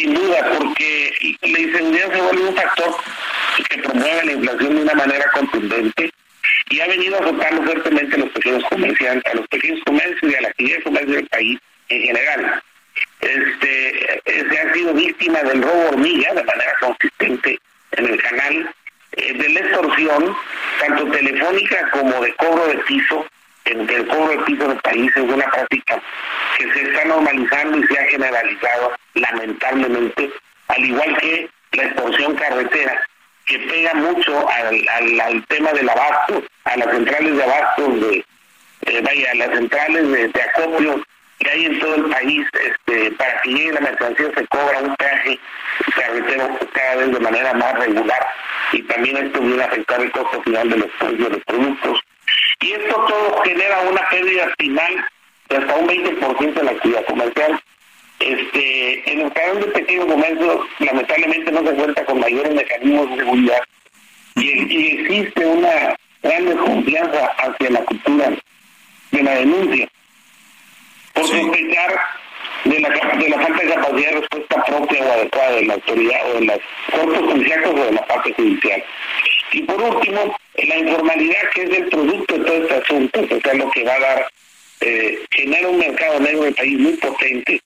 Sin 0.00 0.14
duda, 0.14 0.50
porque 0.56 1.12
la 1.42 1.60
inseguridad 1.60 2.10
se 2.10 2.22
vuelve 2.22 2.48
un 2.48 2.56
factor 2.56 2.96
que 3.68 3.82
promueve 3.82 4.24
la 4.24 4.32
inflación 4.32 4.76
de 4.76 4.82
una 4.82 4.94
manera 4.94 5.30
contundente 5.34 6.10
y 6.70 6.80
ha 6.80 6.86
venido 6.86 7.18
afectando 7.18 7.62
fuertemente 7.64 8.16
a 8.16 8.18
los 8.20 8.30
pequeños 8.30 8.64
comerciantes, 8.70 9.30
a 9.30 9.36
los 9.36 9.46
pequeños 9.48 9.80
comercios 9.84 10.32
y 10.32 10.34
a 10.36 10.40
la 10.40 10.48
actividad 10.48 10.82
comercio 10.84 11.14
del 11.16 11.26
país 11.26 11.58
en 11.90 12.02
general. 12.02 12.62
Este, 13.20 14.22
se 14.24 14.58
ha 14.58 14.72
sido 14.72 14.94
víctima 14.94 15.42
del 15.42 15.62
robo 15.62 15.88
hormiga 15.90 16.32
de 16.32 16.44
manera 16.44 16.74
consistente 16.80 17.60
en 17.92 18.06
el 18.06 18.22
canal, 18.22 18.74
eh, 19.16 19.34
de 19.34 19.48
la 19.50 19.60
extorsión, 19.60 20.34
tanto 20.80 21.10
telefónica 21.10 21.90
como 21.90 22.22
de 22.22 22.34
cobro 22.36 22.68
de 22.68 22.78
piso. 22.78 23.26
El, 23.64 24.06
cobro 24.08 24.28
de 24.28 24.38
piso 24.44 24.64
en 24.64 24.70
el 24.72 24.78
país 24.78 25.10
es 25.14 25.22
una 25.22 25.46
práctica 25.50 26.02
que 26.58 26.72
se 26.72 26.82
está 26.82 27.04
normalizando 27.04 27.78
y 27.78 27.86
se 27.86 27.98
ha 27.98 28.04
generalizado 28.04 28.92
lamentablemente, 29.14 30.30
al 30.68 30.84
igual 30.84 31.16
que 31.18 31.48
la 31.72 31.84
extorsión 31.84 32.34
carretera, 32.34 33.00
que 33.46 33.58
pega 33.58 33.94
mucho 33.94 34.48
al, 34.48 35.20
al, 35.20 35.44
tema 35.46 35.72
del 35.72 35.88
abasto, 35.88 36.42
a 36.64 36.76
las 36.76 36.90
centrales 36.90 37.36
de 37.36 37.42
abasto, 37.42 37.88
de, 37.88 38.24
eh, 38.86 39.00
vaya, 39.02 39.30
a 39.30 39.34
las 39.34 39.50
centrales 39.50 40.32
de 40.32 40.42
acopio 40.42 41.02
que 41.40 41.50
hay 41.50 41.64
en 41.66 41.78
todo 41.80 41.94
el 41.94 42.04
país, 42.10 42.46
este, 42.52 43.10
para 43.12 43.40
que 43.40 43.50
llegue 43.50 43.72
la 43.72 43.80
mercancía 43.80 44.30
se 44.36 44.46
cobra 44.48 44.78
un 44.80 44.94
peaje 44.96 45.38
carretero 45.94 46.58
cada 46.72 46.96
vez 46.96 47.12
de 47.12 47.20
manera 47.20 47.54
más 47.54 47.78
regular 47.78 48.26
y 48.72 48.82
también 48.82 49.16
esto 49.16 49.40
viene 49.40 49.62
a 49.62 49.66
afectar 49.66 50.00
el 50.00 50.12
costo 50.12 50.42
final 50.42 50.68
de 50.68 50.76
los 50.76 50.90
de 51.00 51.30
los 51.30 51.44
productos. 51.44 52.00
Y 52.60 52.72
esto 52.72 52.94
todo 53.06 53.42
genera 53.42 53.80
una 53.80 54.08
pérdida 54.08 54.52
final 54.58 55.04
de 55.48 55.56
hasta 55.56 55.74
un 55.74 55.88
20% 55.88 56.52
de 56.54 56.62
la 56.62 56.70
actividad 56.70 57.04
comercial. 57.06 57.60
Este, 58.18 59.12
en 59.12 59.20
el 59.22 59.32
caso 59.32 59.54
de 59.54 59.66
pequeños 59.68 60.06
comercios, 60.06 60.66
lamentablemente 60.78 61.52
no 61.52 61.66
se 61.66 61.74
cuenta 61.74 62.04
con 62.04 62.20
mayores 62.20 62.54
mecanismos 62.54 63.10
de 63.10 63.16
seguridad 63.16 63.62
y, 64.36 64.48
y 64.48 64.88
existe 65.00 65.46
una 65.46 65.96
gran 66.22 66.46
desconfianza 66.46 67.26
hacia 67.38 67.70
la 67.70 67.84
cultura 67.84 68.32
de 69.10 69.22
la 69.22 69.34
denuncia 69.36 69.88
por 71.14 71.26
sospechar 71.26 72.00
de 72.64 72.80
la, 72.80 72.88
de 72.90 73.28
la 73.28 73.38
falta 73.40 73.62
de 73.62 73.74
capacidad 73.74 74.10
de 74.10 74.20
respuesta 74.20 74.64
propia 74.64 75.02
o 75.02 75.12
adecuada 75.12 75.50
de 75.52 75.64
la 75.64 75.74
autoridad 75.74 76.30
o 76.30 76.34
de 76.34 76.46
las 76.46 76.58
cortes 76.92 77.20
policiales 77.22 77.68
o 77.68 77.72
de 77.72 77.92
la 77.92 78.06
parte 78.06 78.32
judicial. 78.34 78.84
Y 79.52 79.62
por 79.62 79.82
último, 79.82 80.36
la 80.56 80.76
informalidad 80.76 81.50
que 81.54 81.62
es 81.62 81.70
el 81.70 81.88
producto 81.88 82.19
asunto, 82.82 83.26
que 83.26 83.36
es 83.36 83.56
lo 83.56 83.70
que 83.70 83.84
va 83.84 83.94
a 83.94 84.00
dar, 84.00 84.32
eh, 84.80 85.18
genera 85.30 85.68
un 85.68 85.78
mercado 85.78 86.20
negro 86.20 86.42
del 86.42 86.54
país 86.54 86.78
muy 86.78 86.92
potente, 86.94 87.62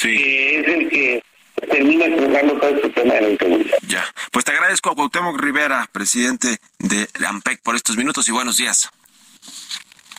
que 0.00 0.60
es 0.60 0.68
el 0.68 0.88
que 0.88 1.22
termina 1.70 2.06
expresando 2.06 2.54
todo 2.58 2.70
este 2.70 2.90
tema 2.90 3.14
de 3.14 3.20
la 3.22 3.28
inseguridad. 3.30 3.78
Ya, 3.86 4.04
pues 4.30 4.44
te 4.44 4.52
agradezco 4.52 4.90
a 4.90 4.94
Cuauhtémoc 4.94 5.40
Rivera, 5.40 5.88
presidente 5.90 6.58
de 6.78 7.08
AMPEC, 7.26 7.62
por 7.62 7.74
estos 7.74 7.96
minutos 7.96 8.28
y 8.28 8.32
buenos 8.32 8.56
días. 8.56 8.90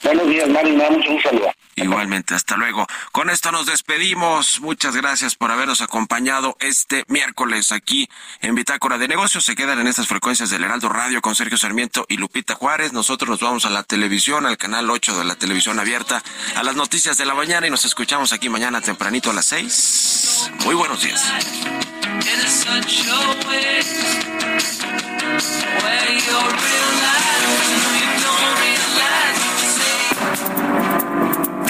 Buenos 0.04 0.28
días, 0.30 0.50
Mari, 0.50 0.72
me 0.72 0.84
da 0.84 0.89
mucho 0.91 1.12
un 1.12 1.22
saludo. 1.22 1.52
Igualmente, 1.84 2.36
hasta 2.36 2.57
luego. 2.57 2.88
Con 3.11 3.30
esto 3.30 3.51
nos 3.51 3.65
despedimos. 3.65 4.59
Muchas 4.61 4.95
gracias 4.95 5.36
por 5.36 5.51
habernos 5.51 5.82
acompañado 5.82 6.55
este 6.59 7.05
miércoles 7.07 7.71
aquí 7.71 8.09
en 8.41 8.55
Bitácora 8.55 8.97
de 8.97 9.07
Negocios. 9.07 9.45
Se 9.45 9.55
quedan 9.55 9.80
en 9.80 9.88
estas 9.88 10.07
frecuencias 10.07 10.49
del 10.49 10.63
Heraldo 10.63 10.89
Radio 10.89 11.21
con 11.21 11.36
Sergio 11.36 11.57
Sarmiento 11.57 12.05
y 12.09 12.17
Lupita 12.17 12.55
Juárez. 12.55 12.93
Nosotros 12.93 13.30
nos 13.30 13.39
vamos 13.39 13.65
a 13.65 13.69
la 13.69 13.84
televisión, 13.84 14.45
al 14.45 14.57
canal 14.57 14.89
8 14.89 15.17
de 15.17 15.25
la 15.25 15.36
televisión 15.36 15.80
abierta, 15.80 16.21
a 16.55 16.63
las 16.63 16.75
noticias 16.75 17.17
de 17.17 17.25
la 17.25 17.34
mañana 17.34 17.67
y 17.67 17.69
nos 17.69 17.86
escuchamos 17.86 18.34
aquí 18.34 18.49
mañana 18.49 18.82
tempranito 18.82 19.32
a 19.32 19.34
las 19.34 19.45
6. 19.45 20.51
Muy 20.65 20.75
buenos 20.75 21.01
días. 21.01 21.23